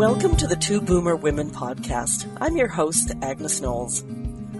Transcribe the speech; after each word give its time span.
Welcome 0.00 0.36
to 0.36 0.46
the 0.46 0.56
Two 0.56 0.80
Boomer 0.80 1.14
Women 1.14 1.50
podcast. 1.50 2.26
I'm 2.40 2.56
your 2.56 2.68
host, 2.68 3.12
Agnes 3.20 3.60
Knowles. 3.60 4.02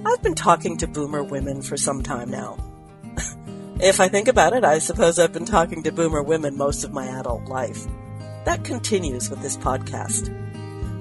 I've 0.05 0.23
been 0.23 0.35
talking 0.35 0.77
to 0.77 0.87
boomer 0.87 1.25
women 1.25 1.63
for 1.63 1.79
some 1.79 2.03
time 2.03 2.31
now. 2.31 2.59
if 3.81 4.01
I 4.01 4.09
think 4.09 4.29
about 4.29 4.53
it, 4.53 4.65
I 4.65 4.81
suppose 4.81 5.19
I've 5.19 5.33
been 5.33 5.47
talking 5.47 5.83
to 5.85 5.93
boomer 5.93 6.23
women 6.23 6.59
most 6.59 6.85
of 6.85 6.93
my 6.93 7.07
adult 7.07 7.47
life. 7.47 7.87
That 8.45 8.65
continues 8.65 9.31
with 9.31 9.41
this 9.41 9.57
podcast. 9.57 10.29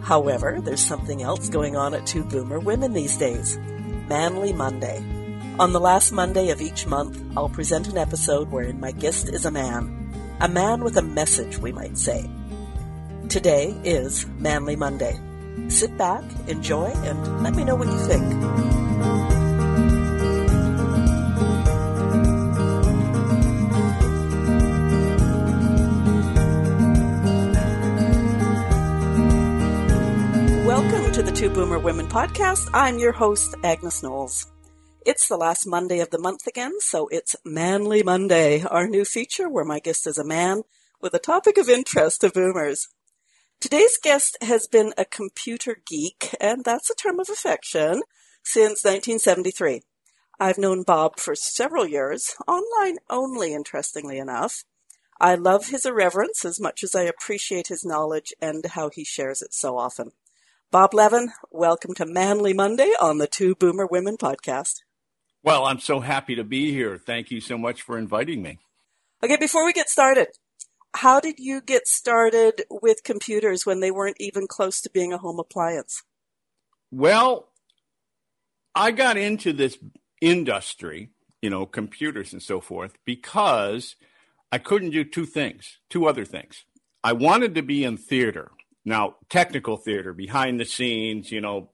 However, 0.04 0.62
there's 0.62 0.80
something 0.80 1.22
else 1.22 1.50
going 1.50 1.76
on 1.76 1.94
at 1.94 2.08
Two 2.08 2.24
Boomer 2.24 2.62
Women 2.62 2.94
these 2.94 3.18
days 3.18 3.58
Manly 4.08 4.54
Monday. 4.54 5.00
On 5.60 5.74
the 5.74 5.82
last 5.82 6.14
Monday 6.14 6.50
of 6.52 6.62
each 6.62 6.88
month, 6.88 7.22
I'll 7.36 7.50
present 7.50 7.90
an 7.90 7.98
episode 7.98 8.52
wherein 8.52 8.80
my 8.80 8.94
guest 8.94 9.28
is 9.28 9.46
a 9.46 9.52
man. 9.52 10.38
A 10.40 10.48
man 10.48 10.82
with 10.82 10.96
a 10.96 11.02
message, 11.02 11.58
we 11.58 11.74
might 11.74 11.98
say. 11.98 12.30
Today 13.30 13.80
is 13.84 14.26
Manly 14.40 14.76
Monday. 14.76 15.16
Sit 15.68 15.96
back, 16.00 16.24
enjoy, 16.48 16.88
and 16.88 17.44
let 17.44 17.54
me 17.54 17.64
know 17.64 17.76
what 17.76 17.88
you 17.88 18.00
think. 18.00 18.24
Welcome 30.66 31.12
to 31.12 31.22
the 31.22 31.32
Two 31.32 31.52
Boomer 31.52 31.78
Women 31.78 32.08
podcast. 32.08 32.68
I'm 32.74 32.98
your 32.98 33.12
host, 33.12 33.54
Agnes 33.64 34.02
Knowles. 34.02 34.48
It's 35.06 35.28
the 35.28 35.38
last 35.38 35.68
Monday 35.68 36.00
of 36.00 36.10
the 36.10 36.18
month 36.18 36.48
again, 36.48 36.82
so 36.82 37.08
it's 37.10 37.36
Manly 37.46 38.02
Monday, 38.02 38.64
our 38.64 38.88
new 38.88 39.06
feature 39.06 39.48
where 39.48 39.66
my 39.66 39.78
guest 39.78 40.08
is 40.08 40.18
a 40.18 40.24
man 40.26 40.64
with 41.00 41.14
a 41.14 41.20
topic 41.20 41.60
of 41.60 41.70
interest 41.70 42.22
to 42.22 42.32
boomers. 42.32 42.88
Today's 43.62 43.98
guest 44.02 44.38
has 44.42 44.68
been 44.68 44.94
a 44.98 45.04
computer 45.04 45.76
geek, 45.86 46.34
and 46.40 46.64
that's 46.64 46.90
a 46.90 46.96
term 46.96 47.20
of 47.20 47.28
affection, 47.28 48.04
since 48.42 48.86
1973. 48.86 49.82
I've 50.40 50.58
known 50.58 50.84
Bob 50.84 51.20
for 51.20 51.36
several 51.36 51.86
years, 51.86 52.36
online 52.48 53.00
only, 53.10 53.54
interestingly 53.54 54.18
enough. 54.18 54.64
I 55.20 55.36
love 55.36 55.68
his 55.68 55.86
irreverence 55.86 56.46
as 56.46 56.62
much 56.62 56.86
as 56.86 56.96
I 56.96 57.02
appreciate 57.02 57.68
his 57.68 57.84
knowledge 57.84 58.34
and 58.42 58.66
how 58.66 58.90
he 58.94 59.04
shares 59.04 59.42
it 59.42 59.54
so 59.54 59.78
often. 59.78 60.14
Bob 60.72 60.94
Levin, 60.94 61.34
welcome 61.52 61.94
to 61.96 62.06
Manly 62.06 62.54
Monday 62.54 62.94
on 63.02 63.18
the 63.18 63.28
Two 63.28 63.56
Boomer 63.56 63.86
Women 63.86 64.16
podcast. 64.16 64.84
Well, 65.44 65.66
I'm 65.66 65.82
so 65.82 66.00
happy 66.00 66.36
to 66.36 66.46
be 66.46 66.72
here. 66.72 66.98
Thank 66.98 67.30
you 67.30 67.42
so 67.42 67.58
much 67.58 67.82
for 67.82 67.98
inviting 67.98 68.42
me. 68.42 68.60
Okay, 69.22 69.36
before 69.36 69.66
we 69.66 69.74
get 69.74 69.90
started, 69.90 70.30
how 70.96 71.20
did 71.20 71.40
you 71.40 71.62
get 71.62 71.88
started 71.88 72.64
with 72.70 73.04
computers 73.04 73.66
when 73.66 73.80
they 73.80 73.92
weren't 73.92 74.18
even 74.20 74.48
close 74.48 74.82
to 74.82 74.90
being 74.90 75.14
a 75.14 75.18
home 75.18 75.40
appliance? 75.40 76.04
Well, 76.92 77.50
I 78.74 78.92
got 78.92 79.18
into 79.18 79.54
this 79.54 79.78
industry, 80.22 81.10
you 81.42 81.50
know, 81.50 81.66
computers 81.66 82.34
and 82.34 82.42
so 82.42 82.60
forth, 82.60 82.94
because 83.06 83.96
I 84.52 84.58
couldn't 84.58 84.92
do 84.92 85.04
two 85.04 85.26
things, 85.26 85.78
two 85.90 86.08
other 86.08 86.26
things. 86.26 86.66
I 87.04 87.14
wanted 87.14 87.56
to 87.56 87.62
be 87.62 87.84
in 87.84 87.98
theater. 87.98 88.52
Now, 88.84 89.18
technical 89.30 89.78
theater, 89.78 90.14
behind 90.14 90.60
the 90.60 90.66
scenes, 90.66 91.32
you 91.32 91.42
know, 91.42 91.70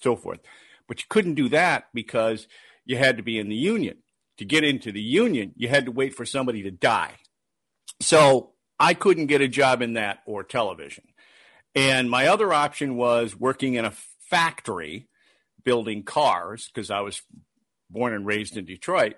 so 0.00 0.16
forth. 0.16 0.40
But 0.88 1.00
you 1.00 1.04
couldn't 1.08 1.34
do 1.34 1.48
that 1.50 1.88
because 1.92 2.48
you 2.84 2.96
had 2.96 3.16
to 3.18 3.22
be 3.22 3.38
in 3.38 3.48
the 3.48 3.56
union. 3.56 3.98
To 4.38 4.44
get 4.44 4.64
into 4.64 4.90
the 4.90 5.02
union, 5.02 5.52
you 5.56 5.68
had 5.68 5.84
to 5.84 5.92
wait 5.92 6.14
for 6.14 6.24
somebody 6.24 6.62
to 6.62 6.70
die. 6.70 7.16
So 8.00 8.53
I 8.78 8.94
couldn't 8.94 9.26
get 9.26 9.40
a 9.40 9.48
job 9.48 9.82
in 9.82 9.94
that 9.94 10.20
or 10.26 10.42
television. 10.42 11.04
And 11.74 12.10
my 12.10 12.28
other 12.28 12.52
option 12.52 12.96
was 12.96 13.36
working 13.36 13.74
in 13.74 13.84
a 13.84 13.92
factory 14.30 15.08
building 15.64 16.02
cars 16.02 16.70
because 16.72 16.90
I 16.90 17.00
was 17.00 17.22
born 17.90 18.12
and 18.12 18.26
raised 18.26 18.56
in 18.56 18.64
Detroit. 18.64 19.14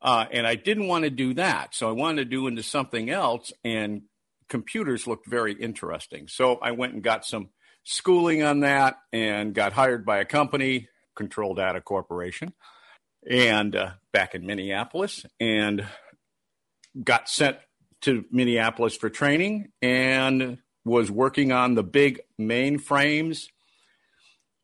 Uh, 0.00 0.26
and 0.32 0.46
I 0.46 0.56
didn't 0.56 0.88
want 0.88 1.04
to 1.04 1.10
do 1.10 1.34
that. 1.34 1.74
So 1.74 1.88
I 1.88 1.92
wanted 1.92 2.16
to 2.16 2.24
do 2.24 2.46
into 2.48 2.62
something 2.62 3.08
else. 3.08 3.52
And 3.64 4.02
computers 4.48 5.06
looked 5.06 5.26
very 5.26 5.52
interesting. 5.52 6.26
So 6.28 6.56
I 6.56 6.72
went 6.72 6.94
and 6.94 7.02
got 7.02 7.24
some 7.24 7.50
schooling 7.84 8.42
on 8.42 8.60
that 8.60 8.96
and 9.12 9.54
got 9.54 9.72
hired 9.72 10.04
by 10.04 10.18
a 10.18 10.24
company, 10.24 10.88
Control 11.14 11.54
Data 11.54 11.80
Corporation, 11.80 12.52
and 13.28 13.76
uh, 13.76 13.90
back 14.12 14.34
in 14.34 14.46
Minneapolis, 14.46 15.24
and 15.40 15.86
got 17.02 17.28
sent 17.28 17.58
to 18.02 18.24
Minneapolis 18.30 18.96
for 18.96 19.10
training 19.10 19.72
and 19.80 20.58
was 20.84 21.10
working 21.10 21.52
on 21.52 21.74
the 21.74 21.82
big 21.82 22.20
mainframes, 22.40 23.48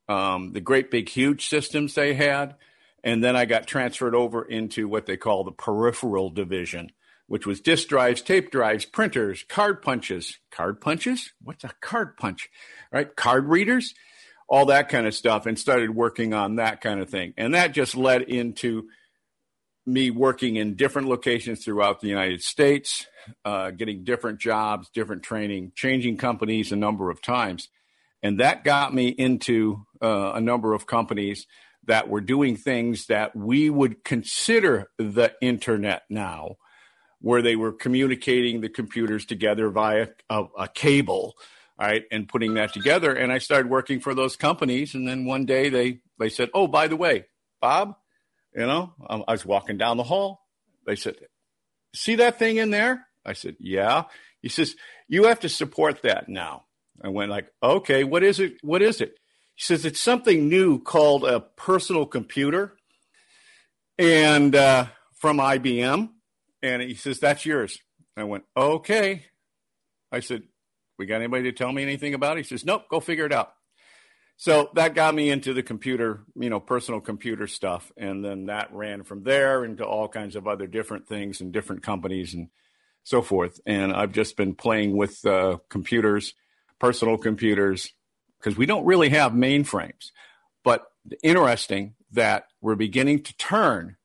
um, 0.09 0.53
the 0.53 0.61
great 0.61 0.91
big 0.91 1.09
huge 1.09 1.49
systems 1.49 1.95
they 1.95 2.15
had. 2.15 2.57
And 3.05 3.23
then 3.23 3.37
I 3.37 3.45
got 3.45 3.67
transferred 3.67 4.15
over 4.15 4.43
into 4.43 4.89
what 4.89 5.07
they 5.07 5.17
call 5.17 5.45
the 5.45 5.53
peripheral 5.53 6.31
division, 6.31 6.91
which 7.29 7.47
was 7.47 7.61
disk 7.61 7.89
drives, 7.89 8.23
tape 8.23 8.51
drives, 8.51 8.85
printers, 8.85 9.45
card 9.49 9.83
punches. 9.83 10.39
Card 10.51 10.81
punches? 10.81 11.33
What's 11.41 11.65
a 11.65 11.71
card 11.81 12.17
punch? 12.17 12.51
Right? 12.93 13.15
Card 13.15 13.47
readers, 13.47 13.95
all 14.49 14.67
that 14.67 14.89
kind 14.89 15.07
of 15.07 15.15
stuff, 15.15 15.47
and 15.47 15.59
started 15.59 15.95
working 15.95 16.35
on 16.35 16.57
that 16.57 16.81
kind 16.81 17.01
of 17.01 17.09
thing. 17.09 17.35
And 17.37 17.55
that 17.55 17.73
just 17.73 17.95
led 17.95 18.23
into 18.23 18.89
me 19.89 20.11
working 20.11 20.57
in 20.57 20.75
different 20.75 21.09
locations 21.09 21.65
throughout 21.65 22.01
the 22.01 22.09
United 22.09 22.43
States, 22.43 23.07
uh, 23.45 23.71
getting 23.71 24.05
different 24.05 24.39
jobs, 24.39 24.89
different 24.91 25.23
training, 25.23 25.73
changing 25.75 26.17
companies 26.17 26.71
a 26.71 26.77
number 26.77 27.11
of 27.11 27.23
times. 27.23 27.69
And 28.23 28.41
that 28.41 28.65
got 28.65 28.95
me 28.95 29.09
into 29.09 29.87
uh, 30.03 30.33
a 30.35 30.41
number 30.41 30.75
of 30.75 30.87
companies 30.87 31.47
that 31.87 32.09
were 32.09 32.21
doing 32.21 32.57
things 32.57 33.07
that 33.07 33.35
we 33.35 33.71
would 33.71 34.05
consider 34.05 34.91
the 34.99 35.33
internet 35.41 36.03
now 36.11 36.57
where 37.21 37.43
they 37.43 37.57
were 37.57 37.73
communicating 37.73 38.61
the 38.61 38.69
computers 38.69 39.25
together 39.25 39.71
via 39.71 40.09
a, 40.29 40.45
a 40.59 40.69
cable, 40.69 41.35
right, 41.79 42.05
and 42.13 42.29
putting 42.29 42.55
that 42.55 42.73
together. 42.73 43.13
And 43.13 43.33
I 43.33 43.39
started 43.39 43.71
working 43.71 44.01
for 44.01 44.15
those 44.15 44.37
companies. 44.37 44.95
And 44.95 45.09
then 45.09 45.25
one 45.25 45.47
day 45.47 45.69
they 45.69 46.01
they 46.19 46.29
said, 46.29 46.51
"Oh, 46.53 46.67
by 46.67 46.89
the 46.89 46.97
way, 46.97 47.27
Bob, 47.61 47.97
you 48.59 48.67
know, 48.67 48.93
um, 49.09 49.25
I 49.29 49.33
was 49.33 49.47
walking 49.47 49.79
down 49.79 49.97
the 49.97 50.03
hall. 50.03 50.41
They 50.87 50.97
said, 50.97 51.17
"See 51.95 52.17
that 52.17 52.39
thing 52.39 52.57
in 52.57 52.71
there?" 52.71 53.07
I 53.25 53.33
said, 53.33 53.57
"Yeah." 53.59 54.05
He 54.43 54.49
says, 54.49 54.77
"You 55.09 55.25
have 55.25 55.41
to 55.41 55.49
support 55.49 56.03
that 56.03 56.29
now." 56.29 56.65
I 57.03 57.09
went 57.09 57.31
like, 57.31 57.51
"Okay, 57.63 58.05
what 58.05 58.23
is 58.23 58.41
it? 58.41 58.55
What 58.63 58.83
is 58.83 59.01
it?" 59.01 59.15
He 59.55 59.63
says, 59.63 59.85
"It's 59.85 60.01
something 60.01 60.49
new 60.49 60.83
called 60.83 61.25
a 61.25 61.41
personal 61.41 62.07
computer." 62.07 62.75
And 63.99 64.55
uh, 64.55 64.87
from 65.19 65.39
IBM, 65.39 66.11
and 66.63 66.83
he 66.83 66.95
says, 66.95 67.21
That's 67.21 67.45
yours. 67.45 67.79
I 68.17 68.25
went, 68.25 68.45
Okay. 68.57 69.25
I 70.11 70.21
said, 70.21 70.43
We 70.99 71.07
got 71.07 71.17
anybody 71.17 71.45
to 71.45 71.53
tell 71.53 71.73
me 71.73 71.83
anything 71.83 72.15
about 72.15 72.39
it? 72.39 72.45
He 72.45 72.49
says, 72.49 72.65
Nope, 72.65 72.85
go 72.91 73.01
figure 73.01 73.27
it 73.27 73.33
out. 73.33 73.53
So 74.41 74.71
that 74.75 74.95
got 74.95 75.17
me 75.17 75.31
into 75.31 75.53
the 75.53 75.65
computer, 75.65 76.21
you 76.37 76.49
know, 76.49 76.61
personal 76.61 77.01
computer 77.01 77.49
stuff. 77.49 77.91
And 77.97 78.25
then 78.25 78.47
that 78.47 78.73
ran 78.73 79.03
from 79.03 79.25
there 79.25 79.65
into 79.65 79.85
all 79.85 80.07
kinds 80.07 80.37
of 80.37 80.47
other 80.47 80.69
different 80.69 81.09
things 81.09 81.41
and 81.41 81.53
different 81.53 81.83
companies 81.83 82.35
and 82.35 82.49
so 83.03 83.21
forth. 83.21 83.61
And 83.67 83.93
I've 83.93 84.13
just 84.13 84.37
been 84.37 84.55
playing 84.55 84.97
with 84.97 85.27
uh, 85.27 85.59
computers, 85.69 86.35
personal 86.79 87.19
computers, 87.19 87.93
because 88.39 88.57
we 88.57 88.65
don't 88.65 88.87
really 88.87 89.09
have 89.09 89.33
mainframes. 89.33 90.13
But 90.63 90.87
interesting 91.21 91.95
that 92.13 92.45
we're 92.61 92.77
beginning 92.77 93.25
to 93.25 93.37
turn 93.39 93.97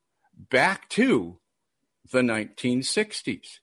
back 0.50 0.90
to 0.90 1.38
the 2.12 2.22
1960s 2.22 3.60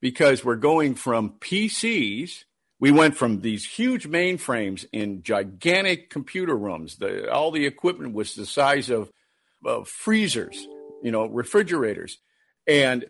because 0.00 0.42
we're 0.46 0.56
going 0.56 0.94
from 0.94 1.34
PCs. 1.40 2.44
We 2.84 2.90
went 2.90 3.16
from 3.16 3.40
these 3.40 3.64
huge 3.64 4.06
mainframes 4.06 4.84
in 4.92 5.22
gigantic 5.22 6.10
computer 6.10 6.54
rooms. 6.54 6.96
The, 6.96 7.32
all 7.32 7.50
the 7.50 7.64
equipment 7.64 8.12
was 8.12 8.34
the 8.34 8.44
size 8.44 8.90
of, 8.90 9.10
of 9.64 9.88
freezers, 9.88 10.68
you 11.02 11.10
know, 11.10 11.24
refrigerators. 11.24 12.18
And 12.66 13.06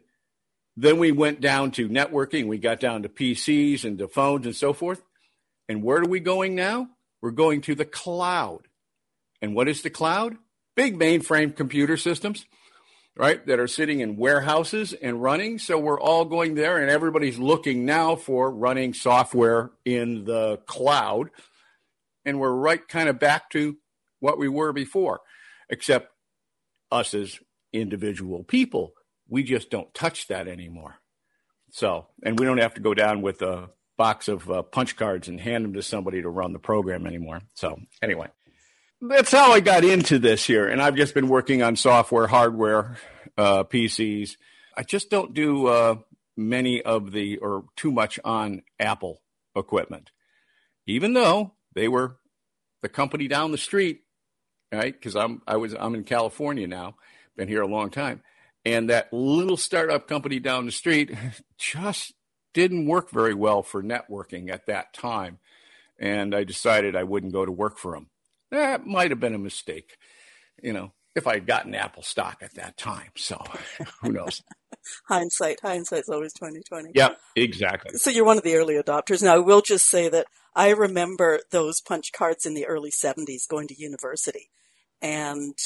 then 0.77 0.99
we 0.99 1.11
went 1.11 1.41
down 1.41 1.73
to 1.73 1.89
networking. 1.89 2.47
We 2.47 2.59
got 2.59 2.79
down 2.79 3.03
to 3.03 3.09
PCs 3.09 3.83
and 3.83 3.99
to 3.99 4.07
phones 4.07 4.47
and 4.47 4.55
so 4.55 4.73
forth. 4.73 5.03
And 5.69 5.83
where 5.83 5.99
are 5.99 6.07
we 6.07 6.21
going 6.21 6.55
now? 6.55 6.91
We're 7.21 7.33
going 7.33 7.61
to 7.63 7.75
the 7.75 7.85
cloud. 7.85 8.69
And 9.43 9.57
what 9.57 9.67
is 9.67 9.83
the 9.83 9.91
cloud? 9.91 10.37
Big 10.77 10.97
mainframe 10.97 11.57
computer 11.57 11.97
systems 11.97 12.47
right, 13.17 13.45
that 13.47 13.61
are 13.61 13.69
sitting 13.69 14.01
in 14.01 14.17
warehouses 14.17 14.93
and 14.93 15.23
running. 15.23 15.59
So 15.59 15.79
we're 15.79 16.01
all 16.01 16.25
going 16.25 16.55
there, 16.55 16.79
and 16.79 16.91
everybody's 16.91 17.39
looking 17.39 17.85
now 17.85 18.17
for 18.17 18.51
running 18.51 18.93
software 18.93 19.71
in 19.85 20.25
the 20.25 20.59
cloud. 20.67 21.31
And 22.25 22.41
we're 22.41 22.53
right 22.53 22.87
kind 22.89 23.09
of 23.09 23.19
back 23.19 23.51
to 23.51 23.77
what 24.21 24.39
we 24.39 24.49
were 24.49 24.73
before, 24.73 25.21
except 25.69 26.11
us 26.91 27.15
as 27.15 27.39
individual 27.73 28.45
people, 28.45 28.93
we 29.29 29.43
just 29.43 29.71
don't 29.71 29.93
touch 29.95 30.29
that 30.29 30.49
anymore. 30.49 30.97
So, 31.71 32.07
and 32.23 32.39
we 32.39 32.47
don't 32.47 32.59
have 32.59 32.75
to 32.75 32.81
go 32.81 32.95
down 32.95 33.21
with 33.21 33.43
a 33.43 33.71
box 33.99 34.29
of 34.29 34.49
uh, 34.51 34.63
punch 34.63 34.97
cards 34.97 35.29
and 35.29 35.41
hand 35.41 35.65
them 35.65 35.75
to 35.75 35.83
somebody 35.83 36.23
to 36.23 36.29
run 36.29 36.53
the 36.53 36.59
program 36.59 37.07
anymore. 37.07 37.41
So 37.55 37.79
anyway, 38.01 38.29
that's 39.09 39.33
how 39.33 39.53
I 39.53 39.61
got 39.61 39.85
into 39.85 40.19
this 40.19 40.47
here, 40.47 40.69
and 40.69 40.81
I've 40.81 40.97
just 40.97 41.15
been 41.15 41.29
working 41.29 41.63
on 41.63 41.77
software, 41.77 42.27
hardware, 42.27 42.97
uh, 43.37 43.65
PCs. 43.65 44.37
I 44.77 44.83
just 44.83 45.11
don't 45.11 45.35
do 45.35 45.67
uh, 45.67 45.97
many 46.37 46.83
of 46.83 47.13
the 47.13 47.39
or 47.39 47.65
too 47.77 47.93
much 47.93 48.19
on 48.25 48.63
Apple 48.81 49.21
equipment, 49.55 50.11
even 50.87 51.13
though 51.13 51.55
they 51.75 51.89
were 51.89 52.17
the 52.83 52.89
company 52.89 53.29
down 53.29 53.53
the 53.53 53.59
street, 53.59 54.01
right? 54.73 54.93
Because 54.93 55.17
I'm 55.17 55.43
I 55.47 55.57
was 55.57 55.75
I'm 55.79 55.95
in 55.95 56.05
California 56.05 56.67
now, 56.67 56.97
been 57.37 57.49
here 57.49 57.63
a 57.63 57.69
long 57.69 57.91
time, 57.91 58.23
and 58.65 58.91
that 58.91 59.13
little 59.13 59.57
startup 59.57 60.09
company 60.09 60.41
down 60.41 60.67
the 60.67 60.73
street 60.73 61.15
just 61.59 62.15
didn't 62.53 62.87
work 62.87 63.11
very 63.11 63.35
well 63.35 63.63
for 63.63 63.83
networking 63.83 64.51
at 64.51 64.67
that 64.67 64.95
time, 64.95 65.39
and 65.99 66.35
I 66.35 66.45
decided 66.45 66.97
I 66.97 67.05
wouldn't 67.05 67.33
go 67.33 67.45
to 67.45 67.53
work 67.53 67.79
for 67.79 67.93
them. 67.93 68.09
That 68.55 68.87
might 68.87 69.11
have 69.11 69.21
been 69.21 69.35
a 69.35 69.39
mistake, 69.39 69.97
you 70.63 70.73
know 70.73 70.93
if 71.15 71.27
I 71.27 71.35
had 71.35 71.47
gotten 71.47 71.75
Apple 71.75 72.03
stock 72.03 72.39
at 72.43 72.55
that 72.55 72.77
time. 72.77 73.11
So 73.17 73.43
who 74.03 74.13
knows? 74.13 74.43
hindsight, 75.09 75.61
hindsight's 75.63 76.09
always 76.09 76.33
twenty 76.33 76.63
twenty. 76.63 76.91
Yeah, 76.95 77.11
exactly. 77.37 77.97
So 77.97 78.11
you're 78.11 78.25
one 78.25 78.39
of 78.39 78.45
the 78.45 78.57
early 78.57 78.75
adopters. 78.75 79.23
Now 79.23 79.35
I 79.35 79.39
will 79.39 79.63
just 79.63 79.87
say 79.87 80.09
that 80.09 80.27
I 80.55 80.71
remember 80.71 81.41
those 81.51 81.81
punch 81.81 82.13
cards 82.13 82.47
in 82.47 82.55
the 82.55 82.67
early 82.67 82.91
seventies 82.91 83.47
going 83.47 83.69
to 83.69 83.81
university 83.81 84.51
and 85.01 85.57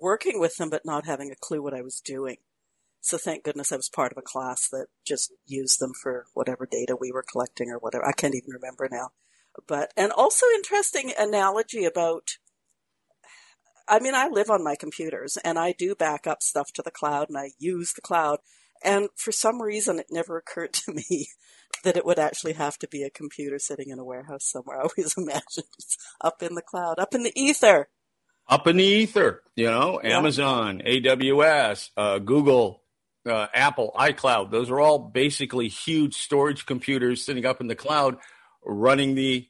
working 0.00 0.38
with 0.38 0.56
them 0.56 0.70
but 0.70 0.84
not 0.84 1.06
having 1.06 1.30
a 1.30 1.36
clue 1.36 1.62
what 1.62 1.74
I 1.74 1.82
was 1.82 2.00
doing. 2.00 2.36
So 3.02 3.16
thank 3.16 3.44
goodness 3.44 3.72
I 3.72 3.76
was 3.76 3.88
part 3.88 4.12
of 4.12 4.18
a 4.18 4.22
class 4.22 4.68
that 4.68 4.88
just 5.06 5.32
used 5.46 5.80
them 5.80 5.92
for 5.94 6.26
whatever 6.34 6.68
data 6.70 6.96
we 7.00 7.10
were 7.10 7.24
collecting 7.24 7.70
or 7.70 7.78
whatever. 7.78 8.06
I 8.06 8.12
can't 8.12 8.34
even 8.34 8.50
remember 8.50 8.90
now. 8.92 9.12
But, 9.66 9.92
and 9.96 10.12
also 10.12 10.46
interesting 10.56 11.12
analogy 11.18 11.84
about 11.84 12.38
I 13.90 13.98
mean, 13.98 14.14
I 14.14 14.28
live 14.28 14.50
on 14.50 14.62
my 14.62 14.76
computers 14.76 15.36
and 15.38 15.58
I 15.58 15.72
do 15.72 15.96
back 15.96 16.24
up 16.24 16.44
stuff 16.44 16.72
to 16.74 16.82
the 16.82 16.92
cloud 16.92 17.28
and 17.28 17.36
I 17.36 17.50
use 17.58 17.92
the 17.92 18.00
cloud. 18.00 18.38
And 18.84 19.08
for 19.16 19.32
some 19.32 19.60
reason, 19.60 19.98
it 19.98 20.06
never 20.10 20.36
occurred 20.36 20.72
to 20.84 20.92
me 20.92 21.28
that 21.82 21.96
it 21.96 22.06
would 22.06 22.18
actually 22.18 22.52
have 22.52 22.78
to 22.78 22.88
be 22.88 23.02
a 23.02 23.10
computer 23.10 23.58
sitting 23.58 23.88
in 23.90 23.98
a 23.98 24.04
warehouse 24.04 24.44
somewhere. 24.44 24.78
I 24.78 24.82
always 24.82 25.14
imagined 25.18 25.66
it's 25.76 25.96
up 26.20 26.42
in 26.42 26.54
the 26.54 26.62
cloud, 26.62 27.00
up 27.00 27.14
in 27.14 27.24
the 27.24 27.32
ether. 27.34 27.88
Up 28.48 28.66
in 28.66 28.76
the 28.76 28.84
ether, 28.84 29.42
you 29.54 29.66
know, 29.66 30.00
yeah. 30.02 30.16
Amazon, 30.16 30.82
AWS, 30.84 31.90
uh, 31.96 32.18
Google, 32.18 32.82
uh, 33.24 33.46
Apple, 33.54 33.92
iCloud. 33.96 34.50
Those 34.50 34.70
are 34.70 34.80
all 34.80 34.98
basically 34.98 35.68
huge 35.68 36.14
storage 36.14 36.66
computers 36.66 37.24
sitting 37.24 37.44
up 37.46 37.60
in 37.60 37.68
the 37.68 37.76
cloud 37.76 38.16
running 38.64 39.14
the 39.14 39.48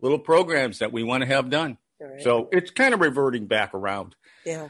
little 0.00 0.18
programs 0.18 0.78
that 0.80 0.92
we 0.92 1.02
want 1.02 1.22
to 1.22 1.26
have 1.26 1.50
done. 1.50 1.78
Right. 2.00 2.22
So 2.22 2.48
it's 2.52 2.70
kind 2.70 2.94
of 2.94 3.00
reverting 3.00 3.46
back 3.46 3.74
around. 3.74 4.14
Yeah. 4.44 4.68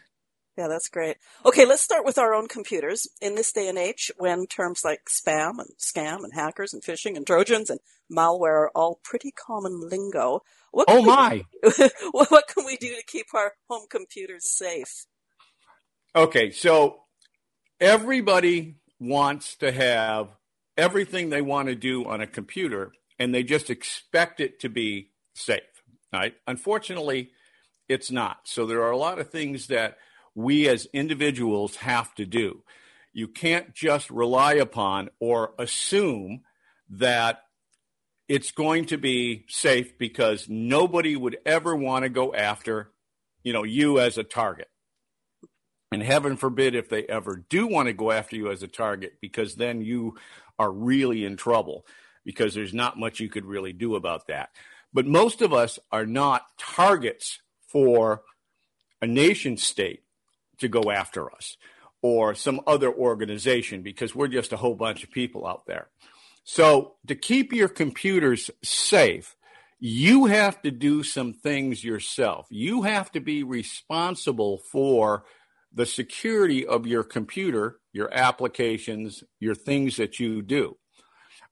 Yeah, 0.56 0.68
that's 0.68 0.88
great. 0.88 1.18
Okay, 1.44 1.66
let's 1.66 1.82
start 1.82 2.06
with 2.06 2.16
our 2.16 2.32
own 2.32 2.48
computers. 2.48 3.06
In 3.20 3.34
this 3.34 3.52
day 3.52 3.68
and 3.68 3.76
age, 3.76 4.10
when 4.16 4.46
terms 4.46 4.82
like 4.84 5.00
spam 5.06 5.58
and 5.58 5.68
scam 5.78 6.24
and 6.24 6.32
hackers 6.32 6.72
and 6.72 6.82
phishing 6.82 7.14
and 7.14 7.26
trojans 7.26 7.68
and 7.68 7.78
malware 8.10 8.62
are 8.62 8.70
all 8.74 8.98
pretty 9.04 9.32
common 9.32 9.86
lingo, 9.90 10.40
what 10.70 10.86
oh 10.88 11.02
my! 11.02 11.44
We, 11.78 11.88
what 12.10 12.48
can 12.48 12.64
we 12.64 12.76
do 12.76 12.88
to 12.88 13.02
keep 13.06 13.26
our 13.34 13.52
home 13.68 13.86
computers 13.90 14.48
safe? 14.48 15.06
Okay, 16.14 16.50
so 16.50 17.00
everybody 17.78 18.76
wants 18.98 19.56
to 19.56 19.70
have 19.70 20.28
everything 20.78 21.28
they 21.28 21.42
want 21.42 21.68
to 21.68 21.74
do 21.74 22.06
on 22.06 22.22
a 22.22 22.26
computer, 22.26 22.92
and 23.18 23.34
they 23.34 23.42
just 23.42 23.68
expect 23.68 24.40
it 24.40 24.60
to 24.60 24.70
be 24.70 25.10
safe. 25.36 25.60
Right? 26.12 26.34
Unfortunately, 26.46 27.30
it's 27.88 28.10
not. 28.10 28.40
So 28.44 28.66
there 28.66 28.82
are 28.82 28.90
a 28.90 28.96
lot 28.96 29.18
of 29.18 29.30
things 29.30 29.68
that 29.68 29.98
we 30.34 30.68
as 30.68 30.86
individuals 30.92 31.76
have 31.76 32.14
to 32.16 32.26
do. 32.26 32.62
You 33.12 33.28
can't 33.28 33.74
just 33.74 34.10
rely 34.10 34.54
upon 34.54 35.10
or 35.20 35.54
assume 35.58 36.42
that 36.90 37.42
it's 38.28 38.50
going 38.50 38.86
to 38.86 38.98
be 38.98 39.44
safe 39.48 39.96
because 39.98 40.48
nobody 40.48 41.16
would 41.16 41.38
ever 41.46 41.74
want 41.74 42.02
to 42.02 42.08
go 42.08 42.34
after, 42.34 42.90
you 43.42 43.52
know, 43.52 43.62
you 43.62 44.00
as 44.00 44.18
a 44.18 44.24
target. 44.24 44.68
And 45.92 46.02
heaven 46.02 46.36
forbid 46.36 46.74
if 46.74 46.88
they 46.88 47.04
ever 47.04 47.44
do 47.48 47.66
want 47.66 47.86
to 47.86 47.92
go 47.92 48.10
after 48.10 48.36
you 48.36 48.50
as 48.50 48.62
a 48.62 48.68
target, 48.68 49.14
because 49.20 49.54
then 49.54 49.80
you 49.80 50.16
are 50.58 50.70
really 50.70 51.24
in 51.24 51.36
trouble 51.36 51.86
because 52.24 52.54
there's 52.54 52.74
not 52.74 52.98
much 52.98 53.20
you 53.20 53.28
could 53.28 53.46
really 53.46 53.72
do 53.72 53.94
about 53.94 54.26
that. 54.26 54.50
But 54.96 55.06
most 55.06 55.42
of 55.42 55.52
us 55.52 55.78
are 55.92 56.06
not 56.06 56.46
targets 56.56 57.40
for 57.68 58.22
a 59.02 59.06
nation 59.06 59.58
state 59.58 60.04
to 60.56 60.68
go 60.68 60.90
after 60.90 61.30
us 61.30 61.58
or 62.00 62.34
some 62.34 62.62
other 62.66 62.90
organization 62.90 63.82
because 63.82 64.14
we're 64.14 64.28
just 64.28 64.54
a 64.54 64.56
whole 64.56 64.74
bunch 64.74 65.04
of 65.04 65.10
people 65.10 65.46
out 65.46 65.66
there. 65.66 65.88
So, 66.44 66.94
to 67.08 67.14
keep 67.14 67.52
your 67.52 67.68
computers 67.68 68.50
safe, 68.62 69.36
you 69.78 70.24
have 70.24 70.62
to 70.62 70.70
do 70.70 71.02
some 71.02 71.34
things 71.34 71.84
yourself. 71.84 72.46
You 72.48 72.80
have 72.84 73.12
to 73.12 73.20
be 73.20 73.42
responsible 73.42 74.62
for 74.72 75.24
the 75.74 75.84
security 75.84 76.66
of 76.66 76.86
your 76.86 77.04
computer, 77.04 77.80
your 77.92 78.08
applications, 78.14 79.22
your 79.40 79.56
things 79.56 79.98
that 79.98 80.18
you 80.18 80.40
do. 80.40 80.78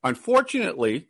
Unfortunately, 0.02 1.08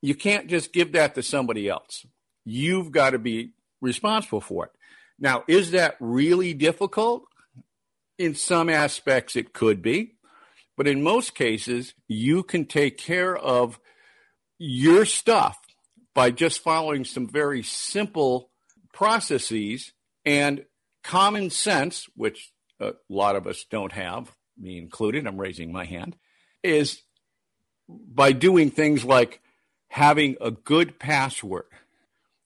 you 0.00 0.14
can't 0.14 0.48
just 0.48 0.72
give 0.72 0.92
that 0.92 1.14
to 1.14 1.22
somebody 1.22 1.68
else. 1.68 2.06
You've 2.44 2.90
got 2.90 3.10
to 3.10 3.18
be 3.18 3.52
responsible 3.80 4.40
for 4.40 4.66
it. 4.66 4.72
Now, 5.18 5.44
is 5.48 5.72
that 5.72 5.96
really 6.00 6.54
difficult? 6.54 7.24
In 8.18 8.34
some 8.34 8.68
aspects, 8.68 9.36
it 9.36 9.52
could 9.52 9.82
be. 9.82 10.14
But 10.76 10.86
in 10.88 11.02
most 11.02 11.34
cases, 11.34 11.94
you 12.06 12.42
can 12.42 12.64
take 12.64 12.98
care 12.98 13.36
of 13.36 13.80
your 14.58 15.04
stuff 15.04 15.58
by 16.14 16.30
just 16.30 16.60
following 16.60 17.04
some 17.04 17.28
very 17.28 17.62
simple 17.62 18.50
processes 18.92 19.92
and 20.24 20.64
common 21.04 21.50
sense, 21.50 22.06
which 22.14 22.52
a 22.80 22.92
lot 23.08 23.36
of 23.36 23.46
us 23.46 23.64
don't 23.70 23.92
have, 23.92 24.30
me 24.56 24.78
included, 24.78 25.26
I'm 25.26 25.36
raising 25.36 25.72
my 25.72 25.84
hand, 25.84 26.16
is 26.62 27.02
by 27.88 28.32
doing 28.32 28.70
things 28.70 29.04
like 29.04 29.40
having 29.88 30.36
a 30.40 30.50
good 30.50 30.98
password, 30.98 31.66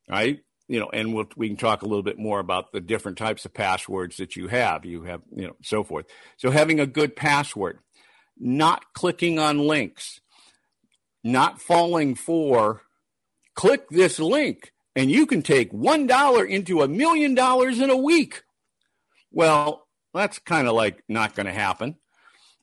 right? 0.09 0.41
You 0.69 0.81
know, 0.81 0.91
and 0.93 1.15
we'll, 1.15 1.27
we 1.37 1.49
can 1.49 1.57
talk 1.57 1.83
a 1.83 1.87
little 1.87 2.03
bit 2.03 2.19
more 2.19 2.39
about 2.41 2.73
the 2.73 2.81
different 2.81 3.19
types 3.19 3.45
of 3.45 3.53
passwords 3.53 4.17
that 4.17 4.37
you 4.37 4.49
have. 4.49 4.85
You 4.85 5.03
have, 5.03 5.21
you 5.35 5.47
know, 5.47 5.57
so 5.63 5.85
forth. 5.85 6.07
So 6.37 6.51
having 6.51 6.81
a 6.81 6.87
good 6.87 7.15
password, 7.17 7.79
not 8.39 8.93
clicking 8.95 9.39
on 9.39 9.59
links, 9.59 10.21
not 11.23 11.61
falling 11.61 12.15
for 12.15 12.83
click 13.55 13.89
this 13.91 14.19
link 14.19 14.73
and 14.95 15.11
you 15.11 15.27
can 15.27 15.43
take 15.43 15.73
one 15.73 16.07
dollar 16.07 16.45
into 16.45 16.83
a 16.83 16.89
million 16.89 17.35
dollars 17.35 17.81
in 17.81 17.91
a 17.91 17.97
week. 17.97 18.43
Well, 19.31 19.87
that's 20.13 20.39
kind 20.39 20.69
of 20.69 20.75
like 20.75 21.03
not 21.09 21.35
going 21.35 21.47
to 21.47 21.53
happen. 21.53 21.97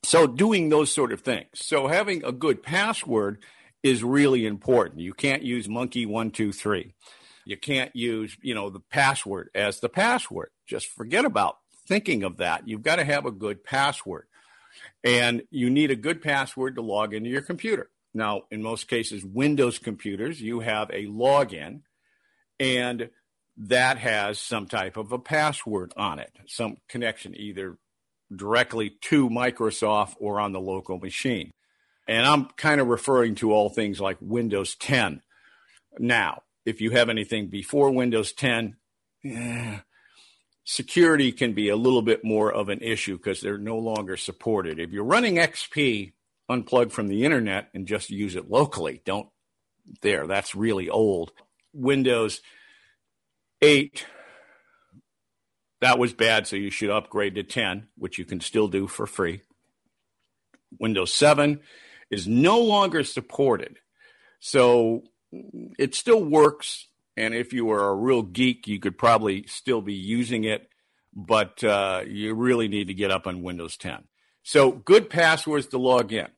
So 0.02 0.26
doing 0.26 0.68
those 0.68 0.92
sort 0.92 1.12
of 1.12 1.20
things. 1.20 1.48
So 1.54 1.88
having 1.88 2.24
a 2.24 2.32
good 2.32 2.62
password 2.62 3.42
is 3.82 4.04
really 4.04 4.46
important. 4.46 5.00
You 5.00 5.14
can't 5.14 5.42
use 5.42 5.68
monkey 5.68 6.06
one, 6.06 6.30
two, 6.30 6.52
three. 6.52 6.94
You 7.44 7.56
can't 7.56 7.94
use, 7.94 8.36
you 8.42 8.54
know, 8.54 8.70
the 8.70 8.80
password 8.80 9.50
as 9.54 9.80
the 9.80 9.88
password. 9.88 10.50
Just 10.66 10.86
forget 10.86 11.24
about 11.24 11.56
thinking 11.86 12.22
of 12.22 12.36
that. 12.36 12.68
You've 12.68 12.82
got 12.82 12.96
to 12.96 13.04
have 13.04 13.26
a 13.26 13.30
good 13.32 13.64
password. 13.64 14.26
And 15.02 15.42
you 15.50 15.70
need 15.70 15.90
a 15.90 15.96
good 15.96 16.22
password 16.22 16.76
to 16.76 16.82
log 16.82 17.14
into 17.14 17.30
your 17.30 17.42
computer. 17.42 17.90
Now, 18.12 18.42
in 18.50 18.62
most 18.62 18.88
cases, 18.88 19.24
Windows 19.24 19.78
computers, 19.78 20.40
you 20.40 20.60
have 20.60 20.90
a 20.90 21.06
login 21.06 21.82
and 22.58 23.10
that 23.56 23.98
has 23.98 24.40
some 24.40 24.66
type 24.66 24.96
of 24.96 25.12
a 25.12 25.18
password 25.18 25.92
on 25.96 26.18
it, 26.18 26.32
some 26.46 26.76
connection 26.88 27.34
either 27.36 27.78
directly 28.34 28.90
to 29.02 29.28
Microsoft 29.28 30.14
or 30.18 30.40
on 30.40 30.52
the 30.52 30.60
local 30.60 30.98
machine. 30.98 31.50
And 32.10 32.26
I'm 32.26 32.46
kind 32.56 32.80
of 32.80 32.88
referring 32.88 33.36
to 33.36 33.52
all 33.52 33.68
things 33.68 34.00
like 34.00 34.16
Windows 34.20 34.74
10. 34.74 35.22
Now, 36.00 36.42
if 36.66 36.80
you 36.80 36.90
have 36.90 37.08
anything 37.08 37.46
before 37.46 37.92
Windows 37.92 38.32
10, 38.32 38.74
eh, 39.24 39.78
security 40.64 41.30
can 41.30 41.52
be 41.52 41.68
a 41.68 41.76
little 41.76 42.02
bit 42.02 42.24
more 42.24 42.52
of 42.52 42.68
an 42.68 42.80
issue 42.80 43.16
because 43.16 43.40
they're 43.40 43.58
no 43.58 43.78
longer 43.78 44.16
supported. 44.16 44.80
If 44.80 44.90
you're 44.90 45.04
running 45.04 45.36
XP, 45.36 46.12
unplug 46.50 46.90
from 46.90 47.06
the 47.06 47.24
internet 47.24 47.68
and 47.74 47.86
just 47.86 48.10
use 48.10 48.34
it 48.34 48.50
locally. 48.50 49.02
Don't 49.04 49.28
there. 50.02 50.26
That's 50.26 50.56
really 50.56 50.90
old. 50.90 51.30
Windows 51.72 52.40
8, 53.62 54.04
that 55.80 56.00
was 56.00 56.12
bad, 56.12 56.48
so 56.48 56.56
you 56.56 56.70
should 56.70 56.90
upgrade 56.90 57.36
to 57.36 57.44
10, 57.44 57.86
which 57.96 58.18
you 58.18 58.24
can 58.24 58.40
still 58.40 58.66
do 58.66 58.88
for 58.88 59.06
free. 59.06 59.42
Windows 60.80 61.14
7, 61.14 61.60
is 62.10 62.26
no 62.26 62.60
longer 62.60 63.04
supported. 63.04 63.78
So 64.40 65.04
it 65.78 65.94
still 65.94 66.22
works. 66.22 66.86
And 67.16 67.34
if 67.34 67.52
you 67.52 67.64
were 67.64 67.88
a 67.88 67.94
real 67.94 68.22
geek, 68.22 68.66
you 68.66 68.80
could 68.80 68.96
probably 68.96 69.46
still 69.46 69.80
be 69.80 69.94
using 69.94 70.44
it, 70.44 70.68
but 71.14 71.62
uh, 71.62 72.02
you 72.06 72.34
really 72.34 72.68
need 72.68 72.88
to 72.88 72.94
get 72.94 73.10
up 73.10 73.26
on 73.26 73.42
Windows 73.42 73.76
10. 73.76 74.04
So, 74.42 74.72
good 74.72 75.10
passwords 75.10 75.66
to 75.68 75.78
log 75.78 76.12
in, 76.12 76.28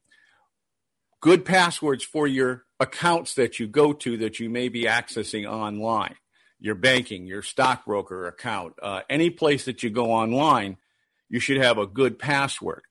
good 1.20 1.44
passwords 1.44 2.02
for 2.02 2.26
your 2.26 2.64
accounts 2.80 3.34
that 3.34 3.60
you 3.60 3.68
go 3.68 3.92
to 3.92 4.16
that 4.18 4.40
you 4.40 4.50
may 4.50 4.68
be 4.68 4.84
accessing 4.84 5.48
online, 5.48 6.16
your 6.58 6.74
banking, 6.74 7.26
your 7.26 7.42
stockbroker 7.42 8.26
account, 8.26 8.74
uh, 8.82 9.02
any 9.08 9.30
place 9.30 9.66
that 9.66 9.84
you 9.84 9.90
go 9.90 10.10
online, 10.10 10.78
you 11.28 11.38
should 11.38 11.58
have 11.58 11.78
a 11.78 11.86
good 11.86 12.18
password. 12.18 12.82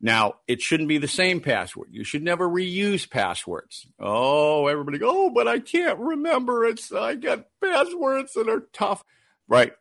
Now, 0.00 0.36
it 0.48 0.62
shouldn't 0.62 0.88
be 0.88 0.98
the 0.98 1.08
same 1.08 1.40
password. 1.40 1.88
You 1.90 2.04
should 2.04 2.22
never 2.22 2.48
reuse 2.48 3.08
passwords. 3.08 3.86
Oh, 3.98 4.66
everybody 4.66 4.98
oh, 5.02 5.30
but 5.30 5.46
I 5.46 5.58
can't 5.58 5.98
remember. 5.98 6.64
It's 6.64 6.90
I 6.90 7.16
got 7.16 7.44
passwords 7.62 8.32
that 8.32 8.48
are 8.48 8.66
tough. 8.72 9.04
Right. 9.46 9.72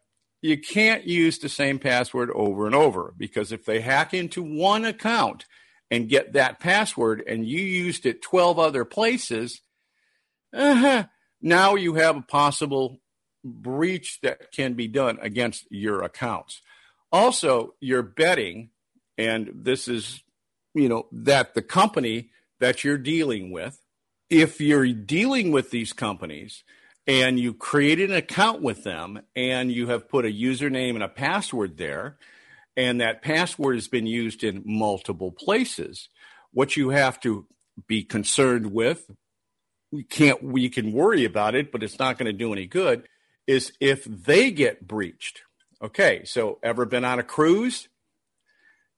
You 0.42 0.58
can't 0.58 1.06
use 1.06 1.38
the 1.38 1.50
same 1.50 1.80
password 1.80 2.32
over 2.32 2.66
and 2.66 2.76
over 2.76 3.14
because 3.18 3.52
if 3.52 3.66
they 3.66 3.82
hack 3.82 4.14
into 4.14 4.42
one 4.42 4.86
account 4.86 5.46
and 5.90 6.10
get 6.10 6.34
that 6.34 6.60
password 6.60 7.24
and 7.26 7.48
you 7.48 7.62
used 7.62 8.06
it 8.06 8.22
12 8.22 8.60
other 8.60 8.86
places, 8.86 9.62
uh-huh, 10.54 11.06
now 11.42 11.76
you 11.76 11.96
have 11.96 12.18
a 12.18 12.22
possible 12.22 13.00
breach 13.44 14.20
that 14.22 14.52
can 14.52 14.74
be 14.74 14.88
done 14.88 15.18
against 15.22 15.66
your 15.70 16.04
accounts. 16.04 16.62
Also, 17.12 17.74
you're 17.80 18.04
betting 18.04 18.70
and 19.20 19.52
this 19.54 19.90
is, 19.90 20.24
you 20.74 20.88
know, 20.88 21.08
that 21.12 21.54
the 21.54 21.62
company 21.62 22.30
that 22.62 22.86
you're 22.86 22.98
dealing 22.98 23.52
with, 23.52 23.78
if 24.30 24.62
you're 24.62 24.88
dealing 24.94 25.52
with 25.52 25.72
these 25.72 25.92
companies 25.92 26.64
and 27.06 27.38
you 27.38 27.54
create 27.54 28.00
an 28.00 28.14
account 28.14 28.62
with 28.62 28.86
them 28.86 29.20
and 29.36 29.74
you 29.74 29.88
have 29.88 30.08
put 30.08 30.24
a 30.24 30.30
username 30.30 30.94
and 30.94 31.04
a 31.04 31.10
password 31.10 31.78
there, 31.78 32.18
and 32.78 33.02
that 33.02 33.22
password 33.22 33.76
has 33.76 33.90
been 33.90 34.08
used 34.08 34.42
in 34.42 34.64
multiple 34.66 35.34
places, 35.34 36.08
what 36.54 36.78
you 36.78 36.92
have 36.92 37.20
to 37.20 37.46
be 37.88 38.04
concerned 38.04 38.72
with, 38.72 39.12
we 39.92 40.04
can't, 40.04 40.42
we 40.42 40.70
can 40.70 40.94
worry 40.94 41.26
about 41.26 41.56
it, 41.56 41.74
but 41.74 41.84
it's 41.84 42.00
not 42.00 42.18
going 42.18 42.28
to 42.28 42.32
do 42.32 42.54
any 42.54 42.68
good, 42.68 43.06
is 43.48 43.74
if 43.82 44.06
they 44.06 44.50
get 44.50 44.88
breached. 44.88 45.42
Okay, 45.82 46.24
so 46.24 46.58
ever 46.64 46.86
been 46.86 47.04
on 47.04 47.20
a 47.20 47.24
cruise? 47.24 47.90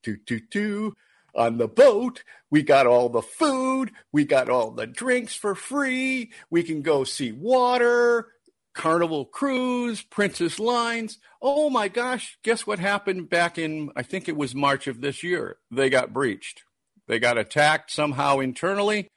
Do, 0.02 0.16
do, 0.16 0.40
do. 0.50 0.94
On 1.34 1.56
the 1.56 1.68
boat, 1.68 2.24
we 2.50 2.62
got 2.62 2.86
all 2.86 3.08
the 3.08 3.22
food, 3.22 3.90
we 4.12 4.24
got 4.24 4.50
all 4.50 4.70
the 4.70 4.86
drinks 4.86 5.34
for 5.34 5.54
free. 5.54 6.30
We 6.50 6.62
can 6.62 6.82
go 6.82 7.04
see 7.04 7.32
water, 7.32 8.28
Carnival 8.74 9.24
Cruise, 9.24 10.02
Princess 10.02 10.58
Lines. 10.58 11.18
Oh 11.40 11.70
my 11.70 11.88
gosh, 11.88 12.38
guess 12.42 12.66
what 12.66 12.78
happened 12.78 13.30
back 13.30 13.56
in, 13.56 13.90
I 13.96 14.02
think 14.02 14.28
it 14.28 14.36
was 14.36 14.54
March 14.54 14.86
of 14.86 15.00
this 15.00 15.22
year? 15.22 15.56
They 15.70 15.88
got 15.88 16.12
breached. 16.12 16.64
They 17.06 17.18
got 17.18 17.38
attacked 17.38 17.90
somehow 17.90 18.40
internally 18.40 19.08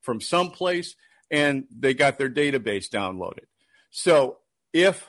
from 0.00 0.20
someplace 0.20 0.94
and 1.30 1.64
they 1.70 1.94
got 1.94 2.18
their 2.18 2.30
database 2.30 2.88
downloaded. 2.88 3.46
So 3.90 4.38
if 4.72 5.06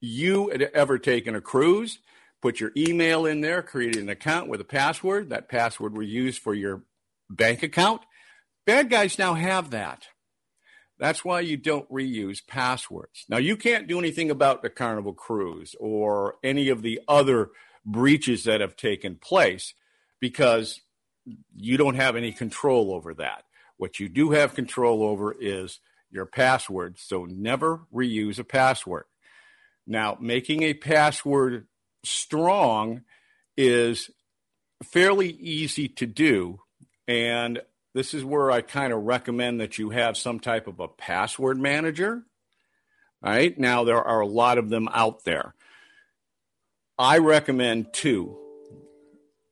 you 0.00 0.50
had 0.50 0.62
ever 0.62 0.98
taken 0.98 1.34
a 1.34 1.40
cruise 1.40 1.98
put 2.46 2.60
your 2.60 2.70
email 2.76 3.26
in 3.26 3.40
there, 3.40 3.60
created 3.60 4.00
an 4.00 4.08
account 4.08 4.48
with 4.48 4.60
a 4.60 4.64
password. 4.64 5.30
That 5.30 5.48
password 5.48 5.98
was 5.98 6.06
used 6.06 6.40
for 6.40 6.54
your 6.54 6.84
bank 7.28 7.64
account. 7.64 8.02
Bad 8.64 8.88
guys 8.88 9.18
now 9.18 9.34
have 9.34 9.70
that. 9.70 10.06
That's 10.96 11.24
why 11.24 11.40
you 11.40 11.56
don't 11.56 11.90
reuse 11.90 12.46
passwords. 12.46 13.24
Now, 13.28 13.38
you 13.38 13.56
can't 13.56 13.88
do 13.88 13.98
anything 13.98 14.30
about 14.30 14.62
the 14.62 14.70
Carnival 14.70 15.12
Cruise 15.12 15.74
or 15.80 16.36
any 16.44 16.68
of 16.68 16.82
the 16.82 17.00
other 17.08 17.50
breaches 17.84 18.44
that 18.44 18.60
have 18.60 18.76
taken 18.76 19.16
place 19.16 19.74
because 20.20 20.82
you 21.56 21.76
don't 21.76 21.96
have 21.96 22.14
any 22.14 22.30
control 22.30 22.94
over 22.94 23.12
that. 23.14 23.42
What 23.76 23.98
you 23.98 24.08
do 24.08 24.30
have 24.30 24.54
control 24.54 25.02
over 25.02 25.34
is 25.36 25.80
your 26.12 26.26
password. 26.26 27.00
So 27.00 27.24
never 27.24 27.80
reuse 27.92 28.38
a 28.38 28.44
password. 28.44 29.06
Now, 29.84 30.16
making 30.20 30.62
a 30.62 30.74
password 30.74 31.66
strong 32.06 33.02
is 33.56 34.10
fairly 34.84 35.30
easy 35.30 35.88
to 35.88 36.06
do. 36.06 36.60
And 37.08 37.60
this 37.94 38.14
is 38.14 38.24
where 38.24 38.50
I 38.50 38.60
kind 38.60 38.92
of 38.92 39.04
recommend 39.04 39.60
that 39.60 39.78
you 39.78 39.90
have 39.90 40.16
some 40.16 40.40
type 40.40 40.66
of 40.66 40.80
a 40.80 40.88
password 40.88 41.58
manager. 41.58 42.22
Right. 43.22 43.58
Now, 43.58 43.84
there 43.84 44.02
are 44.02 44.20
a 44.20 44.26
lot 44.26 44.58
of 44.58 44.68
them 44.68 44.88
out 44.92 45.24
there. 45.24 45.54
I 46.98 47.18
recommend 47.18 47.92
two. 47.92 48.36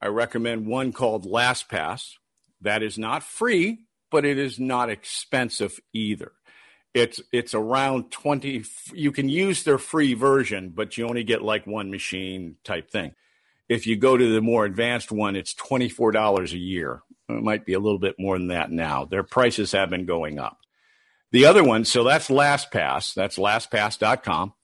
I 0.00 0.08
recommend 0.08 0.66
one 0.66 0.92
called 0.92 1.26
LastPass. 1.26 2.12
That 2.60 2.82
is 2.82 2.98
not 2.98 3.22
free, 3.22 3.80
but 4.10 4.24
it 4.24 4.38
is 4.38 4.60
not 4.60 4.90
expensive 4.90 5.80
either 5.92 6.32
it's 6.94 7.20
it's 7.32 7.54
around 7.54 8.10
20 8.12 8.64
you 8.92 9.10
can 9.10 9.28
use 9.28 9.64
their 9.64 9.78
free 9.78 10.14
version 10.14 10.70
but 10.70 10.96
you 10.96 11.06
only 11.06 11.24
get 11.24 11.42
like 11.42 11.66
one 11.66 11.90
machine 11.90 12.56
type 12.64 12.90
thing. 12.90 13.12
If 13.68 13.86
you 13.86 13.96
go 13.96 14.16
to 14.16 14.32
the 14.32 14.40
more 14.40 14.64
advanced 14.64 15.10
one 15.10 15.36
it's 15.36 15.54
$24 15.54 16.52
a 16.52 16.58
year. 16.58 17.02
It 17.28 17.42
might 17.42 17.66
be 17.66 17.72
a 17.72 17.80
little 17.80 17.98
bit 17.98 18.16
more 18.18 18.38
than 18.38 18.48
that 18.48 18.70
now. 18.70 19.06
Their 19.06 19.22
prices 19.22 19.72
have 19.72 19.90
been 19.90 20.06
going 20.06 20.38
up. 20.38 20.58
The 21.32 21.46
other 21.46 21.64
one 21.64 21.84
so 21.84 22.04
that's 22.04 22.28
lastpass. 22.28 23.12
That's 23.12 23.36
lastpass.com 23.36 24.54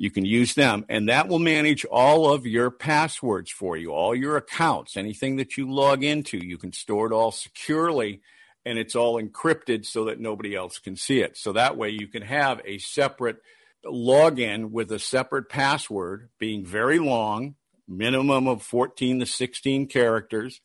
you 0.00 0.10
can 0.12 0.24
use 0.24 0.54
them 0.54 0.86
and 0.88 1.08
that 1.08 1.28
will 1.28 1.40
manage 1.40 1.84
all 1.84 2.32
of 2.32 2.46
your 2.46 2.70
passwords 2.70 3.50
for 3.50 3.76
you 3.76 3.90
all 3.90 4.14
your 4.14 4.36
accounts 4.36 4.96
anything 4.96 5.36
that 5.36 5.56
you 5.56 5.70
log 5.70 6.02
into. 6.02 6.38
You 6.38 6.56
can 6.56 6.72
store 6.72 7.06
it 7.08 7.12
all 7.12 7.32
securely 7.32 8.22
and 8.68 8.78
it's 8.78 8.94
all 8.94 9.20
encrypted 9.20 9.86
so 9.86 10.04
that 10.04 10.20
nobody 10.20 10.54
else 10.54 10.78
can 10.78 10.94
see 10.94 11.20
it. 11.20 11.38
So 11.38 11.54
that 11.54 11.78
way 11.78 11.88
you 11.88 12.06
can 12.06 12.20
have 12.20 12.60
a 12.66 12.76
separate 12.76 13.38
login 13.82 14.72
with 14.72 14.92
a 14.92 14.98
separate 14.98 15.48
password 15.48 16.28
being 16.38 16.66
very 16.66 16.98
long, 16.98 17.54
minimum 17.88 18.46
of 18.46 18.62
14 18.62 19.20
to 19.20 19.26
16 19.26 19.86
characters, 19.86 20.60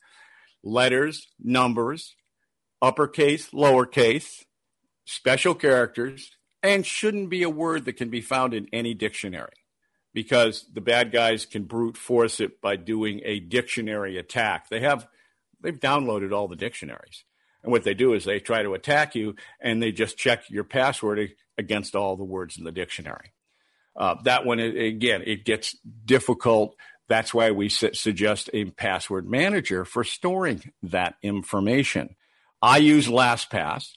letters, 0.62 1.28
numbers, 1.42 2.14
uppercase, 2.82 3.48
lowercase, 3.52 4.44
special 5.06 5.54
characters, 5.54 6.30
and 6.62 6.84
shouldn't 6.84 7.30
be 7.30 7.42
a 7.42 7.48
word 7.48 7.86
that 7.86 7.96
can 7.96 8.10
be 8.10 8.20
found 8.20 8.52
in 8.52 8.68
any 8.70 8.92
dictionary 8.92 9.64
because 10.12 10.66
the 10.74 10.82
bad 10.82 11.10
guys 11.10 11.46
can 11.46 11.64
brute 11.64 11.96
force 11.96 12.38
it 12.38 12.60
by 12.60 12.76
doing 12.76 13.22
a 13.24 13.40
dictionary 13.40 14.18
attack. 14.18 14.68
They 14.68 14.80
have 14.80 15.08
they've 15.62 15.80
downloaded 15.80 16.34
all 16.34 16.48
the 16.48 16.54
dictionaries. 16.54 17.24
And 17.64 17.72
what 17.72 17.82
they 17.82 17.94
do 17.94 18.12
is 18.12 18.24
they 18.24 18.40
try 18.40 18.62
to 18.62 18.74
attack 18.74 19.14
you 19.14 19.36
and 19.58 19.82
they 19.82 19.90
just 19.90 20.18
check 20.18 20.44
your 20.50 20.64
password 20.64 21.30
against 21.56 21.96
all 21.96 22.14
the 22.14 22.24
words 22.24 22.58
in 22.58 22.64
the 22.64 22.72
dictionary. 22.72 23.32
Uh, 23.96 24.16
that 24.24 24.44
one, 24.44 24.58
again, 24.58 25.22
it 25.24 25.44
gets 25.44 25.74
difficult. 26.04 26.76
That's 27.08 27.32
why 27.32 27.52
we 27.52 27.70
suggest 27.70 28.50
a 28.52 28.66
password 28.66 29.28
manager 29.28 29.84
for 29.84 30.04
storing 30.04 30.72
that 30.82 31.14
information. 31.22 32.16
I 32.60 32.78
use 32.78 33.08
LastPass. 33.08 33.92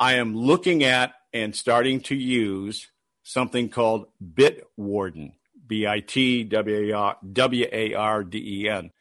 I 0.00 0.14
am 0.14 0.34
looking 0.34 0.82
at 0.82 1.12
and 1.32 1.54
starting 1.54 2.00
to 2.02 2.14
use 2.14 2.88
something 3.22 3.68
called 3.68 4.06
Bitwarden, 4.22 5.32
B 5.66 5.86
I 5.86 6.00
T 6.00 6.44
W 6.44 6.94
A 7.72 7.94
R 7.94 8.24
D 8.24 8.62
E 8.62 8.68
N 8.68 8.92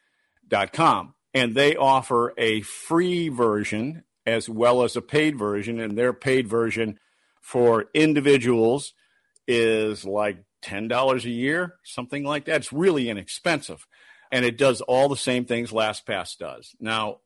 dot 0.50 0.74
com 0.74 1.13
and 1.34 1.55
they 1.55 1.75
offer 1.75 2.34
a 2.38 2.62
free 2.62 3.29
version 3.29 4.03
as 4.25 4.50
well 4.50 4.84
as 4.84 4.96
a 4.96 5.01
paid 5.01 5.38
version 5.38 5.79
and 5.79 5.98
their 5.98 6.13
paid 6.13 6.48
version 6.48 7.00
for 7.41 7.86
individuals 7.93 8.93
is 9.48 10.03
like 10.03 10.43
$10 10.63 11.24
a 11.24 11.29
year 11.29 11.75
something 11.84 12.24
like 12.24 12.46
that. 12.46 12.57
It's 12.57 12.74
really 12.74 13.10
inexpensive 13.10 13.88
and 14.31 14.43
it 14.43 14.57
does 14.57 14.81
all 14.81 15.07
the 15.07 15.15
same 15.15 15.46
things 15.46 15.72
lastpass 15.72 16.38
does. 16.38 16.75
Now 16.79 17.19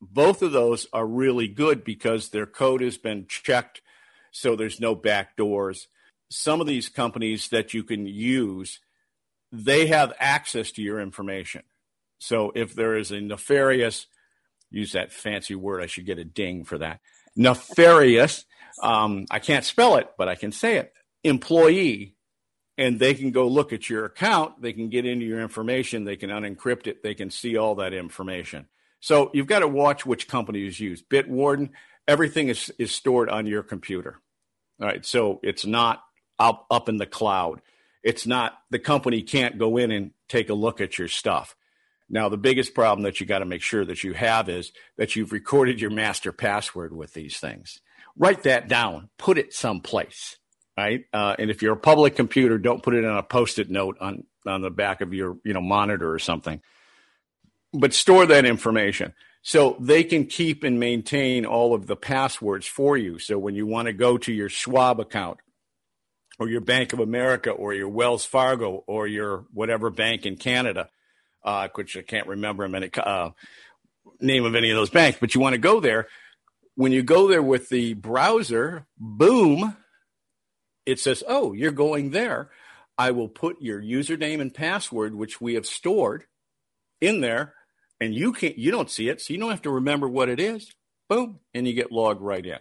both 0.00 0.40
of 0.40 0.52
those 0.52 0.86
are 0.92 1.06
really 1.06 1.48
good 1.48 1.84
because 1.84 2.30
their 2.30 2.46
code 2.46 2.80
has 2.80 2.96
been 2.96 3.26
checked 3.26 3.82
so 4.32 4.56
there's 4.56 4.80
no 4.80 4.94
back 4.94 5.36
doors. 5.36 5.88
Some 6.30 6.60
of 6.60 6.66
these 6.66 6.88
companies 6.88 7.48
that 7.48 7.74
you 7.74 7.82
can 7.82 8.06
use 8.06 8.80
they 9.52 9.88
have 9.88 10.12
access 10.18 10.70
to 10.72 10.82
your 10.82 11.00
information 11.00 11.62
so 12.20 12.52
if 12.54 12.74
there 12.74 12.96
is 12.96 13.10
a 13.10 13.20
nefarious, 13.20 14.06
use 14.70 14.92
that 14.92 15.10
fancy 15.12 15.54
word, 15.54 15.82
I 15.82 15.86
should 15.86 16.06
get 16.06 16.18
a 16.18 16.24
ding 16.24 16.64
for 16.64 16.78
that. 16.78 17.00
Nefarious, 17.34 18.44
um, 18.82 19.26
I 19.30 19.38
can't 19.38 19.64
spell 19.64 19.96
it, 19.96 20.10
but 20.16 20.28
I 20.28 20.36
can 20.36 20.52
say 20.52 20.76
it. 20.76 20.92
Employee, 21.24 22.14
and 22.78 22.98
they 22.98 23.14
can 23.14 23.30
go 23.30 23.48
look 23.48 23.72
at 23.72 23.90
your 23.90 24.04
account. 24.04 24.60
They 24.60 24.72
can 24.72 24.90
get 24.90 25.06
into 25.06 25.26
your 25.26 25.40
information. 25.40 26.04
They 26.04 26.16
can 26.16 26.30
unencrypt 26.30 26.86
it. 26.86 27.02
They 27.02 27.14
can 27.14 27.30
see 27.30 27.56
all 27.56 27.74
that 27.76 27.92
information. 27.92 28.68
So 29.00 29.30
you've 29.32 29.46
got 29.46 29.60
to 29.60 29.68
watch 29.68 30.06
which 30.06 30.28
companies 30.28 30.78
use. 30.78 31.02
Bitwarden, 31.02 31.70
everything 32.06 32.48
is, 32.48 32.72
is 32.78 32.92
stored 32.92 33.30
on 33.30 33.46
your 33.46 33.62
computer. 33.62 34.20
All 34.80 34.86
right. 34.86 35.04
So 35.04 35.40
it's 35.42 35.66
not 35.66 36.02
up, 36.38 36.66
up 36.70 36.88
in 36.88 36.98
the 36.98 37.06
cloud. 37.06 37.60
It's 38.02 38.26
not, 38.26 38.58
the 38.70 38.78
company 38.78 39.22
can't 39.22 39.58
go 39.58 39.76
in 39.76 39.90
and 39.90 40.12
take 40.28 40.48
a 40.48 40.54
look 40.54 40.80
at 40.80 40.98
your 40.98 41.08
stuff. 41.08 41.56
Now, 42.10 42.28
the 42.28 42.36
biggest 42.36 42.74
problem 42.74 43.04
that 43.04 43.20
you 43.20 43.26
got 43.26 43.38
to 43.38 43.44
make 43.44 43.62
sure 43.62 43.84
that 43.84 44.02
you 44.02 44.12
have 44.14 44.48
is 44.48 44.72
that 44.98 45.14
you've 45.14 45.32
recorded 45.32 45.80
your 45.80 45.90
master 45.90 46.32
password 46.32 46.94
with 46.94 47.14
these 47.14 47.38
things. 47.38 47.80
Write 48.16 48.42
that 48.42 48.68
down, 48.68 49.08
put 49.16 49.38
it 49.38 49.54
someplace, 49.54 50.36
right? 50.76 51.04
Uh, 51.12 51.36
and 51.38 51.50
if 51.50 51.62
you're 51.62 51.74
a 51.74 51.78
public 51.78 52.16
computer, 52.16 52.58
don't 52.58 52.82
put 52.82 52.94
it 52.94 53.04
on 53.04 53.16
a 53.16 53.22
post-it 53.22 53.70
note 53.70 53.96
on 54.00 54.24
on 54.46 54.62
the 54.62 54.70
back 54.70 55.02
of 55.02 55.14
your 55.14 55.38
you 55.44 55.52
know 55.52 55.60
monitor 55.60 56.12
or 56.12 56.18
something. 56.18 56.60
But 57.72 57.94
store 57.94 58.26
that 58.26 58.44
information 58.44 59.14
so 59.42 59.76
they 59.80 60.04
can 60.04 60.26
keep 60.26 60.64
and 60.64 60.78
maintain 60.78 61.46
all 61.46 61.74
of 61.74 61.86
the 61.86 61.96
passwords 61.96 62.66
for 62.66 62.96
you. 62.96 63.18
So 63.18 63.38
when 63.38 63.54
you 63.54 63.66
want 63.66 63.86
to 63.86 63.92
go 63.92 64.18
to 64.18 64.32
your 64.32 64.48
Schwab 64.48 65.00
account 65.00 65.38
or 66.38 66.48
your 66.48 66.60
Bank 66.60 66.92
of 66.92 67.00
America 67.00 67.50
or 67.50 67.72
your 67.72 67.88
Wells 67.88 68.24
Fargo 68.24 68.84
or 68.86 69.06
your 69.06 69.46
whatever 69.52 69.90
bank 69.90 70.26
in 70.26 70.36
Canada, 70.36 70.90
uh, 71.42 71.68
which 71.74 71.96
I 71.96 72.02
can't 72.02 72.26
remember 72.26 72.68
minute, 72.68 72.96
uh, 72.98 73.30
name 74.20 74.44
of 74.44 74.54
any 74.54 74.70
of 74.70 74.76
those 74.76 74.90
banks, 74.90 75.18
but 75.20 75.34
you 75.34 75.40
want 75.40 75.54
to 75.54 75.58
go 75.58 75.80
there. 75.80 76.08
When 76.74 76.92
you 76.92 77.02
go 77.02 77.28
there 77.28 77.42
with 77.42 77.68
the 77.68 77.94
browser, 77.94 78.86
boom, 78.98 79.76
it 80.86 80.98
says, 80.98 81.22
oh, 81.26 81.52
you're 81.52 81.72
going 81.72 82.10
there. 82.10 82.50
I 82.96 83.12
will 83.12 83.28
put 83.28 83.62
your 83.62 83.80
username 83.80 84.40
and 84.40 84.52
password, 84.52 85.14
which 85.14 85.40
we 85.40 85.54
have 85.54 85.66
stored 85.66 86.24
in 87.00 87.20
there, 87.20 87.54
and 88.00 88.14
you 88.14 88.32
can't, 88.32 88.58
you 88.58 88.70
don't 88.70 88.90
see 88.90 89.08
it, 89.08 89.20
so 89.20 89.32
you 89.32 89.40
don't 89.40 89.50
have 89.50 89.62
to 89.62 89.70
remember 89.70 90.08
what 90.08 90.28
it 90.28 90.40
is. 90.40 90.72
Boom, 91.08 91.40
and 91.54 91.66
you 91.66 91.72
get 91.72 91.92
logged 91.92 92.20
right 92.20 92.44
in. 92.44 92.58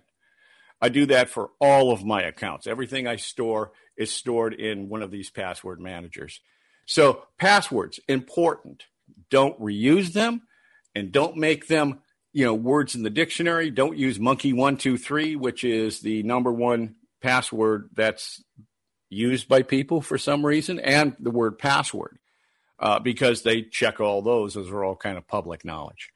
I 0.81 0.89
do 0.89 1.05
that 1.07 1.29
for 1.29 1.51
all 1.59 1.91
of 1.91 2.05
my 2.05 2.21
accounts. 2.21 2.67
Everything 2.67 3.05
I 3.05 3.17
store 3.17 3.71
is 3.97 4.11
stored 4.11 4.53
in 4.53 4.87
one 4.89 5.01
of 5.01 5.11
these 5.11 5.29
password 5.29 5.81
managers. 5.81 6.39
So, 6.89 7.21
passwords, 7.37 7.99
important. 8.07 8.85
Don't 9.29 9.61
reuse 9.61 10.13
them 10.13 10.41
and 10.95 11.11
don't 11.11 11.37
make 11.37 11.67
them, 11.67 11.99
you 12.33 12.43
know, 12.43 12.55
words 12.55 12.95
in 12.95 13.03
the 13.03 13.11
dictionary. 13.11 13.69
Don't 13.69 13.95
use 13.95 14.17
monkey123, 14.17 15.37
which 15.37 15.63
is 15.63 15.99
the 15.99 16.23
number 16.23 16.51
one 16.51 16.95
password 17.21 17.91
that's 17.95 18.43
used 19.07 19.47
by 19.47 19.61
people 19.61 20.01
for 20.01 20.17
some 20.17 20.43
reason, 20.43 20.79
and 20.79 21.15
the 21.19 21.29
word 21.29 21.59
password, 21.59 22.17
uh, 22.79 22.97
because 22.97 23.43
they 23.43 23.61
check 23.61 23.99
all 23.99 24.23
those. 24.23 24.55
Those 24.55 24.71
are 24.71 24.83
all 24.83 24.95
kind 24.95 25.19
of 25.19 25.27
public 25.27 25.63
knowledge. 25.63 26.09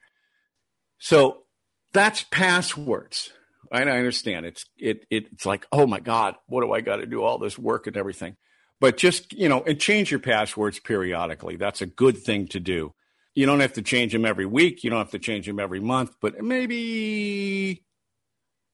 So, 0.98 1.44
that's 1.92 2.24
passwords. 2.32 3.30
and 3.70 3.88
I 3.88 3.98
understand 3.98 4.44
it's 4.44 4.64
it, 4.76 5.06
it 5.08 5.26
it's 5.30 5.46
like 5.46 5.68
oh 5.70 5.86
my 5.86 6.00
god, 6.00 6.34
what 6.48 6.62
do 6.62 6.72
I 6.72 6.80
got 6.80 6.96
to 6.96 7.06
do 7.06 7.22
all 7.22 7.38
this 7.38 7.56
work 7.56 7.86
and 7.86 7.96
everything? 7.96 8.36
But 8.84 8.98
just 8.98 9.32
you 9.32 9.48
know, 9.48 9.62
and 9.62 9.80
change 9.80 10.10
your 10.10 10.20
passwords 10.20 10.78
periodically. 10.78 11.56
That's 11.56 11.80
a 11.80 11.86
good 11.86 12.18
thing 12.18 12.48
to 12.48 12.60
do. 12.60 12.92
You 13.34 13.46
don't 13.46 13.60
have 13.60 13.72
to 13.72 13.82
change 13.82 14.12
them 14.12 14.26
every 14.26 14.44
week. 14.44 14.84
You 14.84 14.90
don't 14.90 14.98
have 14.98 15.12
to 15.12 15.18
change 15.18 15.46
them 15.46 15.58
every 15.58 15.80
month, 15.80 16.10
but 16.20 16.38
maybe 16.42 17.82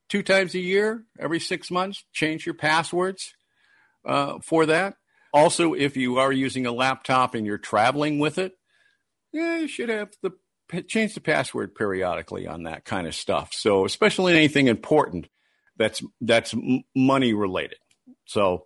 two 0.09 0.25
times 0.25 0.57
a 0.57 0.59
year, 0.59 1.05
every 1.17 1.39
six 1.39 1.71
months, 1.71 2.03
change 2.13 2.45
your 2.45 2.57
passwords 2.57 3.35
uh, 4.05 4.41
for 4.43 4.67
that. 4.67 4.95
Also, 5.33 5.75
if 5.75 5.97
you 5.97 6.19
are 6.19 6.33
using 6.33 6.67
a 6.67 6.73
laptop 6.73 7.37
and 7.37 7.47
you're 7.47 7.57
traveling 7.57 8.19
with 8.19 8.37
it, 8.39 8.55
yeah, 9.33 9.59
you 9.59 9.69
should 9.69 9.91
have 9.91 10.11
the 10.25 10.33
change 10.89 11.15
the 11.15 11.21
password 11.21 11.73
periodically 11.77 12.49
on 12.49 12.65
that 12.65 12.85
kind 12.85 13.07
of 13.07 13.15
stuff. 13.15 13.51
So, 13.53 13.85
especially 13.85 14.35
anything 14.35 14.67
important 14.67 15.29
that's 15.77 16.03
that's 16.21 16.53
money 16.97 17.33
related. 17.33 17.79
So, 18.25 18.65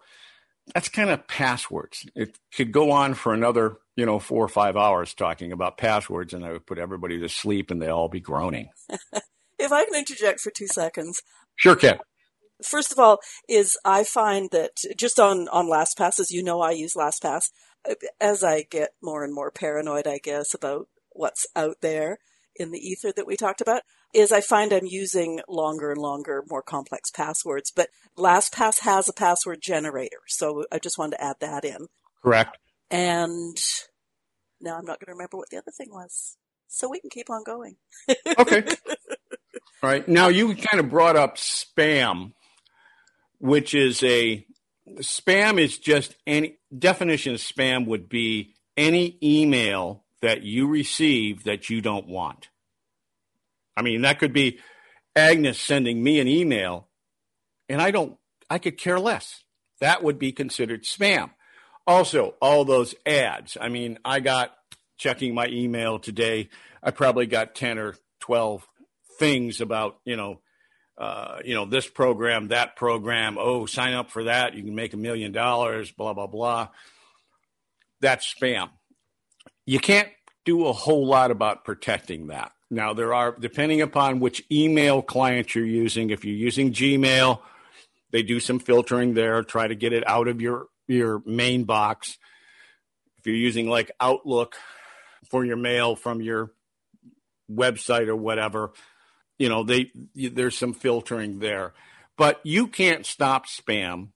that's 0.73 0.89
kind 0.89 1.11
of 1.11 1.27
passwords. 1.27 2.07
It 2.15 2.39
could 2.55 2.73
go 2.73 2.91
on 2.91 3.15
for 3.15 3.35
another, 3.35 3.77
you 3.97 4.07
know, 4.07 4.19
four 4.19 4.45
or 4.45 4.49
five 4.49 4.77
hours 4.77 5.15
talking 5.15 5.53
about 5.53 5.79
passwords, 5.79 6.33
and 6.33 6.45
I 6.45 6.53
would 6.53 6.67
put 6.67 6.79
everybody 6.79 7.19
to 7.21 7.29
sleep, 7.29 7.71
and 7.71 7.83
they'd 7.83 7.91
all 7.91 8.09
be 8.09 8.21
groaning. 8.21 8.69
if 9.59 9.73
I 9.73 9.85
can 9.85 9.95
interject 9.95 10.41
for 10.41 10.51
two 10.51 10.67
seconds, 10.67 11.23
sure, 11.57 11.77
can. 11.77 11.99
First 12.63 12.93
of 12.93 12.99
all, 12.99 13.19
is 13.49 13.77
I 13.85 14.05
find 14.05 14.51
that 14.53 14.73
just 14.97 15.21
on 15.21 15.49
on 15.49 15.67
LastPass, 15.67 16.21
as 16.21 16.31
you 16.31 16.43
know, 16.43 16.61
I 16.61 16.71
use 16.71 16.95
LastPass. 16.95 17.51
As 18.19 18.43
I 18.43 18.63
get 18.63 18.95
more 19.03 19.25
and 19.25 19.35
more 19.35 19.51
paranoid, 19.51 20.07
I 20.07 20.19
guess 20.19 20.55
about 20.55 20.89
what's 21.11 21.47
out 21.55 21.77
there 21.83 22.19
in 22.57 22.71
the 22.71 22.79
ether 22.79 23.13
that 23.15 23.27
we 23.27 23.37
talked 23.37 23.61
about 23.61 23.83
is 24.15 24.33
I 24.33 24.41
find 24.41 24.73
I'm 24.73 24.87
using 24.87 25.41
longer 25.49 25.91
and 25.91 26.01
longer, 26.01 26.45
more 26.49 26.63
complex 26.63 27.11
passwords. 27.11 27.73
But 27.75 27.91
LastPass 28.17 28.81
has 28.81 29.09
a 29.09 29.13
password 29.13 29.59
generator, 29.61 30.21
so 30.27 30.65
I 30.71 30.79
just 30.79 30.99
wanted 30.99 31.17
to 31.17 31.25
add 31.25 31.37
that 31.41 31.65
in. 31.65 31.89
Correct. 32.23 32.57
And 32.91 33.57
now 34.61 34.77
I'm 34.77 34.85
not 34.85 35.01
going 35.01 35.07
to 35.07 35.13
remember 35.13 35.37
what 35.37 35.51
the 35.51 35.59
other 35.59 35.73
thing 35.77 35.89
was, 35.91 36.37
so 36.69 36.89
we 36.89 37.01
can 37.01 37.11
keep 37.11 37.29
on 37.29 37.43
going. 37.45 37.77
okay. 38.39 38.65
All 39.83 39.91
right. 39.91 40.07
Now 40.09 40.29
you 40.29 40.55
kind 40.55 40.81
of 40.81 40.89
brought 40.89 41.17
up 41.17 41.37
spam, 41.37 42.33
which 43.39 43.75
is 43.75 44.03
a 44.03 44.47
spam 44.99 45.59
is 45.59 45.79
just 45.79 46.15
any 46.27 46.59
definition 46.77 47.35
of 47.35 47.41
spam 47.41 47.87
would 47.87 48.09
be 48.09 48.55
any 48.77 49.19
email 49.23 50.05
that 50.23 50.43
you 50.43 50.67
receive 50.67 51.45
that 51.45 51.69
you 51.69 51.81
don't 51.81 52.07
want. 52.07 52.49
I 53.77 53.83
mean, 53.83 54.03
that 54.03 54.19
could 54.19 54.33
be 54.33 54.59
Agnes 55.17 55.59
sending 55.59 56.03
me 56.03 56.21
an 56.21 56.29
email 56.29 56.89
and 57.69 57.81
I 57.81 57.91
don't, 57.91 58.17
I 58.51 58.59
could 58.59 58.79
care 58.79 59.01
less. 59.01 59.43
That 59.81 60.03
would 60.03 60.19
be 60.19 60.33
considered 60.33 60.85
spam. 60.85 61.31
Also, 61.87 62.35
all 62.41 62.65
those 62.65 62.95
ads. 63.05 63.57
I 63.61 63.69
mean, 63.69 63.99
I 64.05 64.21
got 64.21 64.55
checking 64.97 65.35
my 65.35 65.49
email 65.49 65.99
today. 65.99 66.49
I 66.83 66.91
probably 66.91 67.27
got 67.27 67.55
10 67.55 67.79
or 67.79 67.95
12 68.21 68.67
things 69.19 69.61
about, 69.61 69.99
you 70.05 70.17
know, 70.17 70.41
uh, 70.97 71.39
you 71.45 71.55
know, 71.55 71.65
this 71.65 71.89
program, 71.89 72.49
that 72.49 72.77
program. 72.77 73.37
Oh, 73.39 73.67
sign 73.67 73.95
up 73.95 74.11
for 74.11 74.25
that. 74.25 74.55
You 74.55 74.63
can 74.63 74.75
make 74.75 74.95
a 74.95 74.99
million 74.99 75.33
dollars, 75.33 75.91
blah, 75.91 76.15
blah, 76.15 76.29
blah. 76.29 76.69
That's 78.01 78.33
spam 78.33 78.71
you 79.67 79.79
can't 79.79 80.09
do 80.45 80.67
a 80.67 80.73
whole 80.73 81.07
lot 81.07 81.31
about 81.31 81.65
protecting 81.65 82.29
that. 82.29 82.53
Now, 82.71 82.95
there 82.95 83.15
are, 83.15 83.37
depending 83.39 83.83
upon 83.83 84.21
which 84.21 84.43
email 84.51 85.03
client 85.03 85.55
you're 85.55 85.67
using, 85.67 86.11
if 86.11 86.25
you're 86.25 86.35
using 86.35 86.73
Gmail, 86.73 87.41
they 88.11 88.23
do 88.23 88.41
some 88.41 88.59
filtering 88.59 89.15
there, 89.15 89.43
try 89.43 89.69
to 89.69 89.75
get 89.75 89.93
it 89.93 90.07
out 90.07 90.29
of 90.29 90.41
your, 90.41 90.67
your 90.89 91.23
main 91.27 91.65
box. 91.65 92.19
If 93.19 93.27
you're 93.27 93.37
using 93.37 93.69
like 93.69 93.91
Outlook 94.01 94.57
for 95.31 95.45
your 95.45 95.57
mail 95.57 95.97
from 95.97 96.21
your 96.21 96.53
website 97.51 98.09
or 98.09 98.17
whatever, 98.17 98.73
you 99.39 99.49
know, 99.49 99.65
they, 99.65 99.91
there's 100.15 100.57
some 100.57 100.75
filtering 100.75 101.39
there. 101.39 101.75
But 102.17 102.41
you 102.45 102.69
can't 102.69 103.05
stop 103.05 103.47
spam 103.47 104.09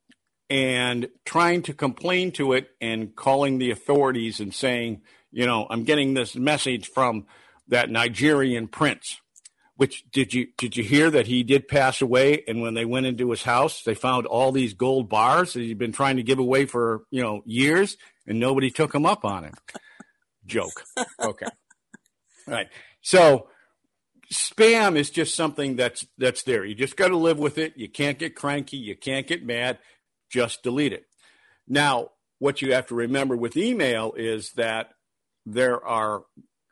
and 0.49 1.09
trying 1.25 1.63
to 1.63 1.75
complain 1.75 2.33
to 2.33 2.53
it 2.53 2.71
and 2.81 3.15
calling 3.15 3.59
the 3.59 3.71
authorities 3.71 4.41
and 4.41 4.55
saying, 4.55 5.03
you 5.31 5.47
know, 5.47 5.67
I'm 5.69 5.85
getting 5.85 6.15
this 6.15 6.37
message 6.37 6.89
from 6.89 7.27
that 7.69 7.91
Nigerian 7.91 8.69
prince. 8.69 9.21
Which 9.77 10.05
did 10.11 10.35
you 10.35 10.49
did 10.59 10.77
you 10.77 10.83
hear 10.83 11.09
that 11.09 11.29
he 11.29 11.45
did 11.45 11.69
pass 11.69 12.03
away? 12.03 12.43
And 12.49 12.61
when 12.61 12.75
they 12.75 12.85
went 12.85 13.07
into 13.07 13.31
his 13.31 13.45
house, 13.45 13.85
they 13.85 13.95
found 13.95 14.27
all 14.27 14.51
these 14.51 14.75
gold 14.75 15.09
bars 15.09 15.53
that 15.53 15.61
he'd 15.61 15.79
been 15.79 15.93
trying 15.93 16.17
to 16.17 16.25
give 16.25 16.41
away 16.41 16.67
for 16.67 17.05
you 17.13 17.23
know 17.23 17.43
years, 17.47 17.97
and 18.27 18.41
nobody 18.41 18.71
took 18.71 18.93
him 18.93 19.07
up 19.07 19.25
on 19.25 19.45
it. 19.45 19.55
Joke. 20.47 20.85
Okay. 21.21 21.47
All 22.49 22.55
right. 22.55 22.69
So 23.03 23.49
spam 24.33 24.97
is 24.97 25.11
just 25.11 25.35
something 25.35 25.77
that's 25.77 26.07
that's 26.17 26.43
there. 26.43 26.65
You 26.65 26.75
just 26.75 26.97
got 26.97 27.09
to 27.09 27.17
live 27.17 27.39
with 27.39 27.59
it. 27.59 27.75
You 27.77 27.89
can't 27.89 28.19
get 28.19 28.35
cranky. 28.35 28.79
You 28.79 28.97
can't 28.97 29.27
get 29.27 29.45
mad. 29.45 29.79
Just 30.31 30.63
delete 30.63 30.93
it. 30.93 31.05
Now, 31.67 32.11
what 32.39 32.63
you 32.63 32.73
have 32.75 32.87
to 32.89 32.95
remember 32.95 33.37
with 33.37 33.57
email 33.57 34.13
is 34.17 34.53
that 34.53 34.91
there 35.47 35.85
are 35.85 36.25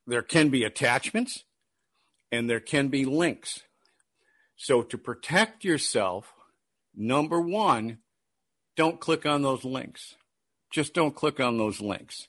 there 0.07 0.23
can 0.23 0.49
be 0.49 0.65
attachments 0.65 1.45
and 2.31 2.49
there 2.49 2.61
can 2.61 2.89
be 2.89 3.05
links. 3.05 3.63
So 4.57 4.83
to 4.83 4.99
protect 4.99 5.65
yourself, 5.65 6.33
number 6.95 7.41
1, 7.41 7.99
don't 8.77 9.01
click 9.01 9.27
on 9.27 9.43
those 9.43 9.65
links. 9.65 10.15
Just 10.71 10.95
don't 10.95 11.15
click 11.15 11.41
on 11.41 11.59
those 11.59 11.81
links 11.81 12.29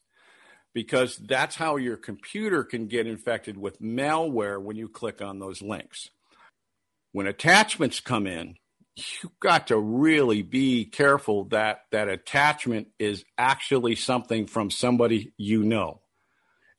because 0.74 1.18
that's 1.18 1.56
how 1.56 1.78
your 1.78 1.98
computer 1.98 2.64
can 2.64 2.88
get 2.88 3.08
infected 3.08 3.58
with 3.58 3.82
malware 3.82 4.62
when 4.62 4.76
you 4.76 4.88
click 4.88 5.22
on 5.22 5.40
those 5.40 5.62
links. 5.62 6.10
When 7.12 7.28
attachments 7.28 8.00
come 8.00 8.28
in, 8.28 8.56
you've 8.96 9.40
got 9.40 9.68
to 9.68 9.78
really 9.80 10.42
be 10.42 10.86
careful 10.86 11.46
that 11.46 11.82
that 11.92 12.10
attachment 12.10 12.88
is 13.00 13.24
actually 13.38 13.96
something 13.96 14.48
from 14.48 14.70
somebody 14.70 15.34
you 15.38 15.64
know 15.64 16.02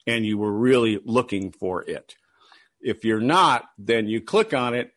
and 0.09 0.25
you 0.25 0.39
were 0.39 0.51
really 0.51 0.99
looking 1.05 1.53
for 1.53 1.83
it. 1.83 2.17
If 2.81 3.05
you're 3.05 3.21
not, 3.21 3.65
then 3.77 4.09
you 4.09 4.23
click 4.23 4.55
on 4.55 4.75
it. 4.75 4.93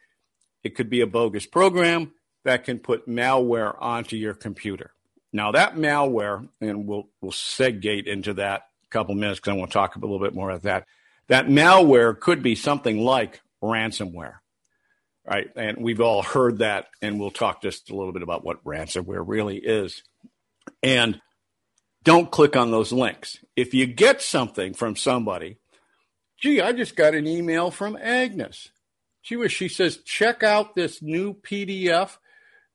It 0.64 0.76
could 0.76 0.90
be 0.90 1.02
a 1.02 1.08
bogus 1.08 1.46
program 1.46 2.14
that 2.46 2.64
can 2.64 2.80
put 2.80 3.10
malware 3.10 3.76
onto 3.78 4.16
your 4.16 4.34
computer. 4.34 4.92
Now 5.34 5.52
that 5.52 5.76
malware, 5.76 6.48
and 6.62 6.88
we'll 6.88 7.10
we'll 7.20 7.34
segate 7.34 8.08
into 8.08 8.36
that 8.36 8.68
a 8.86 8.90
couple 8.90 9.14
minutes 9.16 9.40
because 9.40 9.52
I 9.52 9.58
want 9.58 9.72
to 9.72 9.74
talk 9.74 9.96
a 9.96 10.00
little 10.00 10.20
bit 10.20 10.34
more 10.34 10.50
about 10.50 10.64
that. 10.64 10.88
That 11.28 11.48
malware 11.48 12.18
could 12.18 12.42
be 12.42 12.56
something 12.56 13.00
like 13.00 13.42
ransomware, 13.62 14.36
right? 15.26 15.50
And 15.56 15.78
we've 15.78 16.02
all 16.02 16.22
heard 16.22 16.60
that, 16.60 16.88
and 17.02 17.20
we'll 17.20 17.32
talk 17.32 17.62
just 17.62 17.90
a 17.90 17.96
little 17.96 18.14
bit 18.14 18.24
about 18.24 18.46
what 18.46 18.64
ransomware 18.64 19.24
really 19.26 19.58
is. 19.58 20.04
And 20.84 21.20
don't 22.04 22.32
click 22.32 22.56
on 22.56 22.72
those 22.72 22.92
links. 22.92 23.38
If 23.56 23.74
you 23.74 23.86
get 23.86 24.22
something 24.22 24.74
from 24.74 24.96
somebody, 24.96 25.58
gee, 26.40 26.62
I 26.62 26.72
just 26.72 26.96
got 26.96 27.16
an 27.16 27.28
email 27.28 27.72
from 27.72 27.98
Agnes. 28.02 28.70
She 29.22 29.36
was, 29.36 29.52
she 29.52 29.68
says, 29.68 29.98
check 29.98 30.42
out 30.42 30.76
this 30.76 31.02
new 31.02 31.36
PDF 31.36 32.18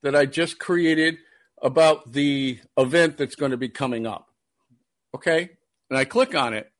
that 0.03 0.15
I 0.15 0.27
just 0.27 0.59
created 0.59 1.19
about 1.61 2.13
the 2.13 2.61
event 2.77 3.17
that's 3.17 3.35
going 3.35 3.51
to 3.51 3.57
be 3.57 3.69
coming 3.69 4.07
up. 4.07 4.29
Okay. 5.15 5.51
And 5.91 5.99
I 5.99 6.05
click 6.05 6.35
on 6.35 6.55
it, 6.55 6.71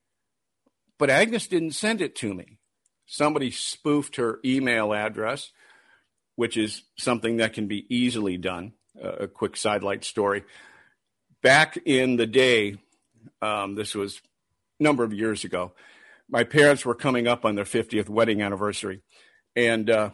but 0.99 1.11
Agnes 1.11 1.47
didn't 1.47 1.73
send 1.73 2.01
it 2.01 2.15
to 2.17 2.33
me. 2.35 2.59
Somebody 3.07 3.51
spoofed 3.51 4.17
her 4.17 4.41
email 4.45 4.93
address, 4.93 5.51
which 6.35 6.57
is 6.57 6.83
something 6.99 7.39
that 7.39 7.53
can 7.53 7.67
be 7.67 7.87
easily 7.89 8.37
done. 8.37 8.73
A 9.01 9.27
quick 9.29 9.57
sidelight 9.57 10.05
story. 10.05 10.45
Back 11.43 11.79
in 11.85 12.17
the 12.17 12.27
day, 12.27 12.77
um, 13.43 13.75
this 13.75 13.95
was 13.95 14.21
a 14.81 14.83
number 14.83 15.05
of 15.05 15.13
years 15.13 15.45
ago, 15.45 15.73
my 16.29 16.45
parents 16.45 16.85
were 16.85 16.95
coming 16.95 17.29
up 17.29 17.45
on 17.45 17.55
their 17.55 17.65
50th 17.65 18.09
wedding 18.09 18.43
anniversary. 18.43 19.03
And 19.55 19.89
uh, 19.89 20.11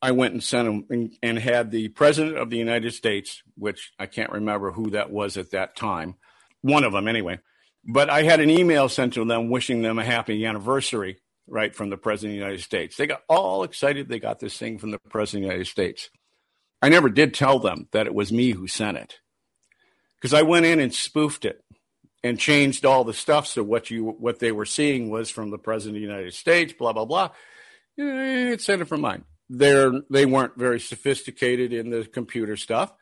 I 0.00 0.12
went 0.12 0.34
and 0.34 0.42
sent 0.42 0.66
them 0.66 0.86
and, 0.90 1.12
and, 1.22 1.38
had 1.38 1.70
the 1.70 1.88
president 1.88 2.38
of 2.38 2.50
the 2.50 2.58
United 2.58 2.92
States, 2.94 3.42
which 3.56 3.92
I 3.98 4.06
can't 4.06 4.32
remember 4.32 4.70
who 4.70 4.90
that 4.90 5.10
was 5.10 5.36
at 5.36 5.50
that 5.50 5.76
time, 5.76 6.14
one 6.62 6.84
of 6.84 6.92
them 6.92 7.08
anyway. 7.08 7.40
But 7.84 8.10
I 8.10 8.22
had 8.22 8.40
an 8.40 8.50
email 8.50 8.88
sent 8.88 9.14
to 9.14 9.24
them 9.24 9.50
wishing 9.50 9.82
them 9.82 9.98
a 9.98 10.04
happy 10.04 10.44
anniversary, 10.44 11.18
right, 11.46 11.74
from 11.74 11.90
the 11.90 11.96
president 11.96 12.32
of 12.32 12.38
the 12.38 12.44
United 12.44 12.62
States. 12.62 12.96
They 12.96 13.06
got 13.06 13.22
all 13.28 13.64
excited. 13.64 14.08
They 14.08 14.18
got 14.18 14.38
this 14.38 14.56
thing 14.58 14.78
from 14.78 14.90
the 14.90 14.98
president 14.98 15.44
of 15.44 15.48
the 15.48 15.54
United 15.54 15.70
States. 15.70 16.10
I 16.82 16.88
never 16.88 17.08
did 17.08 17.32
tell 17.32 17.58
them 17.58 17.88
that 17.92 18.06
it 18.06 18.14
was 18.14 18.32
me 18.32 18.50
who 18.50 18.66
sent 18.66 18.96
it 18.96 19.20
because 20.26 20.38
I 20.38 20.42
went 20.42 20.66
in 20.66 20.80
and 20.80 20.92
spoofed 20.92 21.44
it 21.44 21.62
and 22.24 22.38
changed 22.38 22.84
all 22.84 23.04
the 23.04 23.14
stuff 23.14 23.46
so 23.46 23.62
what 23.62 23.90
you 23.90 24.04
what 24.04 24.40
they 24.40 24.50
were 24.50 24.64
seeing 24.64 25.08
was 25.08 25.30
from 25.30 25.50
the 25.50 25.58
president 25.58 25.96
of 25.96 26.00
the 26.00 26.06
United 26.06 26.34
States, 26.34 26.72
blah 26.72 26.92
blah 26.92 27.04
blah. 27.04 27.30
Eh, 27.98 28.52
it 28.52 28.60
sent 28.60 28.82
it 28.82 28.86
from 28.86 29.02
mine 29.02 29.24
they're 29.48 29.92
they 30.10 30.26
weren't 30.26 30.56
very 30.56 30.80
sophisticated 30.80 31.72
in 31.72 31.90
the 31.90 32.04
computer 32.04 32.56
stuff. 32.56 32.92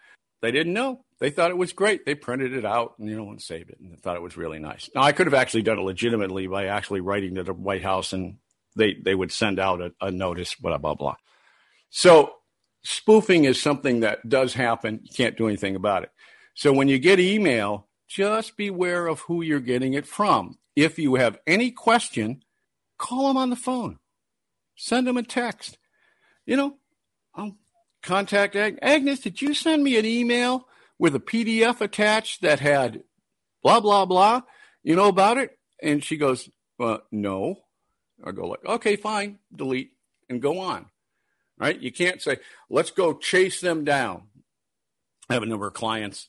They 0.42 0.50
didn't 0.50 0.74
know. 0.74 1.04
They 1.20 1.30
thought 1.30 1.50
it 1.50 1.56
was 1.56 1.72
great. 1.72 2.04
They 2.04 2.14
printed 2.14 2.52
it 2.52 2.66
out 2.66 2.94
and 2.98 3.08
you 3.08 3.16
know 3.16 3.30
and 3.30 3.40
saved 3.40 3.70
it, 3.70 3.78
and 3.80 3.92
they 3.92 3.96
thought 3.96 4.16
it 4.16 4.22
was 4.22 4.37
really 4.37 4.58
nice. 4.58 4.90
Now 4.94 5.02
I 5.02 5.12
could 5.12 5.26
have 5.26 5.34
actually 5.34 5.62
done 5.62 5.78
it 5.78 5.82
legitimately 5.82 6.46
by 6.46 6.66
actually 6.66 7.00
writing 7.00 7.37
to 7.37 7.42
the 7.42 7.54
White 7.54 7.82
House, 7.82 8.12
and 8.12 8.37
they 8.76 8.94
they 8.94 9.14
would 9.14 9.32
send 9.32 9.58
out 9.58 9.80
a, 9.80 9.92
a 10.00 10.10
notice, 10.10 10.54
blah 10.54 10.78
blah 10.78 10.94
blah. 10.94 11.16
So 11.90 12.34
spoofing 12.82 13.44
is 13.44 13.62
something 13.62 14.00
that 14.00 14.28
does 14.28 14.52
happen. 14.52 15.00
You 15.04 15.14
can't 15.14 15.37
do 15.37 15.48
anything 15.48 15.76
about 15.76 16.02
it. 16.02 16.10
So 16.54 16.72
when 16.72 16.88
you 16.88 16.98
get 16.98 17.20
email, 17.20 17.88
just 18.08 18.56
beware 18.56 19.06
of 19.06 19.20
who 19.20 19.42
you're 19.42 19.60
getting 19.60 19.94
it 19.94 20.06
from. 20.06 20.58
If 20.76 20.98
you 20.98 21.16
have 21.16 21.38
any 21.46 21.70
question, 21.70 22.42
call 22.98 23.28
them 23.28 23.36
on 23.36 23.50
the 23.50 23.56
phone, 23.56 23.98
send 24.76 25.06
them 25.06 25.16
a 25.16 25.22
text 25.22 25.78
you 26.46 26.56
know, 26.56 26.76
I'll 27.34 27.56
contact 28.02 28.56
Ag- 28.56 28.78
Agnes. 28.82 29.20
Did 29.20 29.40
you 29.40 29.54
send 29.54 29.82
me 29.82 29.98
an 29.98 30.04
email 30.04 30.68
with 30.98 31.14
a 31.14 31.20
PDF 31.20 31.80
attached 31.80 32.42
that 32.42 32.60
had 32.60 33.02
blah 33.62 33.80
blah 33.80 34.04
blah? 34.04 34.42
You 34.82 34.96
know 34.96 35.08
about 35.08 35.38
it? 35.38 35.58
And 35.82 36.04
she 36.04 36.16
goes, 36.16 36.48
uh, 36.80 36.98
no. 37.10 37.56
I 38.24 38.32
go 38.32 38.46
like, 38.46 38.64
okay, 38.64 38.96
fine, 38.96 39.38
delete 39.54 39.92
and 40.28 40.40
go 40.40 40.60
on. 40.60 40.86
Right? 41.58 41.78
You 41.78 41.92
can't 41.92 42.22
say, 42.22 42.38
let's 42.68 42.90
go 42.90 43.14
chase 43.14 43.60
them 43.60 43.84
down. 43.84 44.24
I 45.28 45.34
have 45.34 45.42
a 45.42 45.46
number 45.46 45.66
of 45.66 45.74
clients 45.74 46.28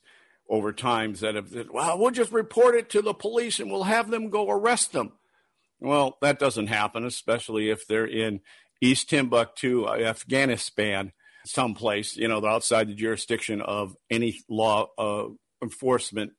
over 0.49 0.71
times 0.71 1.21
that 1.21 1.36
have 1.36 1.49
said, 1.49 1.67
well, 1.71 1.97
we'll 1.97 2.12
just 2.12 2.31
report 2.31 2.75
it 2.75 2.89
to 2.91 3.01
the 3.01 3.13
police 3.13 3.60
and 3.60 3.71
we'll 3.71 3.84
have 3.84 4.10
them 4.12 4.29
go 4.29 4.49
arrest 4.49 4.91
them. 4.91 5.12
Well, 5.79 6.17
that 6.21 6.39
doesn't 6.39 6.67
happen, 6.67 7.05
especially 7.05 7.69
if 7.69 7.88
they're 7.88 8.08
in 8.08 8.41
East 8.81 9.10
Timbuktu, 9.10 9.86
uh, 9.86 9.95
Afghanistan, 9.95 11.12
someplace, 11.45 12.15
you 12.15 12.27
know, 12.27 12.45
outside 12.45 12.88
the 12.88 12.93
jurisdiction 12.93 13.62
of 13.62 13.95
any 14.10 14.39
law 14.49 14.88
uh, 14.97 15.27
enforcement 15.62 16.34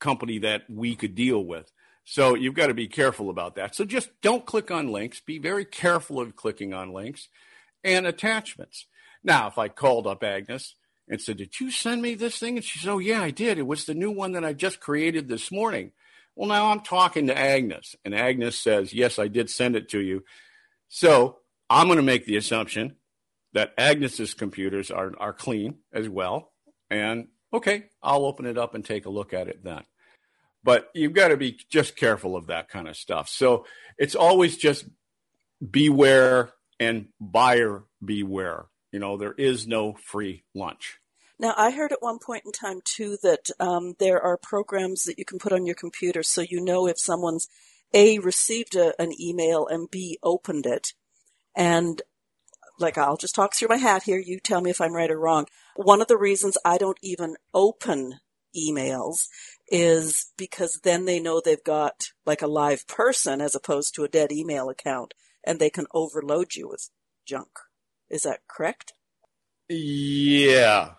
company 0.00 0.38
that 0.38 0.62
we 0.68 0.94
could 0.96 1.14
deal 1.14 1.44
with. 1.44 1.70
So 2.04 2.34
you've 2.34 2.54
got 2.54 2.66
to 2.66 2.74
be 2.74 2.88
careful 2.88 3.30
about 3.30 3.54
that. 3.54 3.74
So 3.74 3.84
just 3.84 4.10
don't 4.20 4.44
click 4.44 4.70
on 4.70 4.92
links. 4.92 5.20
Be 5.20 5.38
very 5.38 5.64
careful 5.64 6.20
of 6.20 6.36
clicking 6.36 6.74
on 6.74 6.92
links 6.92 7.28
and 7.82 8.06
attachments. 8.06 8.86
Now, 9.22 9.48
if 9.48 9.56
I 9.56 9.68
called 9.68 10.06
up 10.06 10.22
Agnes 10.22 10.74
and 11.08 11.20
said, 11.20 11.36
Did 11.36 11.60
you 11.60 11.70
send 11.70 12.02
me 12.02 12.14
this 12.14 12.38
thing? 12.38 12.56
And 12.56 12.64
she 12.64 12.78
said, 12.78 12.90
Oh, 12.90 12.98
yeah, 12.98 13.22
I 13.22 13.30
did. 13.30 13.58
It 13.58 13.66
was 13.66 13.84
the 13.84 13.94
new 13.94 14.10
one 14.10 14.32
that 14.32 14.44
I 14.44 14.52
just 14.52 14.80
created 14.80 15.28
this 15.28 15.50
morning. 15.50 15.92
Well, 16.36 16.48
now 16.48 16.70
I'm 16.70 16.80
talking 16.80 17.28
to 17.28 17.38
Agnes, 17.38 17.94
and 18.04 18.14
Agnes 18.14 18.58
says, 18.58 18.92
Yes, 18.92 19.18
I 19.18 19.28
did 19.28 19.50
send 19.50 19.76
it 19.76 19.88
to 19.90 20.00
you. 20.00 20.24
So 20.88 21.38
I'm 21.68 21.86
going 21.86 21.96
to 21.96 22.02
make 22.02 22.26
the 22.26 22.36
assumption 22.36 22.96
that 23.52 23.72
Agnes's 23.78 24.34
computers 24.34 24.90
are, 24.90 25.12
are 25.18 25.32
clean 25.32 25.76
as 25.92 26.08
well. 26.08 26.52
And 26.90 27.28
okay, 27.52 27.84
I'll 28.02 28.26
open 28.26 28.46
it 28.46 28.58
up 28.58 28.74
and 28.74 28.84
take 28.84 29.06
a 29.06 29.10
look 29.10 29.32
at 29.32 29.48
it 29.48 29.64
then. 29.64 29.82
But 30.62 30.88
you've 30.94 31.12
got 31.12 31.28
to 31.28 31.36
be 31.36 31.58
just 31.70 31.96
careful 31.96 32.36
of 32.36 32.46
that 32.46 32.68
kind 32.68 32.88
of 32.88 32.96
stuff. 32.96 33.28
So 33.28 33.66
it's 33.98 34.14
always 34.14 34.56
just 34.56 34.86
beware 35.70 36.52
and 36.80 37.08
buyer 37.20 37.84
beware. 38.04 38.66
You 38.94 39.00
know, 39.00 39.16
there 39.16 39.34
is 39.36 39.66
no 39.66 39.94
free 39.94 40.44
lunch. 40.54 41.00
Now, 41.36 41.52
I 41.56 41.72
heard 41.72 41.90
at 41.90 42.00
one 42.00 42.20
point 42.20 42.44
in 42.46 42.52
time 42.52 42.80
too 42.84 43.18
that 43.24 43.50
um, 43.58 43.96
there 43.98 44.22
are 44.22 44.36
programs 44.36 45.02
that 45.02 45.18
you 45.18 45.24
can 45.24 45.40
put 45.40 45.52
on 45.52 45.66
your 45.66 45.74
computer 45.74 46.22
so 46.22 46.42
you 46.42 46.60
know 46.60 46.86
if 46.86 46.96
someone's 46.96 47.48
a, 47.92 48.20
received 48.20 48.76
a, 48.76 48.94
an 49.02 49.10
email 49.20 49.66
and 49.66 49.90
B, 49.90 50.20
opened 50.22 50.64
it. 50.64 50.92
And 51.56 52.02
like, 52.78 52.96
I'll 52.96 53.16
just 53.16 53.34
talk 53.34 53.56
through 53.56 53.66
my 53.66 53.78
hat 53.78 54.04
here. 54.04 54.18
You 54.20 54.38
tell 54.38 54.60
me 54.60 54.70
if 54.70 54.80
I'm 54.80 54.94
right 54.94 55.10
or 55.10 55.18
wrong. 55.18 55.46
One 55.74 56.00
of 56.00 56.06
the 56.06 56.16
reasons 56.16 56.56
I 56.64 56.78
don't 56.78 56.98
even 57.02 57.34
open 57.52 58.20
emails 58.56 59.26
is 59.66 60.30
because 60.38 60.82
then 60.84 61.04
they 61.04 61.18
know 61.18 61.40
they've 61.40 61.64
got 61.64 62.10
like 62.24 62.42
a 62.42 62.46
live 62.46 62.86
person 62.86 63.40
as 63.40 63.56
opposed 63.56 63.96
to 63.96 64.04
a 64.04 64.08
dead 64.08 64.30
email 64.30 64.68
account 64.68 65.14
and 65.44 65.58
they 65.58 65.68
can 65.68 65.86
overload 65.92 66.54
you 66.54 66.68
with 66.68 66.90
junk. 67.26 67.58
Is 68.14 68.22
that 68.22 68.40
correct? 68.48 68.94
Yeah. 69.68 70.92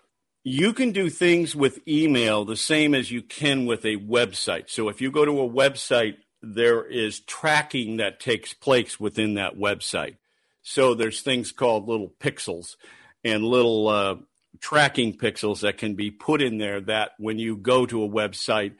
You 0.44 0.72
can 0.72 0.92
do 0.92 1.10
things 1.10 1.56
with 1.56 1.80
email 1.88 2.44
the 2.44 2.56
same 2.56 2.94
as 2.94 3.10
you 3.10 3.22
can 3.22 3.66
with 3.66 3.84
a 3.84 3.96
website. 3.96 4.70
So 4.70 4.88
if 4.88 5.00
you 5.00 5.10
go 5.10 5.24
to 5.24 5.40
a 5.40 5.48
website 5.48 6.16
there 6.42 6.84
is 6.84 7.20
tracking 7.20 7.96
that 7.96 8.20
takes 8.20 8.54
place 8.54 9.00
within 9.00 9.34
that 9.34 9.56
website. 9.56 10.16
So 10.62 10.94
there's 10.94 11.22
things 11.22 11.52
called 11.52 11.88
little 11.88 12.12
pixels 12.20 12.76
and 13.24 13.44
little 13.44 13.88
uh, 13.88 14.16
tracking 14.60 15.16
pixels 15.16 15.60
that 15.60 15.78
can 15.78 15.94
be 15.94 16.10
put 16.10 16.42
in 16.42 16.58
there 16.58 16.80
that 16.82 17.12
when 17.18 17.38
you 17.38 17.56
go 17.56 17.86
to 17.86 18.04
a 18.04 18.08
website, 18.08 18.74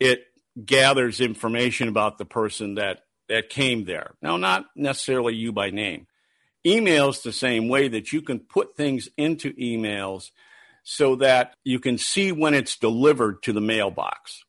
it 0.00 0.24
gathers 0.62 1.20
information 1.20 1.88
about 1.88 2.18
the 2.18 2.24
person 2.24 2.74
that, 2.74 3.00
that 3.28 3.48
came 3.48 3.84
there. 3.84 4.14
Now, 4.20 4.36
not 4.36 4.66
necessarily 4.74 5.34
you 5.34 5.52
by 5.52 5.70
name. 5.70 6.06
Emails 6.68 7.22
the 7.22 7.32
same 7.32 7.68
way 7.68 7.88
that 7.88 8.12
you 8.12 8.20
can 8.20 8.40
put 8.40 8.76
things 8.76 9.08
into 9.16 9.54
emails 9.54 10.30
so 10.82 11.16
that 11.16 11.54
you 11.64 11.80
can 11.80 11.96
see 11.96 12.30
when 12.30 12.52
it's 12.52 12.76
delivered 12.76 13.42
to 13.44 13.54
the 13.54 13.60
mailbox 13.60 14.44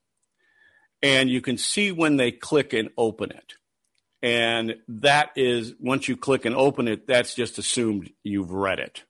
and 1.01 1.29
you 1.29 1.39
can 1.39 1.57
see 1.57 1.93
when 1.93 2.17
they 2.17 2.31
click 2.31 2.73
and 2.73 2.89
open 2.97 3.31
it. 3.31 3.53
And 4.21 4.75
that 4.89 5.29
is, 5.37 5.73
once 5.79 6.09
you 6.09 6.17
click 6.17 6.43
and 6.43 6.55
open 6.55 6.89
it, 6.89 7.07
that's 7.07 7.35
just 7.35 7.57
assumed 7.57 8.11
you've 8.21 8.51
read 8.51 8.79
it. 8.79 9.03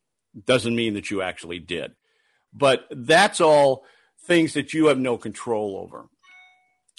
Doesn't 0.46 0.76
mean 0.76 0.94
that 0.94 1.10
you 1.10 1.24
actually 1.24 1.58
did. 1.58 1.94
But 2.54 2.86
that's 2.92 3.42
all 3.42 3.86
things 4.26 4.54
that 4.54 4.74
you 4.74 4.88
have 4.88 5.00
no 5.00 5.18
control 5.18 5.78
over. 5.84 6.10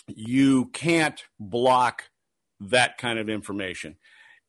You 0.08 0.66
can't 0.66 1.22
block 1.38 2.10
that 2.58 2.98
kind 2.98 3.20
of 3.20 3.28
information. 3.28 3.96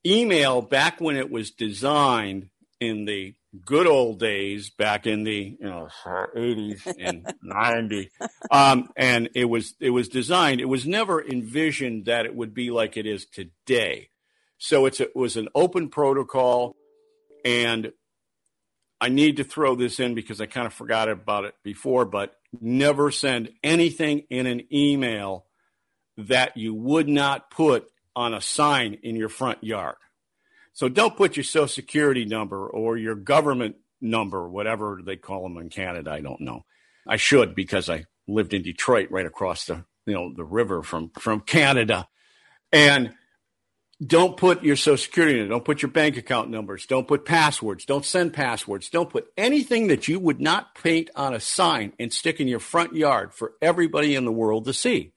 Email, 0.05 0.61
back 0.61 0.99
when 0.99 1.15
it 1.15 1.29
was 1.29 1.51
designed 1.51 2.49
in 2.79 3.05
the 3.05 3.35
good 3.65 3.85
old 3.85 4.17
days 4.17 4.69
back 4.69 5.05
in 5.05 5.23
the 5.23 5.57
you 5.59 5.65
know 5.65 5.89
80s 6.05 6.87
and 6.97 7.33
90 7.43 8.09
um, 8.49 8.89
and 8.95 9.29
it 9.35 9.43
was 9.43 9.75
it 9.81 9.89
was 9.89 10.07
designed 10.07 10.61
it 10.61 10.69
was 10.69 10.87
never 10.87 11.21
envisioned 11.21 12.05
that 12.05 12.25
it 12.25 12.33
would 12.33 12.53
be 12.53 12.71
like 12.71 12.95
it 12.95 13.05
is 13.05 13.25
today. 13.25 14.07
So 14.61 14.85
it's 14.85 14.99
a, 14.99 15.05
it 15.05 15.15
was 15.15 15.37
an 15.37 15.49
open 15.55 15.89
protocol, 15.89 16.75
and 17.43 17.91
I 19.01 19.09
need 19.09 19.37
to 19.37 19.43
throw 19.43 19.73
this 19.73 19.99
in 19.99 20.13
because 20.13 20.39
I 20.39 20.45
kind 20.45 20.67
of 20.67 20.73
forgot 20.73 21.09
about 21.09 21.45
it 21.45 21.55
before, 21.63 22.05
but 22.05 22.35
never 22.61 23.09
send 23.09 23.49
anything 23.63 24.21
in 24.29 24.45
an 24.45 24.61
email 24.71 25.47
that 26.15 26.57
you 26.57 26.75
would 26.75 27.09
not 27.09 27.49
put 27.49 27.90
on 28.15 28.33
a 28.33 28.41
sign 28.41 28.97
in 29.03 29.15
your 29.15 29.29
front 29.29 29.63
yard. 29.63 29.95
So 30.73 30.89
don't 30.89 31.17
put 31.17 31.35
your 31.37 31.43
social 31.43 31.67
security 31.67 32.25
number 32.25 32.67
or 32.67 32.97
your 32.97 33.15
government 33.15 33.75
number, 33.99 34.47
whatever 34.47 35.01
they 35.03 35.15
call 35.15 35.43
them 35.43 35.57
in 35.57 35.69
Canada. 35.69 36.11
I 36.11 36.21
don't 36.21 36.41
know. 36.41 36.65
I 37.07 37.17
should 37.17 37.55
because 37.55 37.89
I 37.89 38.05
lived 38.27 38.53
in 38.53 38.61
Detroit 38.61 39.09
right 39.11 39.25
across 39.25 39.65
the 39.65 39.85
you 40.05 40.13
know 40.13 40.33
the 40.33 40.45
river 40.45 40.81
from 40.83 41.11
from 41.19 41.41
Canada. 41.41 42.07
And 42.71 43.13
don't 44.05 44.35
put 44.35 44.63
your 44.63 44.75
social 44.75 44.97
security 44.97 45.39
it. 45.39 45.47
Don't 45.47 45.65
put 45.65 45.83
your 45.83 45.91
bank 45.91 46.17
account 46.17 46.49
numbers. 46.49 46.87
Don't 46.87 47.07
put 47.07 47.23
passwords. 47.23 47.85
Don't 47.85 48.05
send 48.05 48.33
passwords. 48.33 48.89
Don't 48.89 49.09
put 49.09 49.27
anything 49.37 49.87
that 49.87 50.07
you 50.07 50.19
would 50.19 50.41
not 50.41 50.73
paint 50.73 51.11
on 51.15 51.35
a 51.35 51.39
sign 51.39 51.93
and 51.99 52.11
stick 52.11 52.39
in 52.39 52.47
your 52.47 52.59
front 52.59 52.95
yard 52.95 53.33
for 53.33 53.53
everybody 53.61 54.15
in 54.15 54.25
the 54.25 54.31
world 54.31 54.65
to 54.65 54.73
see. 54.73 55.13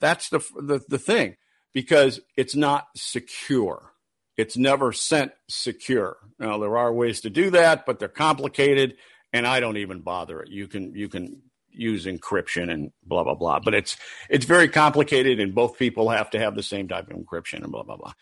That's 0.00 0.28
the, 0.28 0.38
the, 0.56 0.80
the 0.88 0.98
thing 0.98 1.36
because 1.78 2.18
it's 2.36 2.56
not 2.56 2.88
secure. 2.96 3.92
It's 4.36 4.56
never 4.56 4.92
sent 4.92 5.30
secure. 5.46 6.16
Now 6.40 6.58
there 6.58 6.76
are 6.76 6.92
ways 6.92 7.20
to 7.20 7.30
do 7.30 7.50
that, 7.50 7.86
but 7.86 8.00
they're 8.00 8.08
complicated 8.08 8.96
and 9.32 9.46
I 9.46 9.60
don't 9.60 9.76
even 9.76 10.00
bother 10.00 10.40
it. 10.42 10.48
You 10.48 10.66
can, 10.66 10.96
you 10.96 11.08
can 11.08 11.40
use 11.70 12.04
encryption 12.06 12.68
and 12.68 12.90
blah 13.04 13.22
blah 13.22 13.36
blah. 13.36 13.60
But 13.60 13.74
it's 13.74 13.96
it's 14.28 14.44
very 14.44 14.68
complicated, 14.68 15.38
and 15.38 15.54
both 15.54 15.78
people 15.78 16.10
have 16.10 16.30
to 16.30 16.40
have 16.40 16.56
the 16.56 16.62
same 16.64 16.88
type 16.88 17.08
of 17.12 17.16
encryption 17.16 17.62
and 17.62 17.70
blah 17.70 17.84
blah 17.84 17.96
blah. 17.96 18.12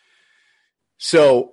So 0.98 1.52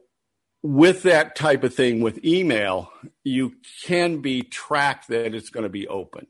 with 0.61 1.03
that 1.03 1.37
type 1.37 1.63
of 1.63 1.73
thing 1.73 2.01
with 2.01 2.25
email, 2.25 2.91
you 3.23 3.53
can 3.85 4.19
be 4.19 4.41
tracked 4.41 5.07
that 5.07 5.33
it's 5.33 5.51
going 5.51 5.63
to 5.63 5.69
be 5.69 5.87
opened. 5.87 6.27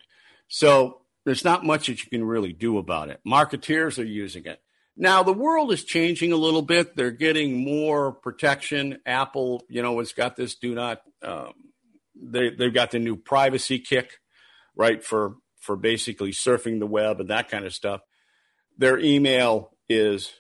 So 0.49 1.01
there's 1.25 1.43
not 1.43 1.65
much 1.65 1.87
that 1.87 2.03
you 2.03 2.11
can 2.11 2.23
really 2.23 2.53
do 2.53 2.77
about 2.77 3.09
it. 3.09 3.21
Marketeers 3.25 3.97
are 3.97 4.05
using 4.05 4.45
it. 4.45 4.59
Now 4.95 5.23
the 5.23 5.33
world 5.33 5.71
is 5.71 5.83
changing 5.83 6.31
a 6.31 6.37
little 6.37 6.61
bit. 6.61 6.95
They're 6.95 7.11
getting 7.11 7.63
more 7.63 8.11
protection. 8.11 8.99
Apple, 9.05 9.63
you 9.67 9.81
know, 9.81 9.99
has 9.99 10.13
got 10.13 10.35
this 10.35 10.55
do 10.55 10.75
not. 10.75 11.01
Um, 11.23 11.53
they 12.15 12.51
they've 12.51 12.73
got 12.73 12.91
the 12.91 12.99
new 12.99 13.15
privacy 13.15 13.79
kick, 13.79 14.19
right 14.75 15.03
for 15.03 15.37
for 15.59 15.75
basically 15.75 16.31
surfing 16.31 16.79
the 16.79 16.85
web 16.85 17.19
and 17.19 17.29
that 17.29 17.49
kind 17.49 17.65
of 17.65 17.73
stuff. 17.73 18.01
Their 18.77 18.99
email 18.99 19.71
is 19.89 20.31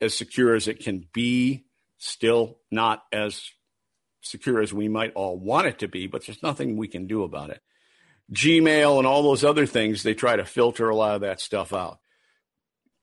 as 0.00 0.14
secure 0.14 0.54
as 0.54 0.68
it 0.68 0.80
can 0.80 1.06
be, 1.12 1.66
still 1.98 2.58
not 2.70 3.02
as 3.12 3.42
secure 4.22 4.60
as 4.60 4.72
we 4.72 4.88
might 4.88 5.12
all 5.14 5.38
want 5.38 5.66
it 5.66 5.80
to 5.80 5.88
be, 5.88 6.06
but 6.06 6.24
there's 6.24 6.42
nothing 6.42 6.76
we 6.76 6.88
can 6.88 7.06
do 7.06 7.22
about 7.22 7.50
it. 7.50 7.60
Gmail 8.32 8.98
and 8.98 9.06
all 9.06 9.22
those 9.22 9.44
other 9.44 9.66
things, 9.66 10.02
they 10.02 10.14
try 10.14 10.36
to 10.36 10.44
filter 10.44 10.88
a 10.88 10.96
lot 10.96 11.14
of 11.14 11.22
that 11.22 11.40
stuff 11.40 11.72
out. 11.72 11.98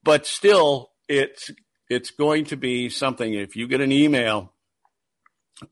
But 0.06 0.26
still, 0.26 0.92
it's 1.10 1.52
it's 1.90 2.12
going 2.12 2.46
to 2.46 2.56
be 2.56 2.88
something 2.88 3.34
if 3.34 3.58
you 3.58 3.68
get 3.68 3.82
an 3.82 3.92
email 3.92 4.54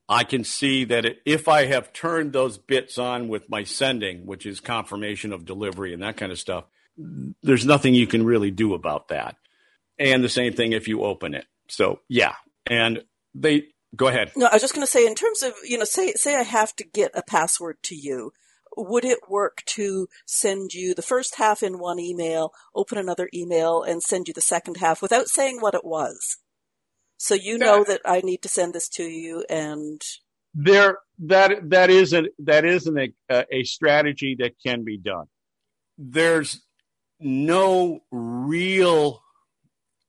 I 0.08 0.24
can 0.24 0.44
see 0.44 0.86
that 0.86 1.06
if 1.26 1.48
I 1.48 1.66
have 1.66 1.92
turned 1.92 2.32
those 2.34 2.58
bits 2.58 2.98
on 2.98 3.28
with 3.28 3.50
my 3.50 3.64
sending, 3.64 4.26
which 4.26 4.46
is 4.46 4.60
confirmation 4.60 5.34
of 5.34 5.46
delivery 5.46 5.94
and 5.94 6.02
that 6.04 6.18
kind 6.18 6.32
of 6.32 6.40
stuff, 6.40 6.66
there's 7.42 7.66
nothing 7.66 7.94
you 7.94 8.08
can 8.08 8.24
really 8.26 8.52
do 8.52 8.74
about 8.74 9.10
that. 9.10 9.36
And 10.00 10.24
the 10.24 10.30
same 10.30 10.54
thing 10.54 10.72
if 10.72 10.88
you 10.88 11.04
open 11.04 11.34
it. 11.34 11.46
So, 11.68 12.00
yeah. 12.08 12.36
And 12.66 13.04
they 13.36 13.68
go 13.96 14.08
ahead. 14.08 14.32
No, 14.36 14.46
I 14.46 14.54
was 14.54 14.62
just 14.62 14.74
going 14.74 14.86
to 14.86 14.92
say 14.92 15.06
in 15.06 15.16
terms 15.16 15.44
of, 15.44 15.54
you 15.64 15.78
know, 15.78 15.84
say 15.84 16.14
say 16.14 16.36
I 16.36 16.44
have 16.44 16.76
to 16.78 16.84
get 16.86 17.12
a 17.14 17.22
password 17.22 17.78
to 17.84 17.96
you, 17.96 18.32
would 18.78 19.06
it 19.06 19.30
work 19.30 19.64
to 19.68 20.08
send 20.26 20.74
you 20.74 20.94
the 20.94 21.02
first 21.02 21.36
half 21.36 21.64
in 21.64 21.80
one 21.80 22.00
email, 22.00 22.52
open 22.76 22.98
another 22.98 23.30
email 23.34 23.84
and 23.84 24.02
send 24.02 24.28
you 24.28 24.34
the 24.34 24.42
second 24.42 24.78
half 24.78 25.02
without 25.02 25.28
saying 25.28 25.60
what 25.60 25.76
it 25.76 25.86
was? 25.86 26.38
So 27.18 27.36
you 27.36 27.58
know 27.58 27.84
that 27.86 28.02
I 28.06 28.22
need 28.22 28.42
to 28.42 28.50
send 28.50 28.74
this 28.74 28.90
to 28.90 29.04
you 29.04 29.46
and 29.50 30.02
there 30.54 31.00
that 31.20 31.70
that 31.70 31.90
isn't 31.90 32.28
that 32.40 32.66
isn't 32.66 32.98
a, 32.98 33.14
uh, 33.30 33.44
a 33.52 33.64
strategy 33.64 34.36
that 34.40 34.54
can 34.64 34.84
be 34.84 34.98
done. 34.98 35.26
There's 35.98 36.62
no 37.20 38.02
real 38.12 39.22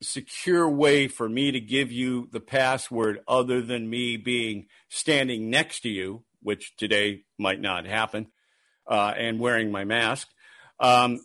secure 0.02 0.68
way 0.68 1.08
for 1.08 1.28
me 1.28 1.52
to 1.52 1.60
give 1.60 1.90
you 1.90 2.28
the 2.32 2.40
password 2.40 3.20
other 3.26 3.62
than 3.62 3.88
me 3.88 4.16
being 4.16 4.66
standing 4.88 5.48
next 5.48 5.80
to 5.80 5.88
you, 5.88 6.24
which 6.42 6.76
today 6.76 7.22
might 7.38 7.60
not 7.60 7.86
happen, 7.86 8.26
uh, 8.86 9.14
and 9.16 9.38
wearing 9.38 9.70
my 9.70 9.84
mask. 9.84 10.28
Um, 10.80 11.20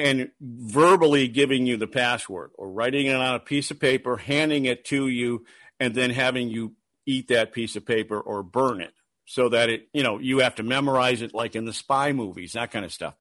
and 0.00 0.30
verbally 0.40 1.28
giving 1.28 1.66
you 1.66 1.76
the 1.76 1.86
password 1.86 2.50
or 2.54 2.70
writing 2.70 3.06
it 3.06 3.16
on 3.16 3.34
a 3.34 3.40
piece 3.40 3.70
of 3.70 3.78
paper, 3.78 4.16
handing 4.16 4.64
it 4.64 4.84
to 4.86 5.08
you, 5.08 5.44
and 5.78 5.94
then 5.94 6.10
having 6.10 6.48
you 6.48 6.74
eat 7.06 7.28
that 7.28 7.52
piece 7.52 7.76
of 7.76 7.84
paper 7.84 8.18
or 8.18 8.42
burn 8.42 8.80
it 8.80 8.92
so 9.26 9.50
that 9.50 9.68
it, 9.68 9.88
you 9.92 10.02
know, 10.02 10.18
you 10.18 10.38
have 10.38 10.54
to 10.54 10.62
memorize 10.62 11.22
it 11.22 11.34
like 11.34 11.54
in 11.54 11.64
the 11.64 11.72
spy 11.72 12.12
movies, 12.12 12.54
that 12.54 12.70
kind 12.70 12.84
of 12.84 12.92
stuff. 12.92 13.14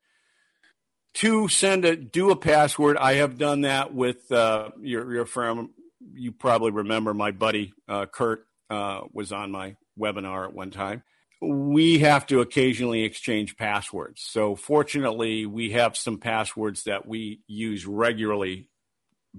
To 1.16 1.48
send 1.48 1.86
a, 1.86 1.96
do 1.96 2.32
a 2.32 2.36
password, 2.36 2.98
I 2.98 3.16
have 3.16 3.38
done 3.38 3.62
that 3.62 3.94
with 3.94 4.32
uh, 4.32 4.70
your, 4.80 5.14
your 5.14 5.26
firm. 5.26 5.72
You 6.14 6.32
probably 6.32 6.72
remember 6.72 7.14
my 7.14 7.32
buddy 7.32 7.74
uh, 7.88 8.06
Kurt 8.06 8.46
uh, 8.70 9.02
was 9.12 9.32
on 9.32 9.52
my 9.52 9.76
webinar 10.00 10.46
at 10.46 10.54
one 10.54 10.72
time 10.72 11.04
we 11.42 12.00
have 12.00 12.26
to 12.28 12.42
occasionally 12.42 13.04
exchange 13.04 13.56
passwords. 13.58 14.22
So, 14.22 14.56
fortunately, 14.56 15.46
we 15.46 15.72
have 15.72 15.96
some 15.96 16.18
passwords 16.18 16.84
that 16.84 17.08
we 17.08 17.42
use 17.48 17.86
regularly 17.86 18.68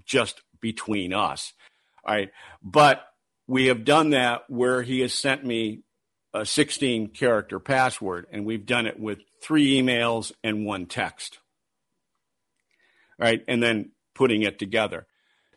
just 0.05 0.43
between 0.61 1.13
us. 1.13 1.53
All 2.05 2.15
right. 2.15 2.31
But 2.63 3.03
we 3.47 3.67
have 3.67 3.85
done 3.85 4.11
that 4.11 4.43
where 4.49 4.83
he 4.83 5.01
has 5.01 5.13
sent 5.13 5.45
me 5.45 5.83
a 6.33 6.47
16 6.47 7.09
character 7.09 7.59
password, 7.59 8.27
and 8.33 8.47
we've 8.47 8.67
done 8.67 8.87
it 8.87 8.99
with 8.99 9.19
three 9.43 9.81
emails 9.81 10.33
and 10.45 10.65
one 10.65 10.87
text. 10.87 11.39
All 13.21 13.27
right. 13.27 13.43
And 13.49 13.63
then 13.63 13.93
putting 14.15 14.43
it 14.43 14.59
together. 14.59 15.07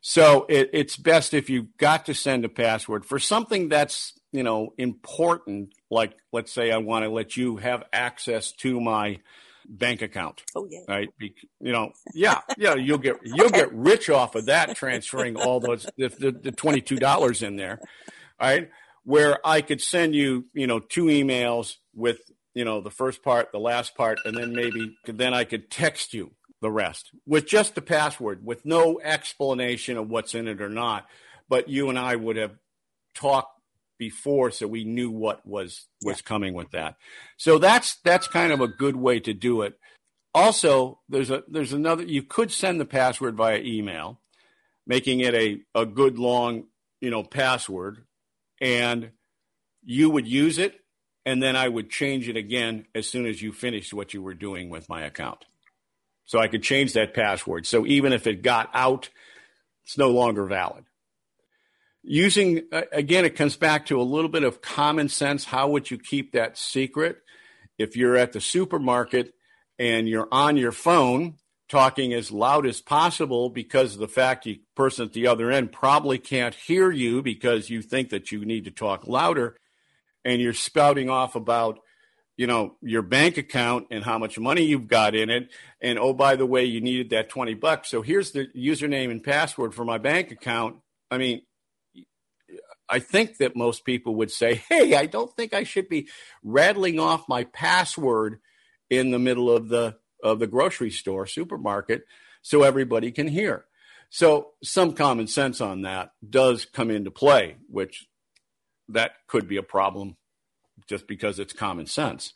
So 0.02 0.46
it, 0.50 0.70
it's 0.74 0.98
best 0.98 1.34
if 1.34 1.50
you've 1.50 1.78
got 1.78 2.08
to 2.08 2.14
send 2.14 2.44
a 2.44 2.50
password 2.50 3.06
for 3.06 3.20
something 3.20 3.70
that's 3.70 4.14
you 4.34 4.44
know 4.44 4.74
important 4.78 5.74
like 5.90 6.14
let's 6.34 6.52
say 6.52 6.72
i 6.72 6.78
want 6.78 7.04
to 7.06 7.10
let 7.10 7.38
you 7.38 7.56
have 7.56 7.84
access 7.94 8.52
to 8.52 8.82
my 8.82 9.20
bank 9.66 10.02
account 10.02 10.44
oh 10.56 10.68
yeah. 10.70 10.82
right? 10.90 11.10
Be, 11.18 11.34
you 11.62 11.72
know 11.72 11.94
yeah 12.14 12.42
yeah 12.58 12.76
you'll 12.76 12.98
get 12.98 13.16
you'll 13.24 13.48
okay. 13.48 13.60
get 13.60 13.74
rich 13.74 14.10
off 14.10 14.36
of 14.36 14.48
that 14.48 14.76
transferring 14.76 15.38
all 15.38 15.62
those 15.62 15.88
the, 15.98 16.10
the, 16.10 16.32
the 16.32 16.52
$22 16.52 17.44
in 17.44 17.56
there 17.56 17.80
right? 18.42 18.70
Where 19.06 19.38
i 19.46 19.62
could 19.62 19.82
send 19.82 20.16
you 20.16 20.46
you 20.54 20.68
know 20.68 20.80
two 20.80 21.06
emails 21.06 21.76
with 21.96 22.20
you 22.54 22.66
know 22.66 22.82
the 22.82 22.92
first 22.92 23.24
part 23.24 23.54
the 23.54 23.60
last 23.60 23.96
part 23.96 24.20
and 24.26 24.36
then 24.36 24.54
maybe 24.54 24.98
then 25.06 25.34
i 25.34 25.46
could 25.46 25.72
text 25.72 26.14
you 26.14 26.32
the 26.64 26.72
rest 26.72 27.12
with 27.28 27.46
just 27.46 27.76
the 27.76 27.82
password 27.82 28.44
with 28.44 28.66
no 28.66 29.00
explanation 29.02 29.98
of 29.98 30.10
what's 30.10 30.34
in 30.34 30.48
it 30.48 30.62
or 30.62 30.70
not. 30.70 31.06
But 31.50 31.68
you 31.70 31.90
and 31.90 32.00
i 32.00 32.16
would 32.16 32.38
have 32.38 32.54
talked 33.14 33.53
before 34.04 34.52
so 34.52 34.68
we 34.68 34.84
knew 34.84 35.10
what 35.10 35.46
was 35.48 35.88
was 36.04 36.18
yeah. 36.18 36.28
coming 36.28 36.54
with 36.54 36.72
that. 36.72 36.98
So 37.38 37.58
that's 37.58 37.96
that's 38.04 38.28
kind 38.28 38.52
of 38.52 38.60
a 38.60 38.68
good 38.68 38.98
way 38.98 39.22
to 39.22 39.34
do 39.34 39.62
it. 39.62 39.80
Also 40.34 41.00
there's 41.08 41.32
a 41.32 41.44
there's 41.48 41.72
another 41.72 42.04
you 42.04 42.22
could 42.22 42.52
send 42.52 42.82
the 42.82 42.86
password 42.86 43.36
via 43.36 43.60
email 43.60 44.20
making 44.86 45.22
it 45.22 45.34
a 45.34 45.62
a 45.74 45.86
good 45.86 46.20
long 46.20 46.66
you 47.00 47.10
know 47.10 47.24
password 47.24 48.04
and 48.60 49.12
you 49.86 50.10
would 50.10 50.28
use 50.28 50.58
it 50.58 50.82
and 51.26 51.42
then 51.42 51.56
I 51.56 51.70
would 51.70 51.90
change 51.90 52.28
it 52.28 52.36
again 52.36 52.86
as 52.94 53.08
soon 53.08 53.26
as 53.26 53.42
you 53.42 53.54
finished 53.54 53.94
what 53.94 54.14
you 54.14 54.22
were 54.22 54.34
doing 54.34 54.70
with 54.70 54.90
my 54.90 55.04
account. 55.04 55.46
So 56.26 56.40
I 56.40 56.48
could 56.50 56.64
change 56.64 56.92
that 56.94 57.14
password. 57.14 57.66
So 57.66 57.86
even 57.86 58.12
if 58.12 58.28
it 58.28 58.42
got 58.42 58.70
out 58.74 59.10
it's 59.86 59.98
no 59.98 60.10
longer 60.10 60.46
valid 60.46 60.84
using 62.04 62.64
again 62.92 63.26
it 63.26 63.36
comes 63.36 63.56
back 63.56 63.86
to 63.88 64.00
a 64.00 64.04
little 64.04 64.30
bit 64.30 64.44
of 64.44 64.62
common 64.62 65.10
sense. 65.10 65.46
How 65.46 65.70
would 65.70 65.90
you 65.90 65.98
keep 65.98 66.34
that 66.34 66.58
secret? 66.58 67.18
If 67.78 67.96
you're 67.96 68.18
at 68.18 68.34
the 68.34 68.42
supermarket 68.42 69.34
and 69.80 70.08
you're 70.08 70.28
on 70.32 70.58
your 70.58 70.72
phone 70.72 71.36
talking 71.70 72.14
as 72.14 72.32
loud 72.32 72.68
as 72.68 72.82
possible 72.82 73.50
because 73.50 73.94
of 73.94 74.00
the 74.00 74.08
fact 74.08 74.44
the 74.44 74.62
person 74.76 75.06
at 75.06 75.14
the 75.14 75.26
other 75.26 75.50
end 75.50 75.72
probably 75.72 76.20
can't 76.20 76.54
hear 76.54 76.92
you 76.92 77.24
because 77.24 77.70
you 77.70 77.82
think 77.82 78.10
that 78.10 78.32
you 78.32 78.46
need 78.46 78.66
to 78.66 78.72
talk 78.72 79.08
louder 79.08 79.58
and 80.24 80.42
you're 80.42 80.54
spouting 80.54 81.10
off 81.10 81.36
about 81.36 81.80
you 82.38 82.46
know 82.46 82.76
your 82.82 83.02
bank 83.02 83.38
account 83.38 83.88
and 83.90 84.04
how 84.04 84.18
much 84.20 84.38
money 84.38 84.64
you've 84.64 84.88
got 84.88 85.16
in 85.16 85.30
it 85.30 85.50
and 85.82 85.98
oh 85.98 86.14
by 86.14 86.36
the 86.36 86.46
way 86.46 86.66
you 86.66 86.82
needed 86.82 87.10
that 87.10 87.30
20 87.30 87.54
bucks. 87.56 87.90
So 87.90 88.02
here's 88.02 88.32
the 88.32 88.48
username 88.56 89.10
and 89.10 89.24
password 89.24 89.74
for 89.74 89.86
my 89.86 89.98
bank 89.98 90.32
account. 90.32 90.76
I 91.10 91.18
mean 91.18 91.42
I 92.90 93.00
think 93.00 93.38
that 93.38 93.56
most 93.56 93.86
people 93.86 94.16
would 94.16 94.32
say, 94.32 94.56
"Hey, 94.56 94.96
I 94.96 95.06
don't 95.06 95.36
think 95.36 95.54
I 95.54 95.64
should 95.64 95.90
be 95.90 96.10
rattling 96.44 97.00
off 97.00 97.30
my 97.30 97.46
password 97.46 98.40
in 98.90 99.12
the 99.12 99.20
middle 99.20 99.50
of 99.50 99.70
the 99.70 99.98
of 100.22 100.40
the 100.40 100.48
grocery 100.48 100.92
store 100.92 101.26
supermarket 101.26 102.06
so 102.42 102.64
everybody 102.64 103.12
can 103.12 103.28
hear." 103.28 103.66
So 104.10 104.54
some 104.64 104.94
common 104.94 105.28
sense 105.28 105.60
on 105.60 105.82
that 105.82 106.12
does 106.28 106.66
come 106.66 106.92
into 106.92 107.10
play, 107.10 107.58
which 107.68 108.08
that 108.88 109.14
could 109.28 109.48
be 109.48 109.58
a 109.58 109.64
problem 109.64 110.18
just 110.88 111.08
because 111.08 111.40
it's 111.40 111.54
common 111.54 111.88
sense. 111.88 112.34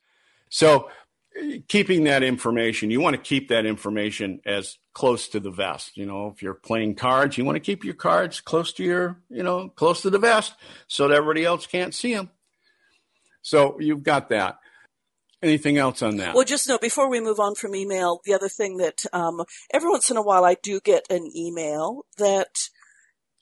So 0.50 0.90
keeping 1.68 2.06
that 2.06 2.24
information, 2.24 2.92
you 2.92 3.02
want 3.02 3.16
to 3.16 3.22
keep 3.22 3.50
that 3.50 3.66
information 3.66 4.42
as 4.46 4.78
close 4.94 5.28
to 5.30 5.40
the 5.40 5.52
vest. 5.52 5.98
You 5.98 6.06
know, 6.06 6.32
if 6.34 6.42
you're 6.42 6.54
playing 6.54 6.96
cards, 6.96 7.38
you 7.38 7.46
want 7.46 7.56
to 7.56 7.62
keep 7.62 7.84
your 7.84 7.94
cards 7.94 8.42
close 8.42 8.74
to 8.74 8.84
your, 8.84 9.22
you 9.30 9.44
know, 9.44 9.70
close 9.70 10.02
to 10.02 10.10
the 10.10 10.20
vest 10.20 10.54
so 10.88 11.08
that 11.08 11.16
everybody 11.16 11.46
else 11.46 11.68
can't 11.68 11.94
see 11.94 12.14
them. 12.14 12.30
So 13.42 13.80
you've 13.80 14.04
got 14.04 14.30
that. 14.30 14.60
Anything 15.44 15.78
else 15.78 16.02
on 16.02 16.18
that? 16.18 16.34
Well, 16.34 16.44
just 16.44 16.68
know 16.68 16.80
before 16.80 17.10
we 17.10 17.22
move 17.22 17.40
on 17.40 17.54
from 17.54 17.76
email, 17.76 18.22
the 18.26 18.34
other 18.34 18.50
thing 18.50 18.78
that 18.78 19.04
um, 19.14 19.44
every 19.72 19.90
once 19.90 20.10
in 20.10 20.18
a 20.18 20.22
while 20.24 20.44
I 20.44 20.56
do 20.64 20.80
get 20.80 21.06
an 21.12 21.32
email 21.36 22.06
that 22.18 22.70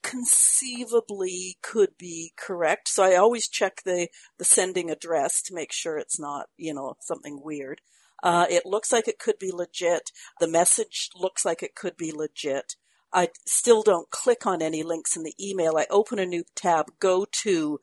conceivably 0.05 1.57
could 1.63 1.97
be 1.97 2.31
correct. 2.37 2.87
So 2.87 3.03
I 3.03 3.15
always 3.15 3.47
check 3.47 3.81
the, 3.83 4.07
the 4.37 4.45
sending 4.45 4.91
address 4.91 5.41
to 5.43 5.53
make 5.53 5.73
sure 5.73 5.97
it's 5.97 6.19
not, 6.19 6.45
you 6.57 6.73
know, 6.75 6.95
something 6.99 7.41
weird. 7.43 7.81
Uh, 8.21 8.45
it 8.49 8.65
looks 8.65 8.91
like 8.91 9.07
it 9.07 9.19
could 9.19 9.39
be 9.39 9.51
legit. 9.51 10.11
The 10.39 10.47
message 10.47 11.09
looks 11.15 11.43
like 11.43 11.63
it 11.63 11.75
could 11.75 11.97
be 11.97 12.11
legit. 12.11 12.75
I 13.11 13.29
still 13.47 13.81
don't 13.81 14.09
click 14.11 14.45
on 14.45 14.61
any 14.61 14.83
links 14.83 15.17
in 15.17 15.23
the 15.23 15.35
email. 15.39 15.75
I 15.75 15.87
open 15.89 16.19
a 16.19 16.25
new 16.25 16.43
tab, 16.55 16.85
go 16.99 17.25
to 17.43 17.79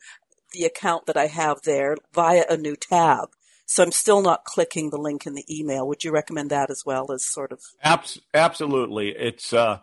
the 0.52 0.64
account 0.64 1.06
that 1.06 1.16
I 1.16 1.26
have 1.26 1.62
there 1.62 1.96
via 2.14 2.44
a 2.48 2.56
new 2.56 2.76
tab. 2.76 3.30
So 3.66 3.82
I'm 3.82 3.92
still 3.92 4.22
not 4.22 4.44
clicking 4.44 4.90
the 4.90 4.98
link 4.98 5.26
in 5.26 5.34
the 5.34 5.46
email. 5.48 5.88
Would 5.88 6.04
you 6.04 6.12
recommend 6.12 6.50
that 6.50 6.70
as 6.70 6.82
well 6.86 7.10
as 7.10 7.24
sort 7.24 7.50
of? 7.50 7.62
Abs- 7.82 8.20
absolutely. 8.32 9.08
It's, 9.10 9.52
uh, 9.52 9.78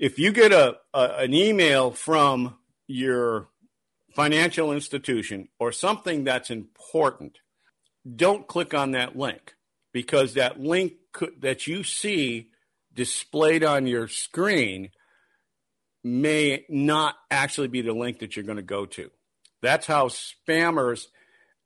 if 0.00 0.18
you 0.18 0.32
get 0.32 0.50
a, 0.50 0.78
a 0.94 1.18
an 1.18 1.34
email 1.34 1.92
from 1.92 2.56
your 2.88 3.48
financial 4.16 4.72
institution 4.72 5.48
or 5.60 5.70
something 5.70 6.24
that's 6.24 6.50
important, 6.50 7.38
don't 8.16 8.48
click 8.48 8.74
on 8.74 8.92
that 8.92 9.16
link 9.16 9.54
because 9.92 10.34
that 10.34 10.58
link 10.58 10.94
could, 11.12 11.42
that 11.42 11.66
you 11.66 11.84
see 11.84 12.48
displayed 12.94 13.62
on 13.62 13.86
your 13.86 14.08
screen 14.08 14.90
may 16.02 16.64
not 16.70 17.14
actually 17.30 17.68
be 17.68 17.82
the 17.82 17.92
link 17.92 18.20
that 18.20 18.34
you're 18.34 18.44
going 18.44 18.56
to 18.56 18.62
go 18.62 18.86
to. 18.86 19.10
That's 19.60 19.86
how 19.86 20.08
spammers 20.08 21.06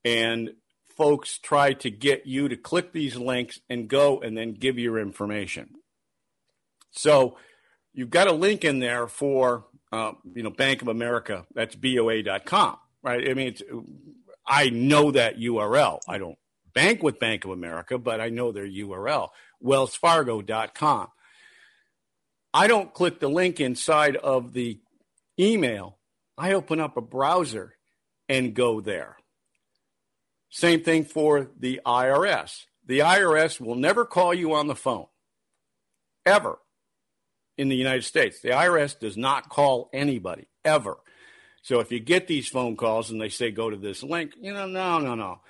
and 0.05 0.51
folks 0.97 1.39
try 1.39 1.75
to 1.75 1.91
get 1.91 2.27
you 2.27 2.49
to 2.49 2.57
click 2.57 2.93
these 2.93 3.17
links 3.17 3.61
and 3.71 3.89
go 3.89 4.21
and 4.21 4.37
then 4.37 4.55
give 4.55 4.77
your 4.77 4.99
information. 4.99 5.71
So 6.91 7.37
you've 7.95 8.11
got 8.11 8.27
a 8.27 8.33
link 8.33 8.65
in 8.65 8.81
there 8.81 9.07
for 9.07 9.65
uh, 9.93 10.13
you 10.35 10.43
know 10.43 10.51
Bank 10.51 10.83
of 10.83 10.89
America. 10.89 11.47
That's 11.55 11.77
boa.com, 11.77 12.77
right? 13.03 13.31
I 13.31 13.35
mean, 13.35 13.57
I 14.47 14.71
know 14.71 15.13
that 15.13 15.39
URL. 15.39 16.01
I 16.09 16.19
don't 16.19 16.37
bank 16.75 17.03
with 17.03 17.19
Bank 17.19 17.45
of 17.45 17.53
America, 17.53 17.97
but 17.97 18.21
I 18.21 18.29
know 18.29 18.53
their 18.53 18.67
URL. 18.67 19.29
WellsFargo.com. 19.63 21.09
I 22.53 22.67
don't 22.67 22.93
click 22.93 23.21
the 23.21 23.29
link 23.29 23.61
inside 23.61 24.17
of 24.17 24.53
the 24.53 24.81
email. 25.39 25.99
I 26.37 26.53
open 26.53 26.81
up 26.81 26.97
a 26.97 27.01
browser 27.01 27.75
and 28.29 28.55
go 28.55 28.81
there. 28.81 29.17
Same 30.51 30.83
thing 30.83 31.05
for 31.05 31.51
the 31.59 31.81
IRS. 31.85 32.65
The 32.87 33.01
IRS 33.01 33.61
will 33.61 33.75
never 33.75 34.05
call 34.05 34.35
you 34.35 34.55
on 34.55 34.67
the 34.67 34.77
phone, 34.77 35.07
ever 36.27 36.59
in 37.57 37.69
the 37.69 37.77
United 37.77 38.05
States. 38.05 38.41
The 38.41 38.51
IRS 38.51 38.99
does 38.99 39.17
not 39.17 39.49
call 39.49 39.91
anybody 39.93 40.49
ever. 40.65 40.99
So 41.63 41.81
if 41.81 41.91
you 41.91 42.01
get 42.01 42.27
these 42.27 42.49
phone 42.49 42.77
calls 42.77 43.11
and 43.11 43.21
they 43.21 43.29
say 43.29 43.51
go 43.51 43.71
to 43.71 43.77
this 43.77 44.03
link, 44.03 44.33
you 44.41 44.53
know, 44.53 44.67
no, 44.67 44.99
no, 44.99 45.15
no, 45.15 45.41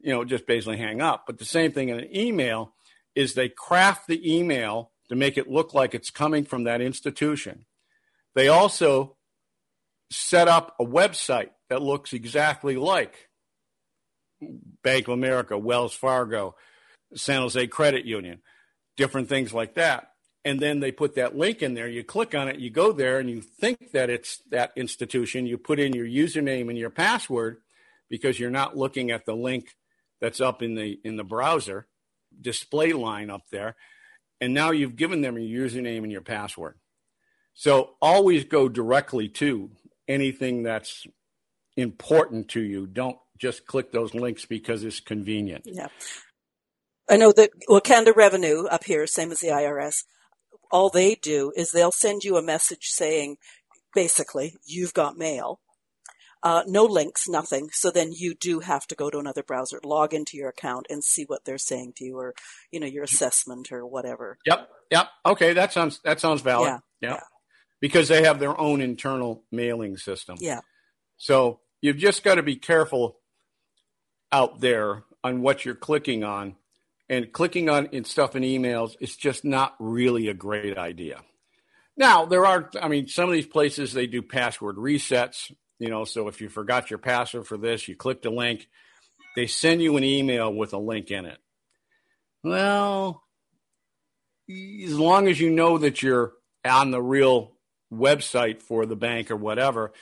you 0.00 0.12
know, 0.12 0.24
just 0.24 0.46
basically 0.46 0.78
hang 0.78 1.02
up. 1.02 1.24
But 1.26 1.38
the 1.38 1.44
same 1.44 1.72
thing 1.72 1.90
in 1.90 1.98
an 1.98 2.16
email 2.16 2.72
is 3.14 3.34
they 3.34 3.48
craft 3.48 4.06
the 4.06 4.36
email 4.36 4.92
to 5.08 5.16
make 5.16 5.36
it 5.36 5.50
look 5.50 5.74
like 5.74 5.94
it's 5.94 6.10
coming 6.10 6.44
from 6.44 6.64
that 6.64 6.80
institution. 6.80 7.66
They 8.34 8.48
also 8.48 9.16
set 10.10 10.48
up 10.48 10.74
a 10.78 10.84
website 10.84 11.50
that 11.68 11.82
looks 11.82 12.12
exactly 12.12 12.76
like 12.76 13.28
Bank 14.82 15.08
of 15.08 15.14
America, 15.14 15.58
Wells 15.58 15.92
Fargo, 15.92 16.54
San 17.14 17.42
Jose 17.42 17.66
Credit 17.66 18.04
Union, 18.04 18.40
different 18.96 19.28
things 19.28 19.52
like 19.52 19.74
that 19.74 20.12
and 20.48 20.60
then 20.60 20.80
they 20.80 20.90
put 20.90 21.16
that 21.16 21.36
link 21.36 21.60
in 21.60 21.74
there. 21.74 21.86
You 21.86 22.02
click 22.02 22.34
on 22.34 22.48
it, 22.48 22.58
you 22.58 22.70
go 22.70 22.90
there, 22.90 23.18
and 23.18 23.28
you 23.28 23.42
think 23.42 23.92
that 23.92 24.08
it's 24.08 24.38
that 24.48 24.72
institution. 24.76 25.46
You 25.46 25.58
put 25.58 25.78
in 25.78 25.92
your 25.92 26.06
username 26.06 26.70
and 26.70 26.78
your 26.78 26.88
password 26.88 27.58
because 28.08 28.40
you're 28.40 28.48
not 28.48 28.74
looking 28.74 29.10
at 29.10 29.26
the 29.26 29.36
link 29.36 29.76
that's 30.22 30.40
up 30.40 30.62
in 30.62 30.74
the 30.74 30.98
in 31.04 31.16
the 31.16 31.24
browser 31.24 31.86
display 32.40 32.94
line 32.94 33.28
up 33.28 33.42
there, 33.50 33.76
and 34.40 34.54
now 34.54 34.70
you've 34.70 34.96
given 34.96 35.20
them 35.20 35.38
your 35.38 35.68
username 35.68 35.98
and 35.98 36.12
your 36.12 36.22
password. 36.22 36.78
So 37.52 37.90
always 38.00 38.44
go 38.44 38.70
directly 38.70 39.28
to 39.28 39.70
anything 40.06 40.62
that's 40.62 41.06
important 41.76 42.48
to 42.50 42.60
you. 42.62 42.86
Don't 42.86 43.18
just 43.36 43.66
click 43.66 43.92
those 43.92 44.14
links 44.14 44.46
because 44.46 44.82
it's 44.82 45.00
convenient. 45.00 45.64
Yeah. 45.66 45.88
I 47.10 47.18
know 47.18 47.32
that 47.32 47.50
Canada 47.84 48.14
Revenue 48.16 48.64
up 48.64 48.84
here, 48.84 49.06
same 49.06 49.30
as 49.30 49.40
the 49.40 49.48
IRS, 49.48 50.04
all 50.70 50.90
they 50.90 51.14
do 51.14 51.52
is 51.56 51.70
they'll 51.70 51.92
send 51.92 52.24
you 52.24 52.36
a 52.36 52.42
message 52.42 52.86
saying, 52.88 53.36
basically, 53.94 54.54
you've 54.64 54.94
got 54.94 55.16
mail. 55.16 55.60
Uh, 56.42 56.62
no 56.66 56.84
links, 56.84 57.28
nothing. 57.28 57.68
So 57.72 57.90
then 57.90 58.12
you 58.12 58.34
do 58.34 58.60
have 58.60 58.86
to 58.88 58.94
go 58.94 59.10
to 59.10 59.18
another 59.18 59.42
browser, 59.42 59.80
log 59.82 60.14
into 60.14 60.36
your 60.36 60.50
account, 60.50 60.86
and 60.88 61.02
see 61.02 61.24
what 61.24 61.44
they're 61.44 61.58
saying 61.58 61.94
to 61.96 62.04
you, 62.04 62.16
or 62.16 62.34
you 62.70 62.78
know 62.78 62.86
your 62.86 63.02
assessment 63.02 63.72
or 63.72 63.84
whatever. 63.84 64.38
Yep, 64.46 64.68
yep. 64.92 65.08
Okay, 65.26 65.52
that 65.54 65.72
sounds 65.72 66.00
that 66.04 66.20
sounds 66.20 66.42
valid. 66.42 66.68
Yeah, 66.68 67.08
yep. 67.08 67.18
yeah. 67.18 67.20
Because 67.80 68.06
they 68.06 68.22
have 68.22 68.38
their 68.38 68.58
own 68.58 68.80
internal 68.80 69.42
mailing 69.50 69.96
system. 69.96 70.36
Yeah. 70.38 70.60
So 71.16 71.58
you've 71.80 71.96
just 71.96 72.22
got 72.22 72.36
to 72.36 72.42
be 72.44 72.54
careful 72.54 73.18
out 74.30 74.60
there 74.60 75.02
on 75.24 75.42
what 75.42 75.64
you're 75.64 75.74
clicking 75.74 76.22
on 76.22 76.54
and 77.08 77.32
clicking 77.32 77.68
on 77.68 77.86
in 77.86 78.04
stuff 78.04 78.36
in 78.36 78.42
emails 78.42 78.96
is 79.00 79.16
just 79.16 79.44
not 79.44 79.74
really 79.78 80.28
a 80.28 80.34
great 80.34 80.76
idea. 80.76 81.22
Now, 81.96 82.26
there 82.26 82.46
are, 82.46 82.70
I 82.80 82.88
mean, 82.88 83.08
some 83.08 83.28
of 83.28 83.32
these 83.32 83.46
places 83.46 83.92
they 83.92 84.06
do 84.06 84.22
password 84.22 84.76
resets, 84.76 85.50
you 85.78 85.88
know, 85.88 86.04
so 86.04 86.28
if 86.28 86.40
you 86.40 86.48
forgot 86.48 86.90
your 86.90 86.98
password 86.98 87.46
for 87.46 87.56
this, 87.56 87.88
you 87.88 87.96
click 87.96 88.22
the 88.22 88.30
link, 88.30 88.68
they 89.34 89.46
send 89.46 89.82
you 89.82 89.96
an 89.96 90.04
email 90.04 90.52
with 90.52 90.72
a 90.72 90.78
link 90.78 91.10
in 91.10 91.24
it. 91.24 91.38
Well, 92.44 93.24
as 94.48 94.98
long 94.98 95.28
as 95.28 95.40
you 95.40 95.50
know 95.50 95.78
that 95.78 96.02
you're 96.02 96.34
on 96.64 96.90
the 96.90 97.02
real 97.02 97.52
website 97.92 98.62
for 98.62 98.86
the 98.86 98.96
bank 98.96 99.30
or 99.30 99.36
whatever, 99.36 99.92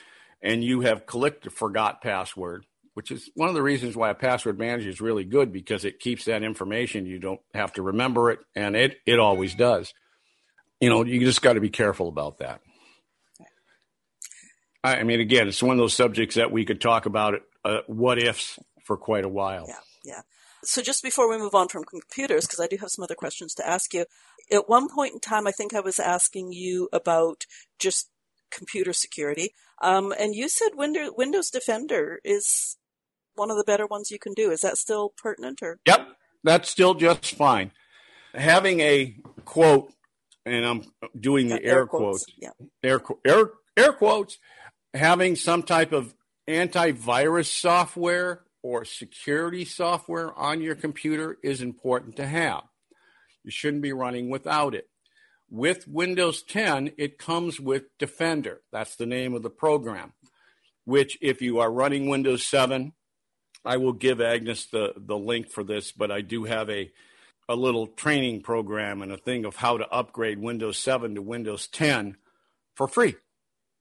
and 0.43 0.63
you 0.63 0.83
have 0.83 1.07
clicked 1.07 1.45
the 1.45 1.51
forgot 1.51 2.03
password, 2.03 2.67
which 2.97 3.11
is 3.11 3.29
one 3.35 3.51
of 3.51 3.55
the 3.55 3.63
reasons 3.63 3.95
why 3.95 4.09
a 4.09 4.15
password 4.15 4.59
manager 4.59 4.89
is 4.89 5.03
really 5.03 5.23
good 5.23 5.53
because 5.53 5.85
it 5.85 6.01
keeps 6.01 6.25
that 6.25 6.43
information. 6.43 7.05
You 7.05 7.19
don't 7.19 7.43
have 7.53 7.75
to 7.75 7.83
remember 7.83 8.31
it, 8.31 8.39
and 8.55 8.75
it, 8.75 8.97
it 9.05 9.19
always 9.19 9.55
does. 9.55 9.93
You 10.81 10.89
know, 10.89 11.05
you 11.05 11.21
just 11.21 11.43
got 11.43 11.53
to 11.53 11.61
be 11.61 11.69
careful 11.69 12.09
about 12.09 12.39
that. 12.39 12.63
I 14.83 15.03
mean, 15.03 15.21
again, 15.21 15.47
it's 15.47 15.63
one 15.63 15.73
of 15.73 15.79
those 15.79 15.93
subjects 15.93 16.37
that 16.37 16.51
we 16.51 16.65
could 16.65 16.81
talk 16.81 17.05
about 17.05 17.43
uh, 17.67 17.81
what 17.87 18.19
ifs 18.19 18.59
for 18.83 18.97
quite 18.97 19.27
a 19.27 19.29
while. 19.29 19.67
Yeah, 19.69 19.75
yeah. 20.03 20.21
So 20.65 20.81
just 20.81 21.03
before 21.03 21.29
we 21.29 21.37
move 21.37 21.55
on 21.55 21.69
from 21.69 21.85
computers, 21.85 22.47
because 22.47 22.61
I 22.61 22.67
do 22.67 22.79
have 22.79 22.89
some 22.89 23.03
other 23.03 23.15
questions 23.15 23.53
to 23.57 23.69
ask 23.69 23.93
you. 23.93 24.07
At 24.51 24.71
one 24.71 24.89
point 24.89 25.13
in 25.13 25.21
time, 25.21 25.47
I 25.47 25.53
think 25.53 25.75
I 25.75 25.81
was 25.81 25.99
asking 26.01 26.55
you 26.55 26.89
about 26.95 27.45
just 27.79 28.09
computer 28.51 28.95
security, 28.95 29.53
um, 29.83 30.15
and 30.19 30.35
you 30.35 30.49
said 30.49 30.71
Windows, 30.77 31.11
Windows 31.15 31.51
Defender 31.51 32.21
is 32.25 32.79
one 33.37 33.51
of 33.51 33.57
the 33.57 33.65
better 33.65 33.87
ones 33.87 34.11
you 34.11 34.19
can 34.19 34.35
do. 34.35 34.51
Is 34.51 34.63
that 34.63 34.79
still 34.79 35.11
pertinent 35.11 35.63
or? 35.63 35.79
Yep, 35.87 36.09
that's 36.45 36.71
still 36.71 36.95
just 36.95 37.35
fine. 37.35 37.71
Having 38.35 38.81
a 38.81 39.17
quote, 39.45 39.93
and 40.45 40.65
I'm 40.65 40.85
doing 41.19 41.49
the 41.49 41.61
yeah, 41.63 41.69
air, 41.69 41.79
air, 41.79 41.87
quotes, 41.87 42.25
quotes. 42.25 42.39
Yeah. 42.39 42.51
air, 42.83 43.01
air, 43.25 43.51
air 43.77 43.93
quotes, 43.93 44.39
having 44.95 45.37
some 45.37 45.63
type 45.63 45.93
of 45.93 46.15
antivirus 46.49 47.47
software 47.47 48.43
or 48.63 48.85
security 48.85 49.65
software 49.65 50.33
on 50.39 50.61
your 50.61 50.75
computer 50.75 51.39
is 51.43 51.63
important 51.63 52.17
to 52.17 52.27
have. 52.27 52.63
You 53.45 53.51
shouldn't 53.51 53.83
be 53.83 53.93
running 53.93 54.29
without 54.31 54.75
it. 54.75 54.89
With 55.49 55.87
Windows 55.87 56.43
10, 56.43 56.93
it 56.99 57.19
comes 57.19 57.61
with 57.61 57.85
Defender. 57.99 58.63
That's 58.73 58.97
the 58.97 59.07
name 59.07 59.35
of 59.35 59.43
the 59.45 59.51
program. 59.51 60.13
which 60.85 61.19
if 61.21 61.43
you 61.43 61.59
are 61.59 61.71
running 61.71 62.09
Windows 62.09 62.47
7, 62.47 62.93
I 63.67 63.77
will 63.79 63.93
give 63.93 64.21
Agnes 64.21 64.67
the, 64.67 64.95
the 64.97 65.19
link 65.19 65.51
for 65.51 65.65
this, 65.65 65.93
but 65.93 66.11
I 66.11 66.21
do 66.21 66.45
have 66.45 66.71
a, 66.71 66.91
a 67.49 67.57
little 67.57 67.87
training 67.87 68.43
program 68.43 69.03
and 69.03 69.13
a 69.13 69.17
thing 69.17 69.45
of 69.45 69.57
how 69.57 69.79
to 69.79 69.89
upgrade 69.89 70.39
Windows 70.39 70.79
7 70.79 71.15
to 71.17 71.23
Windows 71.23 71.67
10 71.69 72.17
for 72.75 72.89
free. 72.89 73.17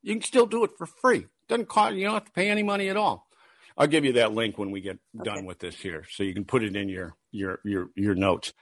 You 0.01 0.13
can 0.13 0.23
still 0.23 0.45
do 0.45 0.63
it 0.63 0.71
for 0.77 0.85
free. 0.85 1.27
Doesn't 1.47 1.67
cost 1.67 1.95
you 1.95 2.05
don't 2.05 2.13
have 2.13 2.25
to 2.25 2.31
pay 2.31 2.49
any 2.49 2.63
money 2.63 2.89
at 2.89 2.97
all. 2.97 3.27
I'll 3.77 3.87
give 3.87 4.05
you 4.05 4.13
that 4.13 4.33
link 4.33 4.57
when 4.57 4.71
we 4.71 4.81
get 4.81 4.99
okay. 5.19 5.23
done 5.23 5.45
with 5.45 5.59
this 5.59 5.75
here, 5.75 6.05
so 6.09 6.23
you 6.23 6.33
can 6.33 6.45
put 6.45 6.63
it 6.63 6.75
in 6.75 6.87
your 6.87 7.15
your 7.31 7.59
your 7.65 7.89
your 7.95 8.15
notes. 8.15 8.53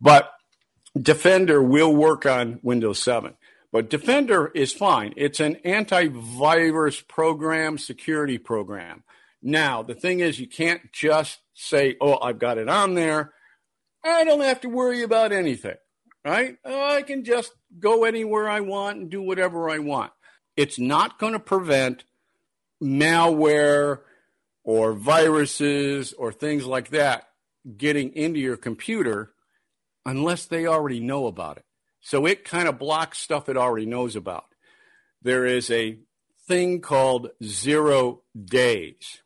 But 0.00 0.32
Defender 1.00 1.62
will 1.62 1.94
work 1.94 2.24
on 2.24 2.58
Windows 2.62 2.98
7. 3.02 3.34
But 3.70 3.90
Defender 3.90 4.50
is 4.54 4.72
fine. 4.72 5.12
It's 5.16 5.40
an 5.40 5.56
antivirus 5.56 7.06
program, 7.06 7.76
security 7.76 8.38
program. 8.38 9.04
Now, 9.46 9.84
the 9.84 9.94
thing 9.94 10.18
is, 10.18 10.40
you 10.40 10.48
can't 10.48 10.92
just 10.92 11.38
say, 11.54 11.96
oh, 12.00 12.18
I've 12.20 12.40
got 12.40 12.58
it 12.58 12.68
on 12.68 12.94
there. 12.94 13.32
I 14.02 14.24
don't 14.24 14.40
have 14.40 14.62
to 14.62 14.68
worry 14.68 15.04
about 15.04 15.30
anything, 15.30 15.76
right? 16.24 16.56
Oh, 16.64 16.88
I 16.96 17.02
can 17.02 17.22
just 17.22 17.52
go 17.78 18.02
anywhere 18.02 18.48
I 18.48 18.58
want 18.58 18.98
and 18.98 19.08
do 19.08 19.22
whatever 19.22 19.70
I 19.70 19.78
want. 19.78 20.10
It's 20.56 20.80
not 20.80 21.20
going 21.20 21.34
to 21.34 21.38
prevent 21.38 22.02
malware 22.82 24.00
or 24.64 24.94
viruses 24.94 26.12
or 26.12 26.32
things 26.32 26.66
like 26.66 26.88
that 26.88 27.28
getting 27.76 28.16
into 28.16 28.40
your 28.40 28.56
computer 28.56 29.32
unless 30.04 30.46
they 30.46 30.66
already 30.66 30.98
know 30.98 31.28
about 31.28 31.58
it. 31.58 31.64
So 32.00 32.26
it 32.26 32.44
kind 32.44 32.66
of 32.66 32.80
blocks 32.80 33.18
stuff 33.18 33.48
it 33.48 33.56
already 33.56 33.86
knows 33.86 34.16
about. 34.16 34.46
There 35.22 35.46
is 35.46 35.70
a 35.70 35.98
thing 36.48 36.80
called 36.80 37.30
zero 37.44 38.22
days. 38.36 39.22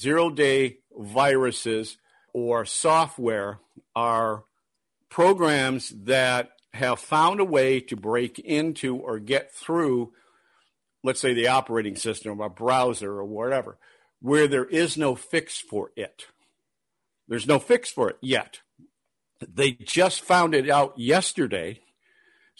Zero 0.00 0.30
day 0.30 0.78
viruses 0.96 1.98
or 2.32 2.64
software 2.64 3.58
are 3.94 4.44
programs 5.10 5.90
that 5.90 6.52
have 6.72 7.00
found 7.00 7.40
a 7.40 7.44
way 7.44 7.80
to 7.80 7.96
break 7.96 8.38
into 8.38 8.96
or 8.96 9.18
get 9.18 9.52
through, 9.52 10.12
let's 11.02 11.20
say, 11.20 11.34
the 11.34 11.48
operating 11.48 11.96
system 11.96 12.40
or 12.40 12.46
a 12.46 12.50
browser 12.50 13.10
or 13.10 13.24
whatever, 13.24 13.76
where 14.22 14.48
there 14.48 14.64
is 14.64 14.96
no 14.96 15.14
fix 15.14 15.58
for 15.58 15.90
it. 15.96 16.26
There's 17.28 17.46
no 17.46 17.58
fix 17.58 17.90
for 17.90 18.08
it 18.08 18.16
yet. 18.22 18.60
They 19.40 19.72
just 19.72 20.22
found 20.22 20.54
it 20.54 20.70
out 20.70 20.98
yesterday 20.98 21.80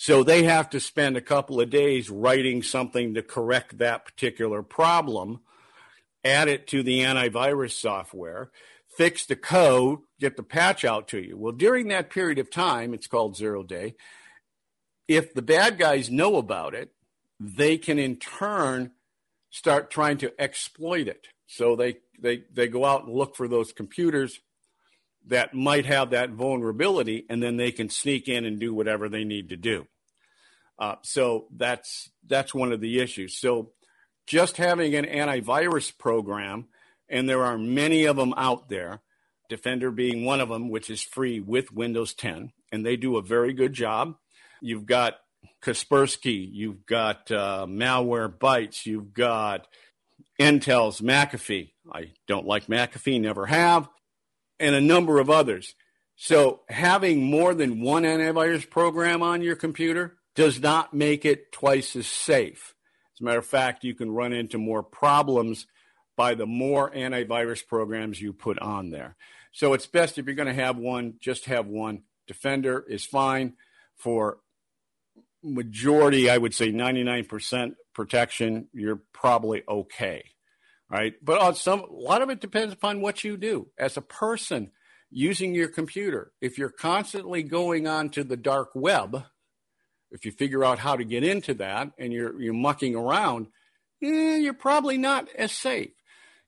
so 0.02 0.24
they 0.24 0.44
have 0.44 0.70
to 0.70 0.80
spend 0.80 1.18
a 1.18 1.20
couple 1.20 1.60
of 1.60 1.68
days 1.68 2.08
writing 2.08 2.62
something 2.62 3.12
to 3.12 3.22
correct 3.22 3.76
that 3.76 4.06
particular 4.06 4.62
problem, 4.62 5.40
add 6.24 6.48
it 6.48 6.66
to 6.68 6.82
the 6.82 7.00
antivirus 7.00 7.72
software, 7.72 8.50
fix 8.96 9.26
the 9.26 9.36
code, 9.36 10.00
get 10.18 10.36
the 10.36 10.42
patch 10.42 10.84
out 10.84 11.08
to 11.08 11.18
you. 11.18 11.36
Well, 11.36 11.52
during 11.52 11.88
that 11.88 12.10
period 12.10 12.38
of 12.38 12.50
time, 12.50 12.94
it's 12.94 13.06
called 13.06 13.36
zero 13.36 13.62
day. 13.62 13.94
If 15.08 15.34
the 15.34 15.42
bad 15.42 15.78
guys 15.78 16.10
know 16.10 16.36
about 16.36 16.74
it, 16.74 16.92
they 17.40 17.78
can 17.78 17.98
in 17.98 18.16
turn 18.16 18.92
start 19.50 19.90
trying 19.90 20.18
to 20.18 20.32
exploit 20.40 21.08
it. 21.08 21.28
So 21.46 21.74
they, 21.74 21.96
they, 22.20 22.44
they 22.52 22.68
go 22.68 22.84
out 22.84 23.06
and 23.06 23.14
look 23.14 23.34
for 23.34 23.48
those 23.48 23.72
computers 23.72 24.40
that 25.26 25.54
might 25.54 25.86
have 25.86 26.10
that 26.10 26.30
vulnerability, 26.30 27.26
and 27.28 27.42
then 27.42 27.56
they 27.56 27.72
can 27.72 27.88
sneak 27.88 28.28
in 28.28 28.44
and 28.44 28.58
do 28.58 28.72
whatever 28.72 29.08
they 29.08 29.24
need 29.24 29.50
to 29.50 29.56
do. 29.56 29.86
Uh, 30.78 30.94
so 31.02 31.46
that's 31.54 32.10
that's 32.26 32.54
one 32.54 32.72
of 32.72 32.80
the 32.80 33.00
issues. 33.00 33.36
So 33.38 33.72
just 34.30 34.58
having 34.58 34.94
an 34.94 35.06
antivirus 35.06 35.96
program, 35.98 36.66
and 37.08 37.28
there 37.28 37.42
are 37.42 37.58
many 37.58 38.04
of 38.04 38.14
them 38.14 38.32
out 38.36 38.68
there, 38.68 39.00
Defender 39.48 39.90
being 39.90 40.24
one 40.24 40.40
of 40.40 40.48
them, 40.48 40.68
which 40.68 40.88
is 40.88 41.02
free 41.02 41.40
with 41.40 41.72
Windows 41.72 42.14
10, 42.14 42.52
and 42.70 42.86
they 42.86 42.96
do 42.96 43.16
a 43.16 43.22
very 43.22 43.52
good 43.52 43.72
job. 43.72 44.14
You've 44.60 44.86
got 44.86 45.14
Kaspersky, 45.60 46.48
you've 46.48 46.86
got 46.86 47.28
uh, 47.32 47.66
Malwarebytes, 47.68 48.86
you've 48.86 49.12
got 49.12 49.66
Intel's 50.38 51.00
McAfee. 51.00 51.72
I 51.92 52.12
don't 52.28 52.46
like 52.46 52.68
McAfee, 52.68 53.20
never 53.20 53.46
have 53.46 53.88
and 54.60 54.76
a 54.76 54.80
number 54.80 55.18
of 55.18 55.28
others. 55.28 55.74
So 56.14 56.60
having 56.68 57.24
more 57.24 57.54
than 57.54 57.80
one 57.80 58.04
antivirus 58.04 58.68
program 58.68 59.22
on 59.22 59.42
your 59.42 59.56
computer 59.56 60.18
does 60.36 60.60
not 60.60 60.94
make 60.94 61.24
it 61.24 61.50
twice 61.50 61.96
as 61.96 62.06
safe. 62.06 62.74
As 63.20 63.22
a 63.22 63.24
matter 63.24 63.38
of 63.38 63.46
fact, 63.46 63.84
you 63.84 63.94
can 63.94 64.10
run 64.10 64.32
into 64.32 64.58
more 64.58 64.82
problems 64.82 65.66
by 66.16 66.34
the 66.34 66.46
more 66.46 66.90
antivirus 66.90 67.66
programs 67.66 68.20
you 68.20 68.32
put 68.32 68.58
on 68.58 68.90
there. 68.90 69.16
So 69.52 69.72
it's 69.74 69.86
best 69.86 70.18
if 70.18 70.26
you're 70.26 70.34
going 70.34 70.48
to 70.48 70.54
have 70.54 70.76
one, 70.76 71.14
just 71.20 71.46
have 71.46 71.66
one. 71.66 72.02
Defender 72.26 72.84
is 72.88 73.04
fine 73.04 73.54
for 73.96 74.38
majority, 75.42 76.30
I 76.30 76.38
would 76.38 76.54
say 76.54 76.72
99% 76.72 77.74
protection. 77.94 78.68
You're 78.72 79.02
probably 79.12 79.62
okay 79.68 80.24
right? 80.90 81.14
But 81.22 81.40
on 81.40 81.54
some, 81.54 81.80
a 81.80 81.92
lot 81.92 82.20
of 82.20 82.30
it 82.30 82.40
depends 82.40 82.74
upon 82.74 83.00
what 83.00 83.24
you 83.24 83.36
do 83.36 83.68
as 83.78 83.96
a 83.96 84.02
person 84.02 84.72
using 85.10 85.54
your 85.54 85.68
computer. 85.68 86.32
If 86.40 86.58
you're 86.58 86.68
constantly 86.68 87.42
going 87.42 87.86
on 87.86 88.10
to 88.10 88.24
the 88.24 88.36
dark 88.36 88.70
web, 88.74 89.24
if 90.10 90.24
you 90.24 90.32
figure 90.32 90.64
out 90.64 90.78
how 90.78 90.96
to 90.96 91.04
get 91.04 91.24
into 91.24 91.54
that 91.54 91.92
and 91.98 92.12
you're 92.12 92.40
you're 92.40 92.54
mucking 92.54 92.94
around, 92.94 93.48
eh, 94.02 94.36
you're 94.36 94.54
probably 94.54 94.98
not 94.98 95.28
as 95.36 95.52
safe. 95.52 95.92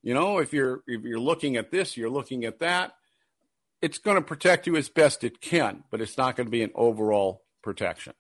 You 0.03 0.15
know, 0.15 0.39
if 0.39 0.53
you're 0.53 0.83
if 0.87 1.03
you're 1.03 1.21
looking 1.21 1.57
at 1.57 1.71
this, 1.71 1.97
you're 1.97 2.11
looking 2.11 2.45
at 2.45 2.59
that. 2.59 2.95
It's 3.81 3.99
going 3.99 4.17
to 4.17 4.23
protect 4.23 4.67
you 4.67 4.77
as 4.77 4.89
best 4.89 5.25
it 5.25 5.41
can, 5.41 5.85
but 5.91 6.01
it's 6.01 6.17
not 6.17 6.37
going 6.37 6.47
to 6.47 6.51
be 6.51 6.63
an 6.63 6.71
overall 6.75 7.43
protection. 7.63 8.13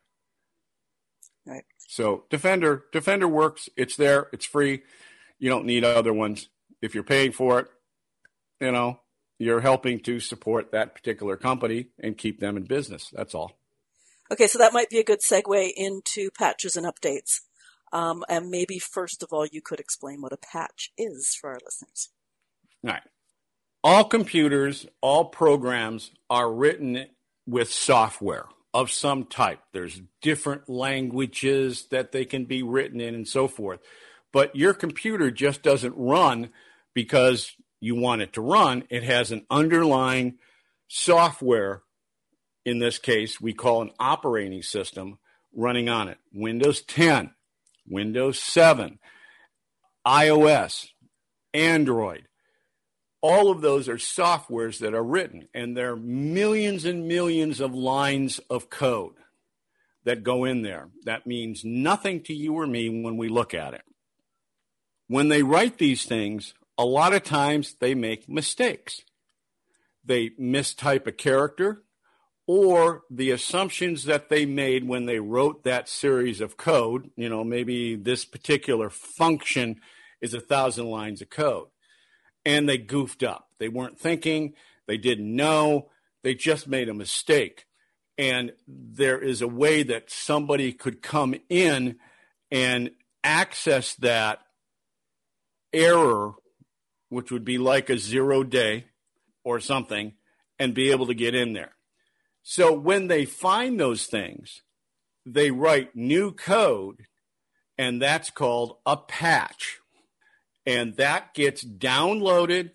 Right. 1.46 1.64
So 1.78 2.24
Defender, 2.30 2.84
Defender 2.92 3.28
works. 3.28 3.68
It's 3.76 3.96
there. 3.96 4.28
It's 4.32 4.44
free. 4.44 4.82
You 5.38 5.50
don't 5.50 5.66
need 5.66 5.84
other 5.84 6.12
ones. 6.12 6.48
If 6.80 6.94
you're 6.94 7.04
paying 7.04 7.32
for 7.32 7.60
it, 7.60 7.66
you 8.60 8.72
know, 8.72 9.00
you're 9.38 9.60
helping 9.60 10.00
to 10.00 10.20
support 10.20 10.72
that 10.72 10.94
particular 10.94 11.36
company 11.36 11.88
and 11.98 12.16
keep 12.16 12.40
them 12.40 12.56
in 12.56 12.64
business. 12.64 13.10
That's 13.12 13.34
all. 13.34 13.56
Okay, 14.32 14.46
so 14.46 14.58
that 14.58 14.72
might 14.72 14.88
be 14.88 14.98
a 14.98 15.04
good 15.04 15.20
segue 15.20 15.72
into 15.76 16.30
patches 16.30 16.76
and 16.76 16.86
updates. 16.86 17.40
Um, 17.92 18.24
and 18.28 18.48
maybe 18.48 18.78
first 18.78 19.22
of 19.22 19.28
all, 19.32 19.46
you 19.46 19.60
could 19.60 19.78
explain 19.78 20.22
what 20.22 20.32
a 20.32 20.38
patch 20.38 20.90
is 20.96 21.36
for 21.38 21.50
our 21.50 21.58
listeners. 21.64 22.08
All 22.84 22.92
right. 22.92 23.02
All 23.84 24.04
computers, 24.04 24.86
all 25.00 25.26
programs 25.26 26.12
are 26.30 26.50
written 26.50 27.06
with 27.46 27.70
software 27.70 28.46
of 28.72 28.90
some 28.90 29.24
type. 29.24 29.60
There's 29.72 30.00
different 30.22 30.68
languages 30.68 31.88
that 31.90 32.12
they 32.12 32.24
can 32.24 32.46
be 32.46 32.62
written 32.62 33.00
in 33.00 33.14
and 33.14 33.28
so 33.28 33.48
forth 33.48 33.80
but 34.32 34.56
your 34.56 34.74
computer 34.74 35.30
just 35.30 35.62
doesn't 35.62 35.94
run 35.96 36.50
because 36.94 37.54
you 37.80 37.94
want 37.94 38.22
it 38.22 38.32
to 38.32 38.40
run. 38.40 38.84
It 38.88 39.04
has 39.04 39.30
an 39.30 39.46
underlying 39.50 40.38
software, 40.88 41.82
in 42.64 42.78
this 42.78 42.98
case, 42.98 43.40
we 43.40 43.52
call 43.52 43.82
an 43.82 43.90
operating 43.98 44.62
system 44.62 45.18
running 45.54 45.88
on 45.88 46.08
it 46.08 46.18
Windows 46.32 46.82
10, 46.82 47.32
Windows 47.86 48.38
7, 48.38 48.98
iOS, 50.06 50.88
Android. 51.52 52.28
All 53.20 53.50
of 53.50 53.60
those 53.60 53.88
are 53.88 53.96
softwares 53.96 54.78
that 54.78 54.94
are 54.94 55.04
written, 55.04 55.48
and 55.54 55.76
there 55.76 55.92
are 55.92 55.96
millions 55.96 56.84
and 56.84 57.06
millions 57.06 57.60
of 57.60 57.72
lines 57.72 58.40
of 58.50 58.68
code 58.68 59.14
that 60.04 60.24
go 60.24 60.44
in 60.44 60.62
there. 60.62 60.88
That 61.04 61.26
means 61.26 61.64
nothing 61.64 62.22
to 62.24 62.34
you 62.34 62.54
or 62.54 62.66
me 62.66 62.88
when 62.88 63.16
we 63.16 63.28
look 63.28 63.54
at 63.54 63.74
it 63.74 63.82
when 65.12 65.28
they 65.28 65.42
write 65.42 65.76
these 65.76 66.06
things, 66.06 66.54
a 66.78 66.86
lot 66.86 67.12
of 67.12 67.22
times 67.22 67.74
they 67.80 67.94
make 67.94 68.30
mistakes. 68.30 69.02
They 70.02 70.30
mistype 70.40 71.06
a 71.06 71.12
character, 71.12 71.82
or 72.46 73.02
the 73.10 73.30
assumptions 73.30 74.04
that 74.04 74.28
they 74.28 74.44
made 74.44 74.86
when 74.86 75.06
they 75.06 75.18
wrote 75.18 75.64
that 75.64 75.88
series 75.88 76.40
of 76.40 76.56
code, 76.56 77.10
you 77.16 77.28
know, 77.28 77.44
maybe 77.44 77.94
this 77.94 78.24
particular 78.24 78.90
function 78.90 79.80
is 80.20 80.34
a 80.34 80.40
thousand 80.40 80.86
lines 80.86 81.22
of 81.22 81.30
code. 81.30 81.68
And 82.44 82.68
they 82.68 82.78
goofed 82.78 83.22
up. 83.22 83.48
They 83.58 83.68
weren't 83.68 83.98
thinking, 83.98 84.54
they 84.86 84.96
didn't 84.96 85.34
know, 85.34 85.90
they 86.22 86.34
just 86.34 86.66
made 86.66 86.88
a 86.88 86.94
mistake. 86.94 87.66
And 88.18 88.52
there 88.66 89.18
is 89.18 89.40
a 89.40 89.48
way 89.48 89.84
that 89.84 90.10
somebody 90.10 90.72
could 90.72 91.02
come 91.02 91.34
in 91.48 91.96
and 92.50 92.90
access 93.24 93.94
that 93.96 94.40
error, 95.72 96.32
which 97.08 97.30
would 97.30 97.44
be 97.44 97.58
like 97.58 97.88
a 97.88 97.98
zero 97.98 98.42
day 98.42 98.86
or 99.44 99.60
something, 99.60 100.14
and 100.58 100.74
be 100.74 100.90
able 100.90 101.06
to 101.06 101.14
get 101.14 101.34
in 101.34 101.52
there. 101.52 101.72
So 102.42 102.72
when 102.72 103.06
they 103.08 103.24
find 103.24 103.78
those 103.78 104.06
things, 104.06 104.62
they 105.24 105.50
write 105.50 105.94
new 105.94 106.32
code, 106.32 107.06
and 107.78 108.02
that's 108.02 108.30
called 108.30 108.76
a 108.84 108.96
patch. 108.96 109.78
and 110.64 110.94
that 110.96 111.34
gets 111.34 111.64
downloaded 111.64 112.70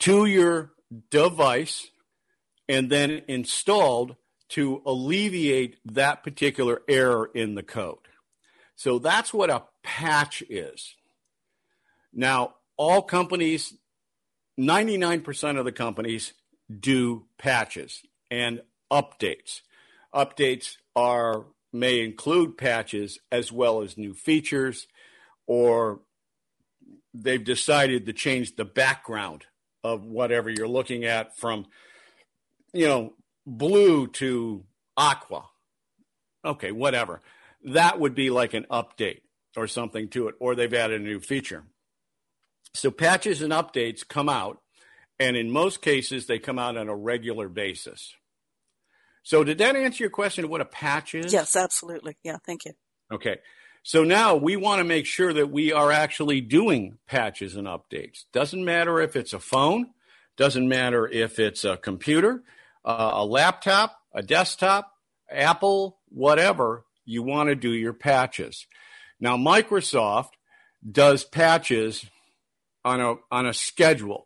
to 0.00 0.24
your 0.26 0.72
device 1.10 1.88
and 2.68 2.90
then 2.90 3.22
installed 3.28 4.14
to 4.50 4.82
alleviate 4.86 5.78
that 5.84 6.22
particular 6.22 6.82
error 6.88 7.30
in 7.34 7.54
the 7.54 7.62
code. 7.62 7.98
So 8.76 8.98
that's 8.98 9.34
what 9.34 9.50
a 9.50 9.64
patch 9.82 10.42
is. 10.48 10.94
Now, 12.12 12.54
all 12.76 13.02
companies, 13.02 13.74
99% 14.58 15.58
of 15.58 15.64
the 15.64 15.72
companies 15.72 16.32
do 16.78 17.24
patches 17.38 18.02
and 18.30 18.62
updates. 18.92 19.60
Updates 20.14 20.76
are 20.96 21.46
may 21.72 22.00
include 22.00 22.56
patches 22.56 23.18
as 23.30 23.52
well 23.52 23.82
as 23.82 23.98
new 23.98 24.14
features 24.14 24.86
or 25.46 26.00
they've 27.12 27.44
decided 27.44 28.06
to 28.06 28.12
change 28.12 28.56
the 28.56 28.64
background 28.64 29.44
of 29.84 30.04
whatever 30.04 30.48
you're 30.48 30.68
looking 30.68 31.04
at 31.04 31.36
from 31.36 31.66
you 32.72 32.86
know 32.86 33.12
blue 33.46 34.06
to 34.06 34.64
aqua. 34.96 35.44
Okay 36.44 36.72
whatever. 36.72 37.20
That 37.64 38.00
would 38.00 38.14
be 38.14 38.30
like 38.30 38.54
an 38.54 38.66
update 38.70 39.20
or 39.56 39.66
something 39.66 40.08
to 40.08 40.28
it 40.28 40.34
or 40.40 40.54
they've 40.54 40.72
added 40.72 41.00
a 41.00 41.04
new 41.04 41.20
feature. 41.20 41.64
So 42.74 42.90
patches 42.90 43.42
and 43.42 43.52
updates 43.52 44.06
come 44.06 44.28
out 44.28 44.58
and 45.18 45.36
in 45.36 45.50
most 45.50 45.82
cases 45.82 46.26
they 46.26 46.38
come 46.38 46.58
out 46.58 46.76
on 46.76 46.88
a 46.88 46.96
regular 46.96 47.48
basis 47.48 48.14
so 49.22 49.44
did 49.44 49.58
that 49.58 49.76
answer 49.76 50.02
your 50.02 50.10
question 50.10 50.44
of 50.44 50.50
what 50.50 50.60
a 50.60 50.64
patch 50.64 51.14
is 51.14 51.32
yes 51.32 51.56
absolutely 51.56 52.16
yeah 52.22 52.36
thank 52.46 52.64
you 52.64 52.72
okay 53.12 53.38
so 53.88 54.04
now 54.04 54.36
we 54.36 54.56
want 54.56 54.80
to 54.80 54.84
make 54.84 55.06
sure 55.06 55.32
that 55.32 55.50
we 55.50 55.72
are 55.72 55.90
actually 55.90 56.42
doing 56.42 56.98
patches 57.06 57.56
and 57.56 57.66
updates. 57.66 58.24
Doesn't 58.34 58.62
matter 58.62 59.00
if 59.00 59.16
it's 59.16 59.32
a 59.32 59.38
phone, 59.38 59.90
doesn't 60.36 60.68
matter 60.68 61.08
if 61.08 61.38
it's 61.38 61.64
a 61.64 61.78
computer, 61.78 62.42
uh, 62.84 63.12
a 63.14 63.24
laptop, 63.24 63.98
a 64.12 64.22
desktop, 64.22 64.92
Apple, 65.30 65.98
whatever, 66.08 66.84
you 67.06 67.22
want 67.22 67.48
to 67.48 67.54
do 67.54 67.72
your 67.72 67.94
patches. 67.94 68.66
Now, 69.20 69.38
Microsoft 69.38 70.32
does 70.90 71.24
patches 71.24 72.04
on 72.84 73.00
a, 73.00 73.14
on 73.30 73.46
a 73.46 73.54
schedule. 73.54 74.24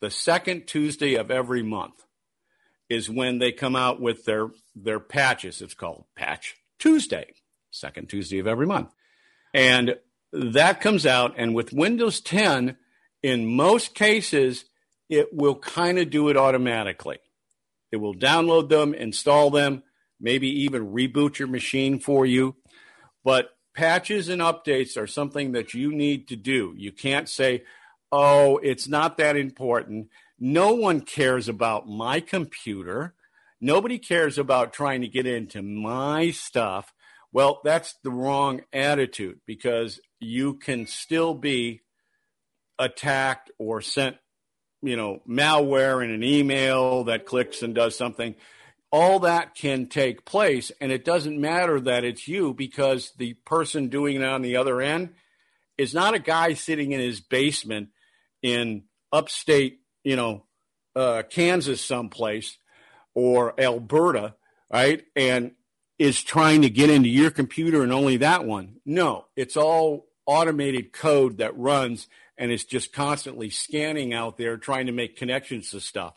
The 0.00 0.10
second 0.10 0.66
Tuesday 0.66 1.14
of 1.14 1.30
every 1.30 1.62
month 1.62 2.04
is 2.94 3.10
when 3.10 3.38
they 3.38 3.52
come 3.52 3.76
out 3.76 4.00
with 4.00 4.24
their, 4.24 4.50
their 4.74 5.00
patches. 5.00 5.60
It's 5.60 5.74
called 5.74 6.04
Patch 6.16 6.56
Tuesday 6.78 7.34
second 7.74 8.08
Tuesday 8.08 8.38
of 8.38 8.46
every 8.46 8.66
month. 8.66 8.94
And 9.52 9.96
that 10.32 10.80
comes 10.80 11.06
out. 11.06 11.34
And 11.36 11.54
with 11.54 11.72
Windows 11.72 12.20
10, 12.20 12.76
in 13.22 13.46
most 13.46 13.94
cases, 13.94 14.64
it 15.08 15.28
will 15.32 15.56
kind 15.56 15.98
of 15.98 16.10
do 16.10 16.28
it 16.28 16.36
automatically. 16.36 17.18
It 17.92 17.96
will 17.96 18.14
download 18.14 18.68
them, 18.68 18.94
install 18.94 19.50
them, 19.50 19.82
maybe 20.20 20.48
even 20.62 20.92
reboot 20.92 21.38
your 21.38 21.48
machine 21.48 21.98
for 21.98 22.26
you. 22.26 22.56
But 23.22 23.50
patches 23.74 24.28
and 24.28 24.40
updates 24.40 24.96
are 24.96 25.06
something 25.06 25.52
that 25.52 25.74
you 25.74 25.92
need 25.92 26.28
to 26.28 26.36
do. 26.36 26.74
You 26.76 26.92
can't 26.92 27.28
say, 27.28 27.64
oh, 28.10 28.58
it's 28.58 28.88
not 28.88 29.18
that 29.18 29.36
important. 29.36 30.08
No 30.38 30.74
one 30.74 31.00
cares 31.00 31.48
about 31.48 31.88
my 31.88 32.20
computer. 32.20 33.14
Nobody 33.60 33.98
cares 33.98 34.36
about 34.36 34.72
trying 34.72 35.00
to 35.02 35.08
get 35.08 35.26
into 35.26 35.62
my 35.62 36.30
stuff. 36.30 36.92
Well, 37.32 37.60
that's 37.64 37.94
the 38.02 38.10
wrong 38.10 38.60
attitude 38.72 39.40
because 39.46 40.00
you 40.20 40.54
can 40.54 40.86
still 40.86 41.34
be 41.34 41.80
attacked 42.78 43.50
or 43.58 43.80
sent, 43.80 44.16
you 44.82 44.96
know, 44.96 45.20
malware 45.28 46.04
in 46.04 46.10
an 46.10 46.22
email 46.22 47.04
that 47.04 47.26
clicks 47.26 47.62
and 47.62 47.74
does 47.74 47.96
something. 47.96 48.34
All 48.92 49.20
that 49.20 49.56
can 49.56 49.88
take 49.88 50.24
place, 50.24 50.70
and 50.80 50.92
it 50.92 51.04
doesn't 51.04 51.40
matter 51.40 51.80
that 51.80 52.04
it's 52.04 52.28
you 52.28 52.54
because 52.54 53.12
the 53.18 53.34
person 53.44 53.88
doing 53.88 54.16
it 54.16 54.24
on 54.24 54.42
the 54.42 54.56
other 54.56 54.80
end 54.80 55.14
is 55.76 55.94
not 55.94 56.14
a 56.14 56.20
guy 56.20 56.54
sitting 56.54 56.92
in 56.92 57.00
his 57.00 57.20
basement 57.20 57.88
in 58.42 58.84
upstate, 59.12 59.80
you 60.04 60.16
know, 60.16 60.44
uh, 60.94 61.22
Kansas 61.28 61.84
someplace 61.84 62.58
or 63.14 63.58
Alberta, 63.58 64.34
right? 64.70 65.02
And 65.16 65.52
is 65.98 66.22
trying 66.22 66.62
to 66.62 66.70
get 66.70 66.90
into 66.90 67.08
your 67.08 67.30
computer 67.30 67.82
and 67.82 67.92
only 67.92 68.18
that 68.18 68.44
one. 68.44 68.76
No, 68.84 69.26
it's 69.36 69.56
all 69.56 70.06
automated 70.26 70.92
code 70.92 71.38
that 71.38 71.56
runs 71.56 72.08
and 72.36 72.50
it's 72.50 72.64
just 72.64 72.92
constantly 72.92 73.48
scanning 73.50 74.12
out 74.12 74.36
there 74.36 74.56
trying 74.56 74.86
to 74.86 74.92
make 74.92 75.16
connections 75.16 75.70
to 75.70 75.80
stuff. 75.80 76.14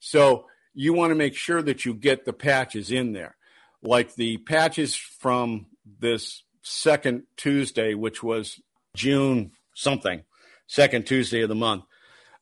So 0.00 0.46
you 0.74 0.94
want 0.94 1.10
to 1.10 1.14
make 1.14 1.34
sure 1.34 1.60
that 1.62 1.84
you 1.84 1.92
get 1.92 2.24
the 2.24 2.32
patches 2.32 2.90
in 2.90 3.12
there. 3.12 3.36
Like 3.82 4.14
the 4.14 4.38
patches 4.38 4.94
from 4.96 5.66
this 6.00 6.42
second 6.62 7.24
Tuesday, 7.36 7.94
which 7.94 8.22
was 8.22 8.60
June 8.94 9.52
something, 9.74 10.22
second 10.66 11.06
Tuesday 11.06 11.42
of 11.42 11.48
the 11.48 11.54
month 11.54 11.84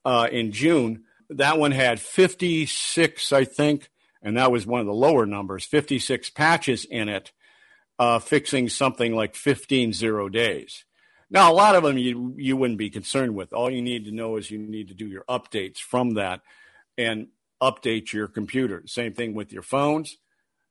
uh, 0.05 0.29
in 0.31 0.53
June. 0.53 1.05
That 1.31 1.59
one 1.59 1.73
had 1.73 2.01
56, 2.01 3.33
I 3.33 3.45
think, 3.45 3.89
and 4.23 4.37
that 4.37 4.51
was 4.51 4.67
one 4.67 4.81
of 4.81 4.87
the 4.87 4.93
lower 4.93 5.27
numbers 5.27 5.65
56 5.65 6.31
patches 6.31 6.85
in 6.85 7.09
it, 7.09 7.33
uh, 7.99 8.19
fixing 8.19 8.69
something 8.69 9.15
like 9.15 9.35
15 9.35 9.93
zero 9.93 10.29
days. 10.29 10.85
Now, 11.31 11.53
a 11.53 11.55
lot 11.55 11.77
of 11.77 11.85
them 11.85 11.97
you, 11.97 12.35
you 12.37 12.57
wouldn't 12.57 12.79
be 12.79 12.91
concerned 12.91 13.37
with. 13.37 13.53
All 13.53 13.71
you 13.71 13.83
need 13.83 14.07
to 14.07 14.13
know 14.13 14.37
is 14.37 14.51
you 14.51 14.59
need 14.59 14.89
to 14.89 14.95
do 14.95 15.07
your 15.07 15.25
updates 15.29 15.79
from 15.79 16.15
that 16.15 16.41
and 16.99 17.29
update 17.63 18.13
your 18.13 18.27
computer. 18.27 18.83
Same 18.87 19.15
thing 19.15 19.35
with 19.35 19.53
your 19.53 19.63
phones. 19.63 20.17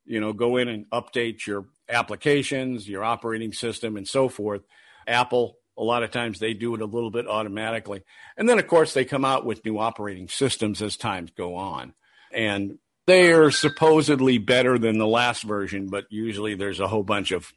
You 0.06 0.20
know, 0.20 0.34
go 0.34 0.58
in 0.58 0.68
and 0.68 0.90
update 0.90 1.46
your 1.48 1.68
applications, 1.88 2.90
your 2.90 3.04
operating 3.04 3.54
system, 3.54 3.96
and 3.96 4.08
so 4.08 4.28
forth. 4.28 4.64
Apple, 5.08 5.58
a 5.80 5.84
lot 5.84 6.04
of 6.04 6.12
times 6.12 6.38
they 6.38 6.54
do 6.54 6.76
it 6.76 6.82
a 6.82 6.86
little 6.86 7.10
bit 7.10 7.28
automatically. 7.28 8.04
And 8.38 8.48
then, 8.48 8.60
of 8.60 8.68
course, 8.68 8.94
they 8.94 9.06
come 9.06 9.26
out 9.26 9.46
with 9.46 9.64
new 9.66 9.80
operating 9.80 10.28
systems 10.28 10.82
as 10.82 10.98
times 10.98 11.32
go 11.36 11.56
on. 11.56 11.94
And 12.32 12.78
they 13.08 13.32
are 13.32 13.50
supposedly 13.50 14.38
better 14.38 14.78
than 14.78 15.00
the 15.00 15.08
last 15.08 15.44
version, 15.44 15.88
but 15.88 16.06
usually 16.10 16.54
there's 16.54 16.80
a 16.80 16.88
whole 16.88 17.04
bunch 17.04 17.32
of 17.32 17.52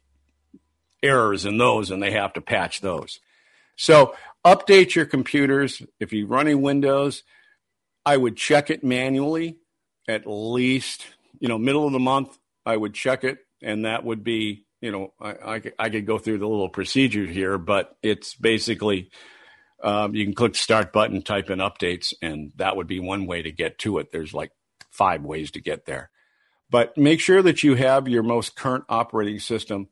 errors 1.03 1.45
in 1.45 1.57
those 1.57 1.91
and 1.91 2.01
they 2.01 2.11
have 2.11 2.33
to 2.33 2.41
patch 2.41 2.81
those. 2.81 3.19
So 3.75 4.15
update 4.45 4.95
your 4.95 5.05
computers. 5.05 5.83
If 5.99 6.13
you're 6.13 6.27
running 6.27 6.61
Windows, 6.61 7.23
I 8.05 8.17
would 8.17 8.37
check 8.37 8.69
it 8.69 8.83
manually 8.83 9.57
at 10.07 10.23
least, 10.25 11.05
you 11.39 11.47
know, 11.47 11.57
middle 11.57 11.85
of 11.85 11.93
the 11.93 11.99
month. 11.99 12.37
I 12.65 12.77
would 12.77 12.93
check 12.93 13.23
it, 13.23 13.39
and 13.61 13.85
that 13.85 14.03
would 14.03 14.23
be, 14.23 14.62
you 14.83 14.91
know, 14.91 15.13
I, 15.17 15.29
I, 15.29 15.61
I 15.79 15.89
could 15.89 16.05
go 16.05 16.17
through 16.17 16.39
the 16.39 16.47
little 16.47 16.67
procedure 16.67 17.25
here, 17.25 17.57
but 17.57 17.95
it's 18.03 18.35
basically 18.35 19.11
um, 19.81 20.13
you 20.13 20.25
can 20.25 20.33
click 20.33 20.55
start 20.55 20.91
button, 20.91 21.21
type 21.21 21.49
in 21.49 21.59
updates, 21.59 22.13
and 22.21 22.51
that 22.57 22.75
would 22.75 22.87
be 22.87 22.99
one 22.99 23.25
way 23.25 23.41
to 23.41 23.51
get 23.51 23.79
to 23.79 23.99
it. 23.99 24.11
There's 24.11 24.33
like 24.33 24.51
five 24.91 25.23
ways 25.23 25.51
to 25.51 25.61
get 25.61 25.85
there. 25.85 26.09
But 26.69 26.97
make 26.97 27.21
sure 27.21 27.41
that 27.41 27.63
you 27.63 27.75
have 27.75 28.09
your 28.09 28.23
most 28.23 28.57
current 28.57 28.83
operating 28.89 29.39
system 29.39 29.87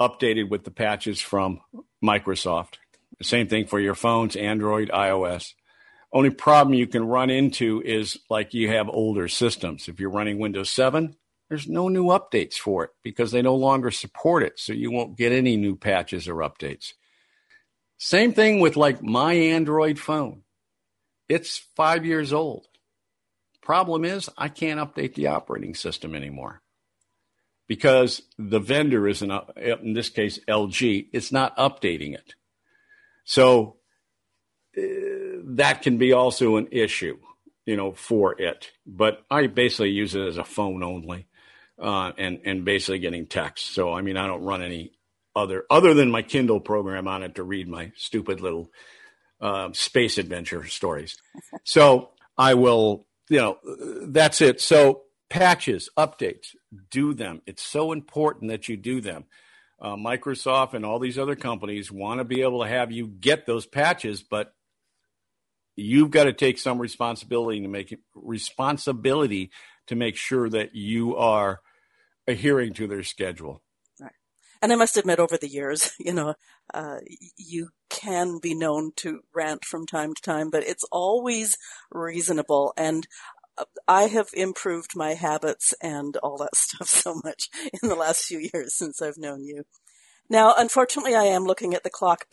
updated 0.00 0.50
with 0.50 0.64
the 0.64 0.72
patches 0.72 1.20
from 1.20 1.60
Microsoft. 2.04 2.78
Same 3.22 3.46
thing 3.46 3.66
for 3.66 3.78
your 3.78 3.94
phones, 3.94 4.34
Android, 4.34 4.90
iOS. 4.90 5.52
Only 6.12 6.30
problem 6.30 6.74
you 6.74 6.88
can 6.88 7.06
run 7.06 7.30
into 7.30 7.80
is 7.84 8.18
like 8.28 8.52
you 8.52 8.68
have 8.70 8.88
older 8.88 9.28
systems. 9.28 9.86
If 9.86 10.00
you're 10.00 10.10
running 10.10 10.40
Windows 10.40 10.70
7, 10.70 11.14
there's 11.54 11.68
no 11.68 11.88
new 11.88 12.06
updates 12.06 12.54
for 12.54 12.82
it 12.82 12.90
because 13.04 13.30
they 13.30 13.40
no 13.40 13.54
longer 13.54 13.92
support 13.92 14.42
it. 14.42 14.58
So 14.58 14.72
you 14.72 14.90
won't 14.90 15.16
get 15.16 15.30
any 15.30 15.56
new 15.56 15.76
patches 15.76 16.26
or 16.26 16.36
updates. 16.36 16.94
Same 17.96 18.32
thing 18.32 18.58
with 18.58 18.76
like 18.76 19.04
my 19.04 19.34
Android 19.34 20.00
phone. 20.00 20.42
It's 21.28 21.58
five 21.76 22.04
years 22.04 22.32
old. 22.32 22.66
Problem 23.62 24.04
is, 24.04 24.28
I 24.36 24.48
can't 24.48 24.80
update 24.80 25.14
the 25.14 25.28
operating 25.28 25.76
system 25.76 26.16
anymore 26.16 26.60
because 27.68 28.20
the 28.36 28.58
vendor 28.58 29.06
isn't, 29.06 29.32
in 29.56 29.92
this 29.94 30.08
case, 30.08 30.40
LG, 30.48 31.06
it's 31.12 31.30
not 31.30 31.56
updating 31.56 32.14
it. 32.14 32.34
So 33.24 33.76
uh, 34.76 34.82
that 35.44 35.82
can 35.82 35.98
be 35.98 36.12
also 36.12 36.56
an 36.56 36.66
issue, 36.72 37.16
you 37.64 37.76
know, 37.76 37.92
for 37.92 38.38
it. 38.42 38.72
But 38.84 39.24
I 39.30 39.46
basically 39.46 39.90
use 39.90 40.16
it 40.16 40.26
as 40.26 40.36
a 40.36 40.44
phone 40.44 40.82
only, 40.82 41.28
uh, 41.80 42.12
and 42.18 42.40
and 42.44 42.64
basically 42.64 43.00
getting 43.00 43.26
text. 43.26 43.74
So 43.74 43.92
I 43.92 44.02
mean, 44.02 44.16
I 44.16 44.26
don't 44.26 44.44
run 44.44 44.62
any 44.62 44.92
other 45.36 45.64
other 45.70 45.94
than 45.94 46.10
my 46.10 46.22
Kindle 46.22 46.60
program 46.60 47.08
on 47.08 47.22
it 47.22 47.36
to 47.36 47.42
read 47.44 47.68
my 47.68 47.92
stupid 47.96 48.40
little 48.40 48.70
uh, 49.40 49.70
space 49.72 50.18
adventure 50.18 50.66
stories. 50.66 51.16
So 51.64 52.10
I 52.38 52.54
will 52.54 53.06
you 53.30 53.38
know, 53.38 53.58
that's 54.06 54.42
it. 54.42 54.60
So 54.60 55.04
patches, 55.30 55.88
updates, 55.96 56.48
do 56.90 57.14
them. 57.14 57.40
It's 57.46 57.62
so 57.62 57.92
important 57.92 58.50
that 58.50 58.68
you 58.68 58.76
do 58.76 59.00
them. 59.00 59.24
uh, 59.80 59.96
Microsoft 59.96 60.74
and 60.74 60.84
all 60.84 60.98
these 60.98 61.18
other 61.18 61.36
companies 61.36 61.92
want 61.92 62.18
to 62.18 62.24
be 62.24 62.42
able 62.42 62.62
to 62.62 62.68
have 62.68 62.90
you 62.92 63.06
get 63.06 63.46
those 63.46 63.66
patches, 63.66 64.22
but 64.22 64.54
you've 65.76 66.10
got 66.10 66.24
to 66.24 66.32
take 66.32 66.58
some 66.58 66.78
responsibility 66.78 67.60
to 67.60 67.68
make 67.68 67.92
it 67.92 68.00
responsibility 68.14 69.50
to 69.88 69.96
make 69.96 70.16
sure 70.16 70.48
that 70.48 70.74
you 70.74 71.16
are 71.16 71.60
adhering 72.26 72.72
to 72.74 72.86
their 72.86 73.02
schedule. 73.02 73.62
Right. 74.00 74.12
And 74.62 74.72
I 74.72 74.76
must 74.76 74.96
admit, 74.96 75.18
over 75.18 75.36
the 75.36 75.48
years, 75.48 75.92
you 75.98 76.12
know, 76.12 76.34
uh, 76.72 76.98
you 77.36 77.70
can 77.88 78.38
be 78.38 78.54
known 78.54 78.92
to 78.96 79.20
rant 79.34 79.64
from 79.64 79.86
time 79.86 80.14
to 80.14 80.22
time, 80.22 80.50
but 80.50 80.64
it's 80.64 80.84
always 80.90 81.56
reasonable. 81.90 82.72
And 82.76 83.06
uh, 83.56 83.64
I 83.86 84.04
have 84.04 84.28
improved 84.34 84.92
my 84.96 85.14
habits 85.14 85.74
and 85.80 86.16
all 86.18 86.36
that 86.38 86.56
stuff 86.56 86.88
so 86.88 87.20
much 87.22 87.48
in 87.82 87.88
the 87.88 87.94
last 87.94 88.24
few 88.24 88.48
years 88.52 88.74
since 88.74 89.00
I've 89.00 89.18
known 89.18 89.44
you. 89.44 89.64
Now, 90.30 90.54
unfortunately, 90.56 91.14
I 91.14 91.24
am 91.24 91.44
looking 91.44 91.74
at 91.74 91.82
the 91.82 91.90
clock. 91.90 92.26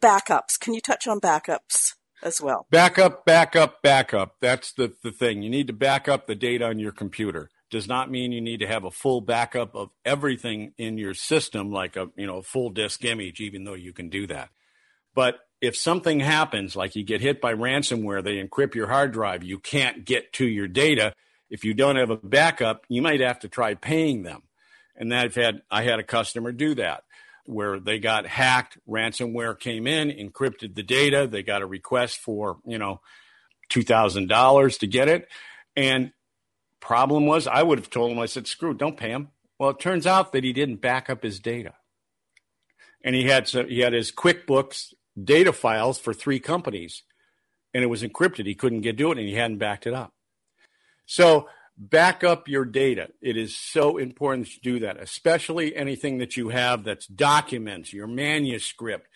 Backups. 0.00 0.58
Can 0.58 0.74
you 0.74 0.80
touch 0.80 1.06
on 1.06 1.20
backups? 1.20 1.94
as 2.22 2.40
well. 2.40 2.66
Backup, 2.70 3.24
backup, 3.24 3.82
backup. 3.82 4.36
That's 4.40 4.72
the, 4.72 4.92
the 5.02 5.12
thing. 5.12 5.42
You 5.42 5.50
need 5.50 5.66
to 5.68 5.72
back 5.72 6.08
up 6.08 6.26
the 6.26 6.34
data 6.34 6.66
on 6.66 6.78
your 6.78 6.92
computer. 6.92 7.50
Does 7.70 7.88
not 7.88 8.10
mean 8.10 8.32
you 8.32 8.40
need 8.40 8.60
to 8.60 8.66
have 8.66 8.84
a 8.84 8.90
full 8.90 9.20
backup 9.20 9.74
of 9.74 9.90
everything 10.04 10.72
in 10.78 10.98
your 10.98 11.14
system, 11.14 11.72
like 11.72 11.96
a 11.96 12.08
you 12.16 12.26
know 12.26 12.42
full 12.42 12.70
disk 12.70 13.04
image, 13.04 13.40
even 13.40 13.64
though 13.64 13.74
you 13.74 13.92
can 13.92 14.08
do 14.08 14.26
that. 14.28 14.50
But 15.14 15.36
if 15.60 15.76
something 15.76 16.20
happens, 16.20 16.76
like 16.76 16.94
you 16.94 17.02
get 17.02 17.20
hit 17.20 17.40
by 17.40 17.54
ransomware, 17.54 18.22
they 18.22 18.42
encrypt 18.42 18.74
your 18.74 18.88
hard 18.88 19.12
drive, 19.12 19.42
you 19.42 19.58
can't 19.58 20.04
get 20.04 20.32
to 20.34 20.46
your 20.46 20.68
data. 20.68 21.12
If 21.48 21.64
you 21.64 21.74
don't 21.74 21.96
have 21.96 22.10
a 22.10 22.16
backup, 22.16 22.84
you 22.88 23.02
might 23.02 23.20
have 23.20 23.40
to 23.40 23.48
try 23.48 23.74
paying 23.74 24.22
them. 24.22 24.42
And 24.94 25.12
I've 25.14 25.34
had 25.34 25.62
I 25.70 25.82
had 25.82 25.98
a 25.98 26.04
customer 26.04 26.52
do 26.52 26.74
that 26.76 27.04
where 27.46 27.78
they 27.80 27.98
got 27.98 28.26
hacked, 28.26 28.78
ransomware 28.88 29.58
came 29.58 29.86
in, 29.86 30.10
encrypted 30.10 30.74
the 30.74 30.82
data, 30.82 31.26
they 31.30 31.42
got 31.42 31.62
a 31.62 31.66
request 31.66 32.18
for, 32.18 32.58
you 32.66 32.78
know, 32.78 33.00
$2,000 33.70 34.78
to 34.80 34.86
get 34.86 35.08
it. 35.08 35.28
And 35.76 36.12
problem 36.86 37.26
was 37.26 37.48
I 37.48 37.64
would 37.64 37.78
have 37.78 37.90
told 37.90 38.12
him 38.12 38.18
I 38.20 38.26
said, 38.26 38.46
"Screw, 38.46 38.72
don't 38.72 38.96
pay 38.96 39.10
him." 39.10 39.30
Well, 39.58 39.70
it 39.70 39.80
turns 39.80 40.06
out 40.06 40.32
that 40.32 40.44
he 40.44 40.52
didn't 40.52 40.76
back 40.76 41.10
up 41.10 41.24
his 41.24 41.40
data. 41.40 41.74
And 43.02 43.14
he 43.14 43.24
had 43.24 43.48
he 43.48 43.80
had 43.80 43.92
his 43.92 44.12
QuickBooks 44.12 44.94
data 45.22 45.52
files 45.52 45.98
for 45.98 46.14
three 46.14 46.38
companies 46.38 47.02
and 47.74 47.82
it 47.82 47.88
was 47.88 48.02
encrypted. 48.02 48.46
He 48.46 48.54
couldn't 48.54 48.82
get 48.82 48.96
to 48.98 49.10
it 49.10 49.18
and 49.18 49.28
he 49.28 49.34
hadn't 49.34 49.58
backed 49.58 49.86
it 49.86 49.94
up. 49.94 50.12
So 51.06 51.48
back 51.76 52.24
up 52.24 52.48
your 52.48 52.64
data. 52.64 53.08
It 53.20 53.36
is 53.36 53.56
so 53.56 53.96
important 53.98 54.48
to 54.48 54.60
do 54.60 54.80
that, 54.80 55.00
especially 55.00 55.74
anything 55.74 56.18
that 56.18 56.36
you 56.36 56.50
have 56.50 56.84
that's 56.84 57.06
documents, 57.06 57.92
your 57.92 58.06
manuscript, 58.06 59.08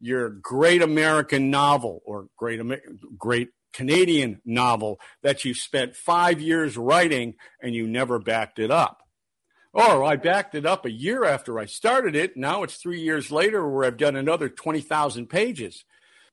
your 0.00 0.30
great 0.30 0.82
American 0.82 1.50
novel 1.50 2.00
or 2.04 2.28
great 2.36 2.60
American 2.60 2.98
great 3.18 3.50
Canadian 3.72 4.40
novel 4.44 5.00
that 5.22 5.44
you 5.44 5.54
spent 5.54 5.96
five 5.96 6.40
years 6.40 6.76
writing 6.76 7.34
and 7.62 7.74
you 7.74 7.86
never 7.86 8.18
backed 8.18 8.58
it 8.58 8.70
up. 8.70 9.02
Or 9.72 10.02
I 10.02 10.16
backed 10.16 10.56
it 10.56 10.66
up 10.66 10.84
a 10.84 10.90
year 10.90 11.24
after 11.24 11.58
I 11.58 11.66
started 11.66 12.16
it. 12.16 12.36
Now 12.36 12.64
it's 12.64 12.76
three 12.76 13.00
years 13.00 13.30
later 13.30 13.68
where 13.68 13.84
I've 13.84 13.96
done 13.96 14.16
another 14.16 14.48
20,000 14.48 15.28
pages 15.28 15.84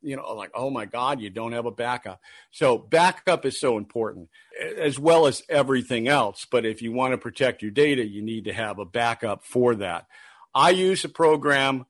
you 0.02 0.16
know, 0.16 0.34
like, 0.34 0.52
oh 0.54 0.70
my 0.70 0.86
God, 0.86 1.20
you 1.20 1.30
don't 1.30 1.54
have 1.54 1.66
a 1.66 1.72
backup. 1.72 2.22
So 2.52 2.78
backup 2.78 3.46
is 3.46 3.60
so 3.60 3.78
important 3.78 4.30
as 4.78 5.00
well 5.00 5.28
as 5.28 5.44
everything 5.50 6.08
else. 6.08 6.46
But 6.50 6.66
if 6.66 6.82
you 6.82 6.92
want 6.92 7.14
to 7.14 7.18
protect 7.18 7.62
your 7.62 7.72
data, 7.72 8.06
you 8.06 8.22
need 8.22 8.46
to 8.46 8.54
have 8.54 8.80
a 8.80 8.86
backup 8.86 9.44
for 9.44 9.76
that. 9.76 10.06
I 10.54 10.72
use 10.72 11.04
a 11.04 11.10
program 11.10 11.86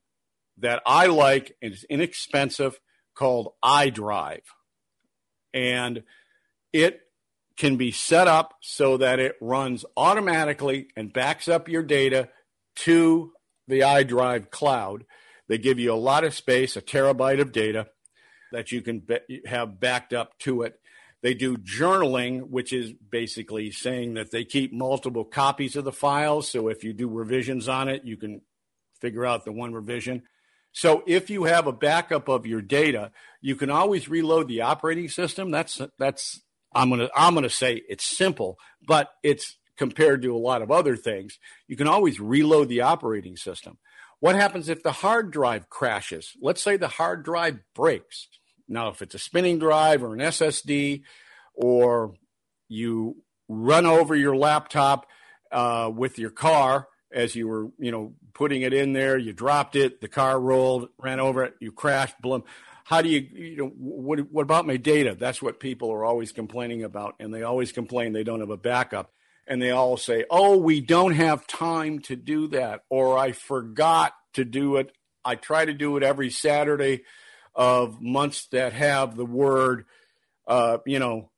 that 0.60 0.82
I 0.86 1.08
like 1.08 1.56
and 1.62 1.74
it's 1.74 1.84
inexpensive 1.86 2.80
called 3.14 3.54
iDrive. 3.64 4.44
And 5.58 6.04
it 6.72 7.02
can 7.58 7.78
be 7.78 7.90
set 7.90 8.28
up 8.28 8.54
so 8.62 8.98
that 8.98 9.20
it 9.20 9.36
runs 9.42 9.84
automatically 9.98 10.90
and 10.96 11.12
backs 11.12 11.48
up 11.48 11.68
your 11.68 11.82
data 11.82 12.30
to 12.76 13.34
the 13.68 13.80
iDrive 13.80 14.52
cloud. 14.52 15.04
They 15.48 15.58
give 15.58 15.80
you 15.80 15.92
a 15.92 15.96
lot 15.96 16.24
of 16.24 16.36
space, 16.36 16.78
a 16.78 16.82
terabyte 16.82 17.42
of 17.42 17.52
data 17.52 17.88
that 18.52 18.72
you 18.72 18.84
can 18.84 19.00
be- 19.00 19.42
have 19.46 19.80
backed 19.80 20.14
up 20.14 20.38
to 20.40 20.62
it. 20.62 20.80
They 21.24 21.34
do 21.34 21.58
journaling, 21.58 22.50
which 22.50 22.72
is 22.72 22.94
basically 22.94 23.72
saying 23.72 24.14
that 24.14 24.30
they 24.30 24.46
keep 24.46 24.72
multiple 24.72 25.26
copies 25.26 25.76
of 25.76 25.86
the 25.86 25.92
files. 25.92 26.50
So 26.52 26.68
if 26.68 26.84
you 26.84 26.94
do 26.94 27.10
revisions 27.10 27.68
on 27.68 27.88
it, 27.88 28.06
you 28.06 28.18
can 28.18 28.42
figure 29.02 29.26
out 29.26 29.44
the 29.44 29.52
one 29.52 29.74
revision. 29.74 30.22
So 30.78 31.02
if 31.08 31.32
you 31.32 31.46
have 31.46 31.66
a 31.66 31.72
backup 31.72 32.28
of 32.28 32.46
your 32.46 32.62
data, 32.62 33.12
you 33.42 33.56
can 33.56 33.72
always 33.72 34.08
reload 34.08 34.48
the 34.48 34.62
operating 34.62 35.10
system. 35.10 35.50
That's 35.50 35.82
that's 35.98 36.40
I'm 36.72 36.92
gonna 36.92 37.10
I'm 37.16 37.34
gonna 37.34 37.50
say 37.50 37.82
it's 37.90 38.06
simple, 38.06 38.60
but 38.88 39.10
it's 39.24 39.58
compared 39.76 40.22
to 40.22 40.36
a 40.36 40.38
lot 40.38 40.62
of 40.62 40.70
other 40.70 40.96
things. 40.96 41.40
You 41.68 41.78
can 41.78 41.88
always 41.88 42.20
reload 42.20 42.70
the 42.70 42.82
operating 42.82 43.38
system. 43.38 43.80
What 44.20 44.36
happens 44.36 44.70
if 44.70 44.84
the 44.84 44.92
hard 44.92 45.32
drive 45.32 45.68
crashes? 45.68 46.34
Let's 46.40 46.62
say 46.62 46.78
the 46.78 46.88
hard 46.88 47.26
drive 47.26 47.58
breaks. 47.74 48.28
Now, 48.68 48.90
if 48.90 49.02
it's 49.02 49.16
a 49.16 49.20
spinning 49.20 49.58
drive 49.58 50.04
or 50.04 50.14
an 50.14 50.20
SSD, 50.20 51.02
or 51.56 52.14
you 52.68 53.24
run 53.50 53.88
over 53.88 54.16
your 54.16 54.36
laptop 54.36 55.08
uh, 55.52 55.90
with 55.92 56.20
your 56.20 56.30
car 56.30 56.88
as 57.18 57.36
you 57.36 57.48
were, 57.48 57.72
you 57.80 57.92
know, 57.92 58.14
putting 58.34 58.62
it 58.62 58.74
in 58.74 58.94
there, 58.94 59.18
you 59.18 59.34
dropped 59.34 59.76
it, 59.76 60.02
the 60.02 60.08
car 60.08 60.40
rolled, 60.40 60.90
ran 61.00 61.20
over 61.20 61.44
it, 61.44 61.56
you 61.60 61.72
crashed, 61.72 62.22
boom. 62.22 62.44
How 62.86 63.02
do 63.02 63.10
you, 63.10 63.20
you 63.20 63.58
know, 63.58 63.68
what, 63.78 64.20
what 64.32 64.44
about 64.44 64.68
my 64.68 64.78
data? 64.78 65.16
That's 65.20 65.42
what 65.42 65.60
people 65.60 65.92
are 65.92 66.06
always 66.06 66.32
complaining 66.32 66.84
about, 66.84 67.16
and 67.20 67.34
they 67.34 67.44
always 67.44 67.72
complain 67.72 68.14
they 68.14 68.24
don't 68.24 68.40
have 68.40 68.50
a 68.50 68.58
backup 68.58 69.12
and 69.48 69.62
they 69.62 69.72
all 69.72 69.98
say, 69.98 70.26
"Oh, 70.30 70.58
we 70.58 70.82
don't 70.82 71.14
have 71.14 71.48
time 71.48 72.00
to 72.02 72.16
do 72.16 72.48
that," 72.50 72.84
or 72.90 73.18
"I 73.18 73.32
forgot 73.32 74.14
to 74.34 74.44
do 74.44 74.76
it." 74.76 74.92
I 75.24 75.36
try 75.36 75.66
to 75.66 75.74
do 75.74 75.98
it 75.98 76.04
every 76.04 76.30
Saturday 76.30 77.04
of 77.56 78.02
months 78.02 78.48
that 78.48 78.74
have 78.74 79.16
the 79.16 79.26
word, 79.26 79.86
uh, 80.48 80.80
you 80.86 81.00
know, 81.00 81.32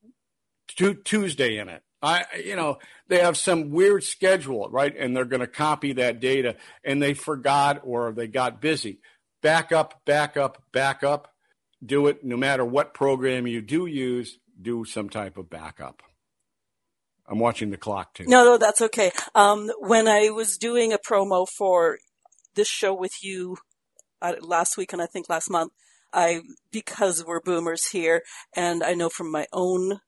t- 0.67 0.97
Tuesday 1.03 1.57
in 1.57 1.69
it. 1.69 1.83
I, 2.01 2.23
you 2.43 2.55
know, 2.55 2.79
they 3.07 3.19
have 3.19 3.37
some 3.37 3.71
weird 3.71 4.03
schedule, 4.03 4.69
right? 4.69 4.95
And 4.97 5.15
they're 5.15 5.25
going 5.25 5.41
to 5.41 5.47
copy 5.47 5.93
that 5.93 6.19
data, 6.19 6.55
and 6.83 7.01
they 7.01 7.13
forgot 7.13 7.81
or 7.83 8.11
they 8.11 8.27
got 8.27 8.61
busy. 8.61 8.99
Back 9.41 9.71
up, 9.71 10.01
back 10.05 10.37
up, 10.37 10.63
back 10.71 11.03
up. 11.03 11.33
Do 11.85 12.07
it 12.07 12.23
no 12.23 12.37
matter 12.37 12.65
what 12.65 12.93
program 12.93 13.47
you 13.47 13.61
do 13.61 13.85
use. 13.85 14.37
Do 14.61 14.83
some 14.83 15.09
type 15.09 15.37
of 15.37 15.49
backup. 15.49 16.03
I'm 17.29 17.39
watching 17.39 17.69
the 17.69 17.77
clock 17.77 18.15
too. 18.15 18.25
No, 18.27 18.43
no, 18.43 18.57
that's 18.57 18.81
okay. 18.81 19.11
Um, 19.35 19.71
when 19.79 20.07
I 20.07 20.29
was 20.31 20.57
doing 20.57 20.91
a 20.91 20.97
promo 20.97 21.47
for 21.47 21.99
this 22.55 22.67
show 22.67 22.93
with 22.93 23.23
you 23.23 23.57
uh, 24.21 24.33
last 24.41 24.77
week 24.77 24.91
and 24.91 25.01
I 25.01 25.05
think 25.05 25.29
last 25.29 25.49
month, 25.49 25.71
I, 26.11 26.41
because 26.71 27.23
we're 27.23 27.39
boomers 27.39 27.89
here 27.89 28.23
and 28.55 28.83
I 28.83 28.95
know 28.95 29.09
from 29.09 29.31
my 29.31 29.45
own 29.53 29.99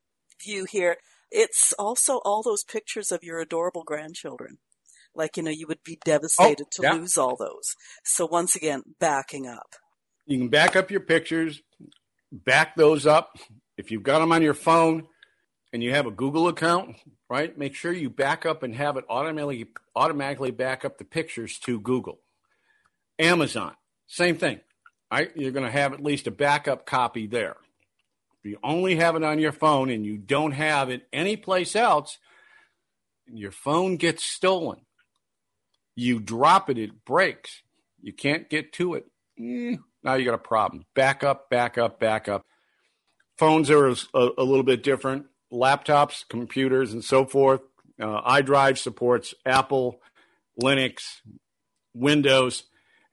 view 0.43 0.65
here, 0.69 0.97
it's 1.31 1.73
also 1.73 2.17
all 2.25 2.43
those 2.43 2.63
pictures 2.63 3.11
of 3.11 3.23
your 3.23 3.39
adorable 3.39 3.83
grandchildren. 3.83 4.57
Like, 5.15 5.37
you 5.37 5.43
know, 5.43 5.51
you 5.51 5.67
would 5.67 5.83
be 5.83 5.97
oh, 5.97 6.03
devastated 6.05 6.67
oh, 6.67 6.69
to 6.71 6.81
yeah. 6.83 6.93
lose 6.93 7.17
all 7.17 7.35
those. 7.35 7.75
So 8.03 8.25
once 8.25 8.55
again, 8.55 8.83
backing 8.99 9.47
up. 9.47 9.75
You 10.25 10.37
can 10.37 10.49
back 10.49 10.75
up 10.75 10.91
your 10.91 11.01
pictures, 11.01 11.61
back 12.31 12.75
those 12.75 13.05
up. 13.05 13.37
If 13.77 13.91
you've 13.91 14.03
got 14.03 14.19
them 14.19 14.31
on 14.31 14.41
your 14.41 14.53
phone, 14.53 15.07
and 15.73 15.81
you 15.81 15.91
have 15.91 16.05
a 16.05 16.11
Google 16.11 16.47
account, 16.47 16.97
right? 17.29 17.57
Make 17.57 17.75
sure 17.75 17.93
you 17.93 18.09
back 18.09 18.45
up 18.45 18.63
and 18.63 18.75
have 18.75 18.97
it 18.97 19.05
automatically 19.09 19.67
automatically 19.95 20.51
back 20.51 20.83
up 20.85 20.97
the 20.97 21.05
pictures 21.05 21.59
to 21.59 21.79
Google. 21.79 22.19
Amazon, 23.19 23.73
same 24.07 24.37
thing. 24.37 24.59
Right? 25.11 25.31
You're 25.35 25.51
going 25.51 25.65
to 25.65 25.71
have 25.71 25.93
at 25.93 26.01
least 26.01 26.27
a 26.27 26.31
backup 26.31 26.85
copy 26.85 27.27
there. 27.27 27.57
If 28.43 28.49
you 28.49 28.57
only 28.63 28.95
have 28.95 29.15
it 29.15 29.23
on 29.23 29.39
your 29.39 29.51
phone 29.51 29.89
and 29.89 30.05
you 30.05 30.17
don't 30.17 30.53
have 30.53 30.89
it 30.89 31.07
anyplace 31.13 31.75
else, 31.75 32.17
your 33.31 33.51
phone 33.51 33.97
gets 33.97 34.23
stolen. 34.23 34.81
You 35.95 36.19
drop 36.19 36.69
it, 36.69 36.77
it 36.77 37.05
breaks. 37.05 37.61
You 38.01 38.13
can't 38.13 38.49
get 38.49 38.73
to 38.73 38.95
it. 38.95 39.05
Eh, 39.39 39.77
now 40.03 40.15
you 40.15 40.25
got 40.25 40.33
a 40.33 40.39
problem. 40.39 40.85
Backup, 40.95 41.49
backup, 41.49 41.99
backup. 41.99 42.43
Phones 43.37 43.69
are 43.69 43.87
a, 43.87 43.95
a 44.13 44.43
little 44.43 44.63
bit 44.63 44.81
different 44.81 45.27
laptops, 45.51 46.27
computers, 46.27 46.93
and 46.93 47.03
so 47.03 47.25
forth. 47.25 47.61
Uh, 48.01 48.21
iDrive 48.21 48.77
supports 48.77 49.35
Apple, 49.45 50.01
Linux, 50.59 51.21
Windows, 51.93 52.63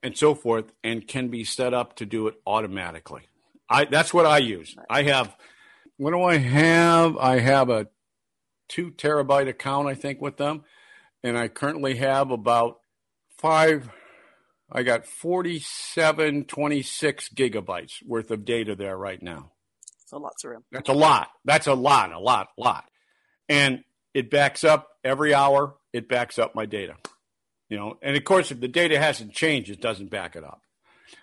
and 0.01 0.17
so 0.17 0.33
forth, 0.33 0.71
and 0.83 1.07
can 1.07 1.27
be 1.27 1.43
set 1.43 1.73
up 1.73 1.95
to 1.97 2.05
do 2.05 2.27
it 2.27 2.35
automatically. 2.47 3.23
I 3.69 3.85
that's 3.85 4.13
what 4.13 4.25
I 4.25 4.39
use. 4.39 4.75
I 4.89 5.03
have. 5.03 5.35
What 5.97 6.11
do 6.11 6.23
I 6.23 6.37
have? 6.37 7.17
I 7.17 7.39
have 7.39 7.69
a 7.69 7.87
two 8.67 8.91
terabyte 8.91 9.49
account, 9.49 9.87
I 9.87 9.95
think, 9.95 10.21
with 10.21 10.37
them, 10.37 10.63
and 11.23 11.37
I 11.37 11.49
currently 11.49 11.95
have 11.97 12.31
about 12.31 12.79
five 13.37 13.89
I 14.71 14.83
got 14.83 15.05
47, 15.05 16.45
26 16.45 17.29
gigabytes 17.29 18.05
worth 18.05 18.29
of 18.29 18.45
data 18.45 18.75
there 18.75 18.97
right 18.97 19.21
now. 19.21 19.51
So 20.05 20.17
lots 20.17 20.43
of 20.43 20.51
room. 20.51 20.63
That's 20.71 20.89
a 20.89 20.93
lot. 20.93 21.29
That's 21.43 21.67
a 21.67 21.73
lot, 21.73 22.11
a 22.11 22.19
lot, 22.19 22.49
a 22.57 22.61
lot. 22.61 22.85
And 23.47 23.83
it 24.13 24.29
backs 24.29 24.63
up 24.63 24.89
every 25.03 25.33
hour. 25.33 25.75
It 25.91 26.07
backs 26.07 26.37
up 26.37 26.53
my 26.55 26.65
data. 26.65 26.95
You 27.69 27.77
know, 27.77 27.97
and 28.01 28.15
of 28.15 28.23
course, 28.23 28.51
if 28.51 28.59
the 28.59 28.67
data 28.67 28.99
hasn't 28.99 29.33
changed, 29.33 29.69
it 29.69 29.81
doesn't 29.81 30.09
back 30.09 30.35
it 30.35 30.43
up. 30.43 30.61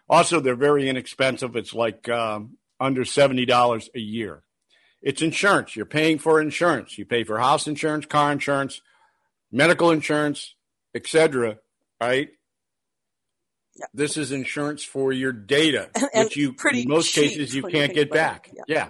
Also, 0.08 0.40
they're 0.40 0.54
very 0.56 0.88
inexpensive. 0.88 1.56
It's 1.56 1.74
like 1.74 2.08
um, 2.08 2.56
under 2.80 3.04
seventy 3.04 3.44
dollars 3.46 3.88
a 3.94 3.98
year. 4.00 4.42
It's 5.02 5.22
insurance. 5.22 5.76
You're 5.76 5.86
paying 5.86 6.18
for 6.18 6.40
insurance. 6.40 6.98
You 6.98 7.04
pay 7.04 7.24
for 7.24 7.38
house 7.38 7.66
insurance, 7.68 8.06
car 8.06 8.32
insurance, 8.32 8.80
medical 9.52 9.90
insurance, 9.90 10.54
etc. 10.94 11.58
Right? 12.00 12.30
Yeah. 13.76 13.86
This 13.92 14.16
is 14.16 14.32
insurance 14.32 14.82
for 14.84 15.12
your 15.12 15.32
data, 15.32 15.90
And- 16.14 16.24
which 16.24 16.36
you 16.36 16.54
in 16.72 16.88
most 16.88 17.14
cases 17.14 17.54
you 17.54 17.62
can't 17.62 17.92
think 17.92 17.94
get 17.94 18.10
back. 18.10 18.48
it. 18.52 18.58
Yeah. 18.68 18.88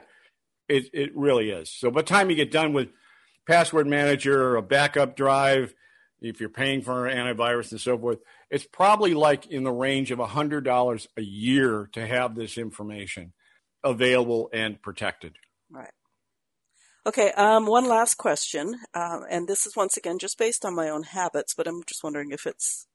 It 0.68 0.90
it 0.92 1.16
really 1.16 1.51
is. 1.51 1.70
So 1.70 1.90
by 1.90 2.01
the 2.03 2.07
time 2.07 2.30
you 2.30 2.36
get 2.36 2.51
done 2.51 2.72
with 2.72 2.88
password 3.47 3.86
manager 3.86 4.42
or 4.51 4.57
a 4.57 4.62
backup 4.62 5.16
drive, 5.16 5.74
if 6.21 6.41
you're 6.41 6.49
paying 6.49 6.83
for 6.83 7.09
antivirus 7.09 7.73
and 7.73 7.81
so 7.81 7.99
forth, 7.99 8.19
it's 8.51 8.67
probably 8.67 9.14
like 9.14 9.47
in 9.47 9.64
the 9.64 9.73
range 9.73 10.11
of 10.11 10.19
hundred 10.19 10.64
dollars 10.64 11.09
a 11.17 11.23
year 11.23 11.89
to 11.93 12.07
have 12.07 12.35
this 12.35 12.59
information 12.59 13.33
available 13.85 14.51
and 14.53 14.81
protected. 14.81 15.37
Right. 15.71 15.91
Okay. 17.07 17.31
Um, 17.33 17.67
one 17.67 17.87
last 17.87 18.17
question, 18.17 18.81
um, 18.95 19.25
and 19.31 19.47
this 19.47 19.67
is 19.67 19.77
once 19.77 19.97
again 19.97 20.19
just 20.19 20.39
based 20.39 20.64
on 20.64 20.75
my 20.75 20.89
own 20.89 21.05
habits, 21.05 21.55
but 21.55 21.69
I'm 21.69 21.85
just 21.85 22.03
wondering 22.03 22.33
if 22.33 22.47
it's, 22.47 22.87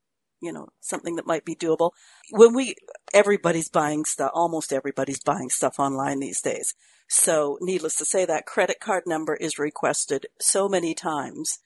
you 0.41 0.51
know, 0.51 0.67
something 0.81 1.15
that 1.15 1.27
might 1.27 1.45
be 1.45 1.55
doable. 1.55 1.91
When 2.31 2.53
we, 2.53 2.75
everybody's 3.13 3.69
buying 3.69 4.03
stuff, 4.03 4.31
almost 4.33 4.73
everybody's 4.73 5.21
buying 5.23 5.49
stuff 5.49 5.79
online 5.79 6.19
these 6.19 6.41
days. 6.41 6.73
So, 7.07 7.57
needless 7.61 7.95
to 7.97 8.05
say, 8.05 8.25
that 8.25 8.45
credit 8.45 8.79
card 8.79 9.03
number 9.05 9.35
is 9.35 9.59
requested 9.59 10.27
so 10.39 10.67
many 10.67 10.93
times. 10.93 11.59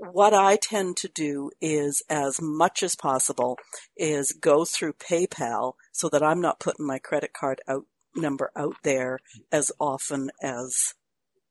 What 0.00 0.32
I 0.32 0.56
tend 0.56 0.96
to 0.98 1.08
do 1.08 1.50
is, 1.60 2.02
as 2.08 2.40
much 2.40 2.84
as 2.84 2.94
possible, 2.94 3.58
is 3.96 4.32
go 4.32 4.64
through 4.64 4.92
PayPal 4.92 5.72
so 5.92 6.08
that 6.08 6.22
I'm 6.22 6.40
not 6.40 6.60
putting 6.60 6.86
my 6.86 6.98
credit 6.98 7.32
card 7.32 7.60
out 7.66 7.84
number 8.14 8.50
out 8.56 8.76
there 8.84 9.18
as 9.50 9.72
often 9.80 10.30
as 10.42 10.94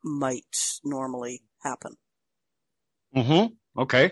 might 0.03 0.79
normally 0.83 1.43
happen. 1.61 1.95
Mm-hmm. 3.15 3.81
Okay. 3.81 4.11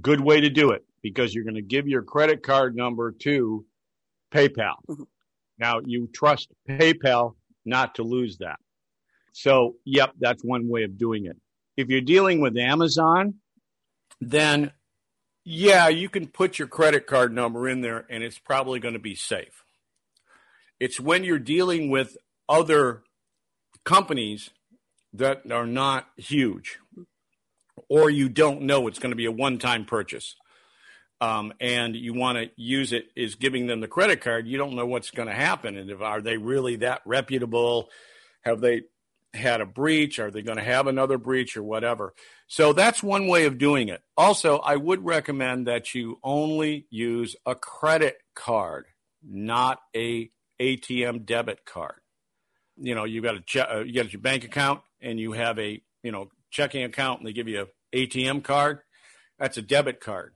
Good 0.00 0.20
way 0.20 0.40
to 0.40 0.50
do 0.50 0.70
it 0.70 0.84
because 1.02 1.34
you're 1.34 1.44
going 1.44 1.56
to 1.56 1.62
give 1.62 1.88
your 1.88 2.02
credit 2.02 2.42
card 2.42 2.76
number 2.76 3.12
to 3.22 3.64
PayPal. 4.30 4.76
Mhm. 4.88 5.06
Now 5.58 5.80
you 5.84 6.08
trust 6.14 6.48
PayPal 6.68 7.36
not 7.64 7.94
to 7.96 8.02
lose 8.02 8.38
that. 8.38 8.58
So, 9.32 9.76
yep, 9.84 10.12
that's 10.18 10.44
one 10.44 10.68
way 10.68 10.82
of 10.82 10.98
doing 10.98 11.26
it. 11.26 11.36
If 11.76 11.88
you're 11.88 12.00
dealing 12.02 12.40
with 12.40 12.56
Amazon, 12.56 13.34
then 14.30 14.72
yeah, 15.44 15.88
you 15.88 16.08
can 16.08 16.28
put 16.28 16.58
your 16.58 16.68
credit 16.68 17.06
card 17.06 17.32
number 17.32 17.68
in 17.68 17.80
there 17.80 18.06
and 18.08 18.22
it's 18.22 18.38
probably 18.38 18.78
going 18.78 18.94
to 18.94 19.00
be 19.00 19.14
safe. 19.14 19.64
It's 20.78 21.00
when 21.00 21.24
you're 21.24 21.38
dealing 21.38 21.90
with 21.90 22.16
other 22.48 23.02
companies 23.84 24.50
that 25.14 25.50
are 25.50 25.66
not 25.66 26.06
huge 26.16 26.78
or 27.88 28.08
you 28.08 28.28
don't 28.28 28.62
know 28.62 28.86
it's 28.86 28.98
going 28.98 29.10
to 29.10 29.16
be 29.16 29.26
a 29.26 29.32
one-time 29.32 29.84
purchase 29.84 30.36
um, 31.20 31.52
and 31.60 31.96
you 31.96 32.14
want 32.14 32.38
to 32.38 32.50
use 32.56 32.92
it 32.92 33.06
is 33.16 33.34
giving 33.34 33.66
them 33.66 33.80
the 33.80 33.88
credit 33.88 34.20
card 34.20 34.46
you 34.46 34.56
don't 34.56 34.74
know 34.74 34.86
what's 34.86 35.10
going 35.10 35.28
to 35.28 35.34
happen 35.34 35.76
and 35.76 35.90
if 35.90 36.00
are 36.00 36.20
they 36.20 36.36
really 36.36 36.76
that 36.76 37.02
reputable? 37.04 37.88
Have 38.42 38.60
they 38.60 38.82
had 39.34 39.60
a 39.60 39.66
breach? 39.66 40.18
Are 40.18 40.30
they 40.30 40.42
going 40.42 40.58
to 40.58 40.64
have 40.64 40.86
another 40.86 41.18
breach 41.18 41.56
or 41.56 41.62
whatever 41.62 42.14
so 42.52 42.74
that's 42.74 43.02
one 43.02 43.28
way 43.28 43.46
of 43.46 43.56
doing 43.56 43.88
it. 43.88 44.02
Also 44.14 44.58
i 44.58 44.76
would 44.76 45.02
recommend 45.06 45.66
that 45.66 45.94
you 45.94 46.18
only 46.22 46.86
use 46.90 47.34
a 47.46 47.54
credit 47.54 48.18
card 48.34 48.84
not 49.26 49.78
a 49.96 50.30
atm 50.60 51.24
debit 51.24 51.64
card. 51.64 52.00
You 52.76 52.94
know 52.94 53.04
you've 53.04 53.24
got 53.24 53.36
a 53.36 53.40
che- 53.40 53.60
uh, 53.60 53.80
you 53.80 53.94
got 53.94 54.12
your 54.12 54.20
bank 54.20 54.44
account 54.44 54.82
and 55.00 55.18
you 55.18 55.32
have 55.32 55.58
a 55.58 55.80
you 56.02 56.12
know 56.12 56.28
checking 56.50 56.84
account 56.84 57.20
and 57.20 57.26
they 57.26 57.32
give 57.32 57.48
you 57.48 57.68
a 57.92 57.96
ATM 57.96 58.44
card. 58.44 58.80
That's 59.38 59.56
a 59.56 59.62
debit 59.62 60.00
card. 60.00 60.34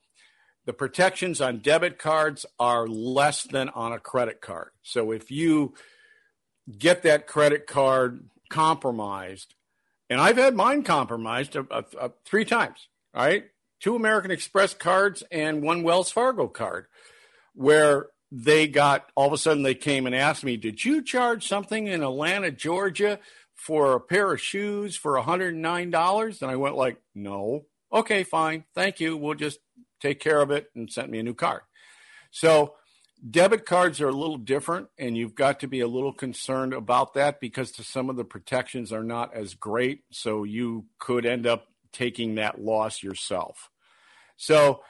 The 0.64 0.72
protections 0.72 1.42
on 1.42 1.58
debit 1.58 1.98
cards 1.98 2.46
are 2.58 2.88
less 2.88 3.42
than 3.42 3.68
on 3.68 3.92
a 3.92 3.98
credit 3.98 4.40
card. 4.40 4.70
So 4.82 5.12
if 5.12 5.30
you 5.30 5.74
get 6.78 7.02
that 7.02 7.26
credit 7.26 7.66
card 7.66 8.30
compromised 8.48 9.54
and 10.08 10.20
I've 10.20 10.36
had 10.36 10.54
mine 10.54 10.82
compromised 10.82 11.56
uh, 11.56 11.64
uh, 11.70 11.82
uh, 12.00 12.08
three 12.24 12.44
times 12.44 12.88
all 13.14 13.24
right 13.24 13.44
two 13.80 13.96
American 13.96 14.30
Express 14.30 14.74
cards 14.74 15.22
and 15.30 15.62
one 15.62 15.82
Wells 15.82 16.10
Fargo 16.10 16.48
card 16.48 16.86
where 17.54 18.06
they 18.30 18.66
got 18.66 19.10
all 19.14 19.28
of 19.28 19.32
a 19.32 19.38
sudden 19.38 19.62
they 19.62 19.74
came 19.74 20.06
and 20.06 20.14
asked 20.14 20.44
me, 20.44 20.56
Did 20.56 20.84
you 20.84 21.02
charge 21.02 21.46
something 21.46 21.86
in 21.86 22.02
Atlanta, 22.02 22.50
Georgia 22.50 23.18
for 23.54 23.94
a 23.94 24.00
pair 24.00 24.32
of 24.32 24.40
shoes 24.40 24.96
for 24.96 25.12
$109? 25.12 26.42
And 26.42 26.50
I 26.50 26.56
went 26.56 26.76
like, 26.76 26.98
No. 27.14 27.66
Okay, 27.92 28.24
fine. 28.24 28.64
Thank 28.74 29.00
you. 29.00 29.16
We'll 29.16 29.34
just 29.34 29.60
take 30.00 30.20
care 30.20 30.40
of 30.40 30.50
it 30.50 30.70
and 30.74 30.90
sent 30.90 31.10
me 31.10 31.18
a 31.18 31.22
new 31.22 31.34
card. 31.34 31.62
So 32.30 32.74
debit 33.28 33.64
cards 33.64 34.00
are 34.00 34.08
a 34.08 34.12
little 34.12 34.36
different 34.36 34.88
and 34.98 35.16
you've 35.16 35.34
got 35.34 35.60
to 35.60 35.68
be 35.68 35.80
a 35.80 35.88
little 35.88 36.12
concerned 36.12 36.72
about 36.72 37.14
that 37.14 37.40
because 37.40 37.74
some 37.86 38.10
of 38.10 38.16
the 38.16 38.24
protections 38.24 38.92
are 38.92 39.04
not 39.04 39.34
as 39.34 39.54
great. 39.54 40.04
So 40.10 40.44
you 40.44 40.86
could 40.98 41.24
end 41.24 41.46
up 41.46 41.66
taking 41.92 42.34
that 42.34 42.60
loss 42.60 43.02
yourself. 43.02 43.70
So 44.36 44.82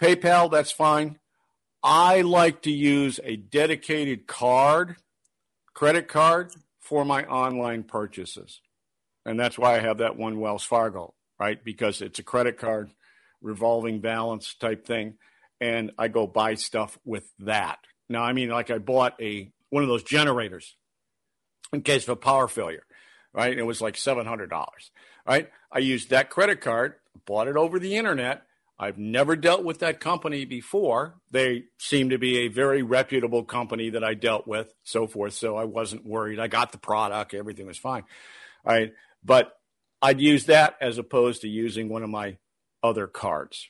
PayPal, 0.00 0.50
that's 0.50 0.72
fine. 0.72 1.18
I 1.82 2.20
like 2.20 2.62
to 2.62 2.70
use 2.70 3.18
a 3.24 3.36
dedicated 3.36 4.26
card, 4.26 4.96
credit 5.74 6.08
card 6.08 6.52
for 6.80 7.04
my 7.04 7.24
online 7.24 7.82
purchases. 7.82 8.60
And 9.24 9.38
that's 9.38 9.58
why 9.58 9.76
I 9.76 9.80
have 9.80 9.98
that 9.98 10.16
one 10.16 10.38
Wells 10.40 10.64
Fargo, 10.64 11.14
right? 11.38 11.62
Because 11.62 12.02
it's 12.02 12.18
a 12.18 12.24
credit 12.24 12.58
card, 12.58 12.90
revolving 13.40 14.00
balance 14.00 14.54
type 14.54 14.86
thing. 14.86 15.14
And 15.62 15.92
I 15.96 16.08
go 16.08 16.26
buy 16.26 16.54
stuff 16.54 16.98
with 17.04 17.32
that. 17.38 17.78
Now, 18.08 18.24
I 18.24 18.32
mean, 18.32 18.48
like 18.48 18.72
I 18.72 18.78
bought 18.78 19.14
a 19.22 19.52
one 19.70 19.84
of 19.84 19.88
those 19.88 20.02
generators 20.02 20.76
in 21.72 21.82
case 21.82 22.02
of 22.02 22.08
a 22.08 22.16
power 22.16 22.48
failure, 22.48 22.84
right? 23.32 23.56
It 23.56 23.62
was 23.62 23.80
like 23.80 23.94
$700, 23.94 24.50
right? 25.24 25.48
I 25.70 25.78
used 25.78 26.10
that 26.10 26.30
credit 26.30 26.60
card, 26.60 26.94
bought 27.26 27.46
it 27.46 27.56
over 27.56 27.78
the 27.78 27.96
internet. 27.96 28.42
I've 28.76 28.98
never 28.98 29.36
dealt 29.36 29.62
with 29.62 29.78
that 29.78 30.00
company 30.00 30.44
before. 30.46 31.20
They 31.30 31.66
seem 31.78 32.10
to 32.10 32.18
be 32.18 32.38
a 32.38 32.48
very 32.48 32.82
reputable 32.82 33.44
company 33.44 33.90
that 33.90 34.02
I 34.02 34.14
dealt 34.14 34.48
with, 34.48 34.74
so 34.82 35.06
forth. 35.06 35.34
So 35.34 35.56
I 35.56 35.64
wasn't 35.64 36.04
worried. 36.04 36.40
I 36.40 36.48
got 36.48 36.72
the 36.72 36.78
product, 36.78 37.34
everything 37.34 37.66
was 37.66 37.78
fine. 37.78 38.02
All 38.66 38.74
right. 38.74 38.92
But 39.22 39.52
I'd 40.02 40.20
use 40.20 40.46
that 40.46 40.74
as 40.80 40.98
opposed 40.98 41.42
to 41.42 41.48
using 41.48 41.88
one 41.88 42.02
of 42.02 42.10
my 42.10 42.38
other 42.82 43.06
cards. 43.06 43.68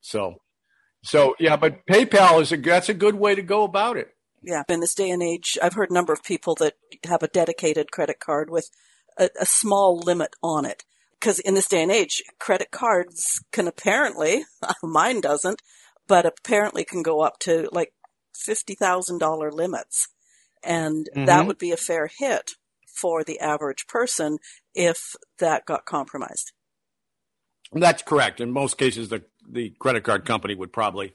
So, 0.00 0.40
so 1.02 1.34
yeah, 1.38 1.56
but 1.56 1.86
PayPal 1.86 2.40
is 2.40 2.52
a 2.52 2.56
that's 2.56 2.88
a 2.88 2.94
good 2.94 3.14
way 3.14 3.34
to 3.34 3.42
go 3.42 3.64
about 3.64 3.96
it. 3.96 4.14
Yeah, 4.42 4.62
in 4.68 4.80
this 4.80 4.94
day 4.94 5.10
and 5.10 5.22
age, 5.22 5.58
I've 5.62 5.74
heard 5.74 5.90
a 5.90 5.94
number 5.94 6.12
of 6.12 6.22
people 6.22 6.54
that 6.56 6.74
have 7.04 7.22
a 7.22 7.28
dedicated 7.28 7.90
credit 7.92 8.20
card 8.20 8.48
with 8.48 8.70
a, 9.18 9.28
a 9.38 9.46
small 9.46 9.98
limit 9.98 10.34
on 10.42 10.64
it. 10.64 10.84
Because 11.18 11.38
in 11.38 11.54
this 11.54 11.68
day 11.68 11.82
and 11.82 11.92
age, 11.92 12.22
credit 12.38 12.70
cards 12.70 13.44
can 13.52 13.68
apparently, 13.68 14.44
mine 14.82 15.20
doesn't, 15.20 15.60
but 16.08 16.24
apparently 16.24 16.84
can 16.84 17.02
go 17.02 17.20
up 17.20 17.38
to 17.40 17.68
like 17.72 17.92
$50,000 18.34 19.52
limits. 19.52 20.08
And 20.64 21.08
that 21.14 21.44
Mhm. 21.44 21.46
would 21.46 21.58
be 21.58 21.72
a 21.72 21.76
fair 21.76 22.06
hit 22.06 22.52
for 22.86 23.22
the 23.22 23.38
average 23.40 23.86
person 23.86 24.38
if 24.74 25.14
that 25.38 25.66
got 25.66 25.84
compromised. 25.84 26.52
That's 27.72 28.02
correct. 28.02 28.40
In 28.40 28.50
most 28.50 28.78
cases, 28.78 29.10
the 29.10 29.24
the 29.52 29.70
credit 29.78 30.04
card 30.04 30.24
company 30.24 30.54
would 30.54 30.72
probably 30.72 31.14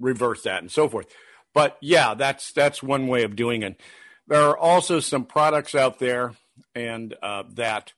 reverse 0.00 0.42
that 0.42 0.62
and 0.62 0.70
so 0.70 0.88
forth. 0.88 1.06
But 1.52 1.78
yeah, 1.80 2.14
that's 2.14 2.52
that's 2.52 2.82
one 2.82 3.06
way 3.06 3.22
of 3.22 3.36
doing 3.36 3.62
it. 3.62 3.80
There 4.26 4.42
are 4.42 4.56
also 4.56 5.00
some 5.00 5.24
products 5.24 5.74
out 5.74 5.98
there 5.98 6.32
and 6.74 7.14
uh, 7.22 7.44
that 7.54 7.92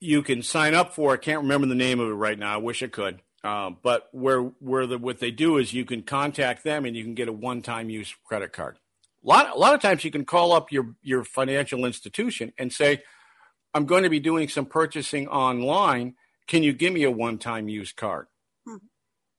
you 0.00 0.22
can 0.22 0.42
sign 0.42 0.74
up 0.74 0.94
for. 0.94 1.12
I 1.12 1.16
can't 1.16 1.42
remember 1.42 1.66
the 1.66 1.74
name 1.74 2.00
of 2.00 2.08
it 2.08 2.14
right 2.14 2.38
now. 2.38 2.54
I 2.54 2.58
wish 2.58 2.82
I 2.82 2.88
could. 2.88 3.20
Uh, 3.42 3.70
but 3.82 4.08
where 4.12 4.40
where 4.40 4.86
the 4.86 4.98
what 4.98 5.20
they 5.20 5.30
do 5.30 5.56
is 5.56 5.72
you 5.72 5.84
can 5.84 6.02
contact 6.02 6.64
them 6.64 6.84
and 6.84 6.96
you 6.96 7.04
can 7.04 7.14
get 7.14 7.28
a 7.28 7.32
one 7.32 7.62
time 7.62 7.90
use 7.90 8.14
credit 8.24 8.52
card. 8.52 8.76
A 9.24 9.28
lot 9.28 9.54
a 9.54 9.58
lot 9.58 9.74
of 9.74 9.80
times 9.80 10.04
you 10.04 10.10
can 10.10 10.24
call 10.24 10.52
up 10.52 10.72
your 10.72 10.94
your 11.02 11.24
financial 11.24 11.84
institution 11.84 12.52
and 12.58 12.72
say, 12.72 13.02
"I'm 13.72 13.86
going 13.86 14.02
to 14.02 14.10
be 14.10 14.20
doing 14.20 14.48
some 14.48 14.66
purchasing 14.66 15.28
online. 15.28 16.14
Can 16.46 16.62
you 16.62 16.72
give 16.72 16.92
me 16.92 17.04
a 17.04 17.10
one 17.10 17.38
time 17.38 17.68
use 17.68 17.92
card?" 17.92 18.26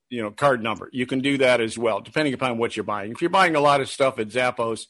You 0.10 0.22
know, 0.22 0.32
card 0.32 0.64
number. 0.64 0.90
You 0.94 1.06
can 1.06 1.20
do 1.20 1.38
that 1.40 1.60
as 1.60 1.78
well, 1.78 2.00
depending 2.00 2.34
upon 2.34 2.58
what 2.58 2.76
you're 2.76 2.84
buying. 2.84 3.12
If 3.12 3.22
you're 3.22 3.30
buying 3.30 3.56
a 3.56 3.60
lot 3.60 3.82
of 3.82 3.90
stuff 3.90 4.20
at 4.20 4.30
Zappos, 4.30 4.86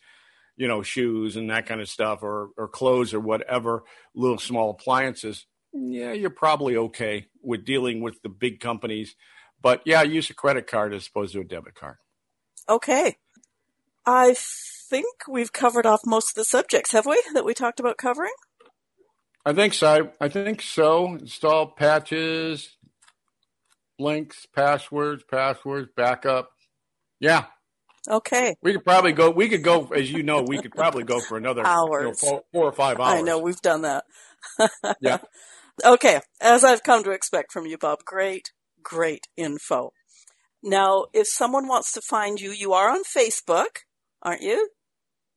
you 0.55 0.67
know, 0.67 0.83
shoes 0.83 1.35
and 1.35 1.49
that 1.49 1.65
kind 1.65 1.81
of 1.81 1.89
stuff, 1.89 2.23
or 2.23 2.49
or 2.57 2.67
clothes 2.67 3.13
or 3.13 3.19
whatever, 3.19 3.83
little 4.13 4.37
small 4.37 4.69
appliances, 4.71 5.45
yeah, 5.73 6.11
you're 6.13 6.29
probably 6.29 6.77
okay 6.77 7.25
with 7.41 7.65
dealing 7.65 8.01
with 8.01 8.21
the 8.21 8.29
big 8.29 8.59
companies. 8.59 9.15
But 9.61 9.81
yeah, 9.85 10.03
use 10.03 10.29
a 10.29 10.35
credit 10.35 10.67
card 10.67 10.93
as 10.93 11.07
opposed 11.07 11.33
to 11.33 11.41
a 11.41 11.43
debit 11.43 11.75
card. 11.75 11.97
Okay. 12.69 13.17
I 14.05 14.35
think 14.37 15.07
we've 15.27 15.51
covered 15.51 15.85
off 15.85 16.01
most 16.05 16.29
of 16.29 16.35
the 16.35 16.45
subjects, 16.45 16.91
have 16.91 17.05
we, 17.05 17.21
that 17.33 17.45
we 17.45 17.53
talked 17.53 17.79
about 17.79 17.97
covering? 17.97 18.31
I 19.45 19.53
think 19.53 19.73
so. 19.73 20.11
I 20.19 20.29
think 20.29 20.61
so. 20.61 21.15
Install 21.15 21.67
patches, 21.67 22.76
links, 23.99 24.45
passwords, 24.53 25.23
passwords, 25.29 25.89
backup. 25.95 26.51
Yeah. 27.19 27.45
Okay. 28.09 28.55
We 28.61 28.73
could 28.73 28.85
probably 28.85 29.11
go. 29.11 29.29
We 29.29 29.49
could 29.49 29.63
go, 29.63 29.87
as 29.87 30.11
you 30.11 30.23
know, 30.23 30.41
we 30.41 30.61
could 30.61 30.71
probably 30.71 31.03
go 31.03 31.19
for 31.19 31.37
another 31.37 31.65
hours, 31.65 32.01
you 32.01 32.07
know, 32.07 32.13
four, 32.13 32.43
four, 32.53 32.65
or 32.65 32.71
five 32.71 32.99
hours. 32.99 33.19
I 33.19 33.21
know 33.21 33.39
we've 33.39 33.61
done 33.61 33.81
that. 33.81 34.05
yeah. 35.01 35.17
Okay, 35.85 36.21
as 36.41 36.63
I've 36.63 36.81
come 36.81 37.03
to 37.03 37.11
expect 37.11 37.51
from 37.51 37.67
you, 37.67 37.77
Bob, 37.77 37.99
great, 38.03 38.51
great 38.81 39.27
info. 39.37 39.91
Now, 40.63 41.05
if 41.13 41.27
someone 41.27 41.67
wants 41.67 41.91
to 41.91 42.01
find 42.01 42.41
you, 42.41 42.49
you 42.49 42.73
are 42.73 42.89
on 42.89 43.03
Facebook, 43.03 43.83
aren't 44.23 44.41
you? 44.41 44.69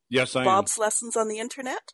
Yes, 0.09 0.35
I 0.35 0.43
Bob's 0.43 0.47
am. 0.47 0.55
Bob's 0.55 0.77
Lessons 0.79 1.15
on 1.15 1.27
the 1.27 1.37
Internet. 1.37 1.93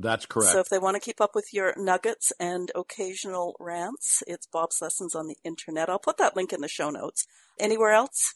That's 0.00 0.26
correct. 0.26 0.52
So 0.52 0.60
if 0.60 0.68
they 0.68 0.78
want 0.78 0.94
to 0.96 1.00
keep 1.00 1.20
up 1.20 1.34
with 1.34 1.52
your 1.52 1.74
nuggets 1.76 2.32
and 2.40 2.72
occasional 2.74 3.54
rants, 3.60 4.22
it's 4.26 4.46
Bob's 4.46 4.80
Lessons 4.80 5.14
on 5.14 5.28
the 5.28 5.36
Internet. 5.44 5.90
I'll 5.90 5.98
put 5.98 6.16
that 6.18 6.36
link 6.36 6.52
in 6.52 6.62
the 6.62 6.68
show 6.68 6.90
notes. 6.90 7.26
Anywhere 7.58 7.90
else? 7.90 8.34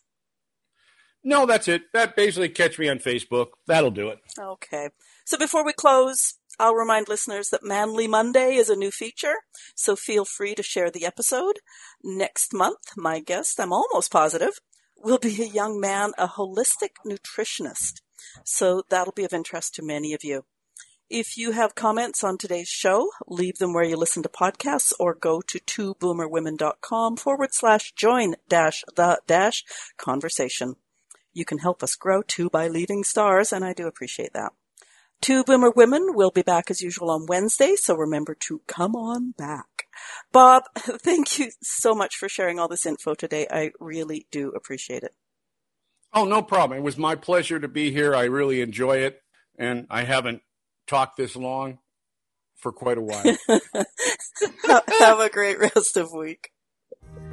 No, 1.23 1.47
that's 1.47 1.69
it. 1.69 1.85
That 1.95 2.17
basically 2.17 2.51
catch 2.51 2.79
me 2.79 2.89
on 2.89 2.99
Facebook. 2.99 3.49
That'll 3.67 3.91
do 3.91 4.09
it. 4.09 4.19
Okay. 4.39 4.91
So 5.25 5.39
before 5.39 5.65
we 5.65 5.73
close, 5.73 6.35
I'll 6.59 6.75
remind 6.75 7.09
listeners 7.09 7.49
that 7.49 7.65
Manly 7.65 8.07
Monday 8.07 8.57
is 8.57 8.69
a 8.69 8.77
new 8.77 8.91
feature, 8.91 9.37
so 9.75 9.97
feel 9.97 10.27
free 10.27 10.55
to 10.55 10.63
share 10.63 10.91
the 10.91 11.07
episode. 11.07 11.61
Next 12.03 12.53
month, 12.53 12.93
my 12.97 13.21
guest, 13.21 13.59
I'm 13.59 13.73
almost 13.73 14.13
positive, 14.13 14.61
will 14.97 15.19
be 15.19 15.43
a 15.43 15.47
young 15.47 15.81
man, 15.81 16.13
a 16.19 16.29
holistic 16.29 16.91
nutritionist. 17.07 18.03
So 18.45 18.83
that'll 18.91 19.15
be 19.15 19.25
of 19.25 19.33
interest 19.33 19.75
to 19.77 19.83
many 19.83 20.13
of 20.13 20.23
you. 20.23 20.45
If 21.11 21.37
you 21.37 21.53
have 21.53 21.75
comments 21.75 22.25
on 22.25 22.39
today's 22.39 22.69
show, 22.69 23.11
leave 23.27 23.59
them 23.59 23.75
where 23.75 23.85
you 23.85 23.97
listen 23.97 24.23
to 24.23 24.29
podcasts 24.29 24.93
or 24.99 25.15
go 25.15 25.43
to 25.43 25.59
twoboomerwomen.com 25.61 27.17
forward 27.17 27.53
slash 27.53 27.93
join 27.93 28.37
dash 28.49 28.83
the 28.97 29.21
dash 29.27 29.65
conversation. 29.99 30.77
You 31.35 31.45
can 31.45 31.59
help 31.59 31.83
us 31.83 31.95
grow 31.95 32.23
too 32.23 32.49
by 32.49 32.69
leaving 32.69 33.05
stars, 33.05 33.53
and 33.53 33.65
I 33.65 33.75
do 33.75 33.87
appreciate 33.87 34.33
that. 34.33 34.53
Two 35.21 35.45
Boomer 35.45 35.71
Women 35.71 36.15
will 36.15 36.31
be 36.31 36.43
back 36.43 36.71
as 36.71 36.81
usual 36.81 37.11
on 37.11 37.27
Wednesday, 37.27 37.77
so 37.77 37.95
remember 37.95 38.35
to 38.41 38.63
come 38.67 38.95
on 38.97 39.33
back. 39.33 39.87
Bob, 40.33 40.65
thank 40.77 41.39
you 41.39 41.51
so 41.63 41.95
much 41.95 42.17
for 42.17 42.29
sharing 42.29 42.59
all 42.59 42.69
this 42.69 42.87
info 42.87 43.15
today. 43.15 43.47
I 43.51 43.73
really 43.79 44.27
do 44.31 44.51
appreciate 44.51 45.03
it. 45.03 45.15
Oh, 46.13 46.25
no 46.25 46.43
problem. 46.43 46.79
It 46.79 46.83
was 46.83 46.97
my 46.97 47.15
pleasure 47.15 47.59
to 47.59 47.69
be 47.69 47.91
here. 47.91 48.15
I 48.15 48.25
really 48.25 48.61
enjoy 48.61 48.99
it, 48.99 49.21
and 49.59 49.87
I 49.91 50.05
haven't 50.05 50.43
talked 50.87 51.17
this 51.17 51.37
long 51.37 51.79
for 52.57 52.73
quite 52.73 52.99
a 52.99 53.03
while. 53.03 53.37
Have 55.01 55.21
a 55.21 55.29
great 55.31 55.59
rest 55.59 55.97
of 55.97 56.13
week. 56.13 56.51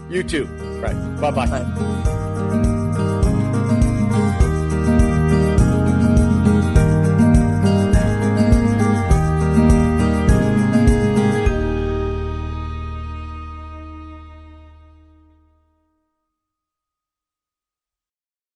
You 0.10 0.24
too. 0.24 0.46
Right. 0.46 1.22
Bye-bye. 1.22 1.46
Bye. 1.46 2.02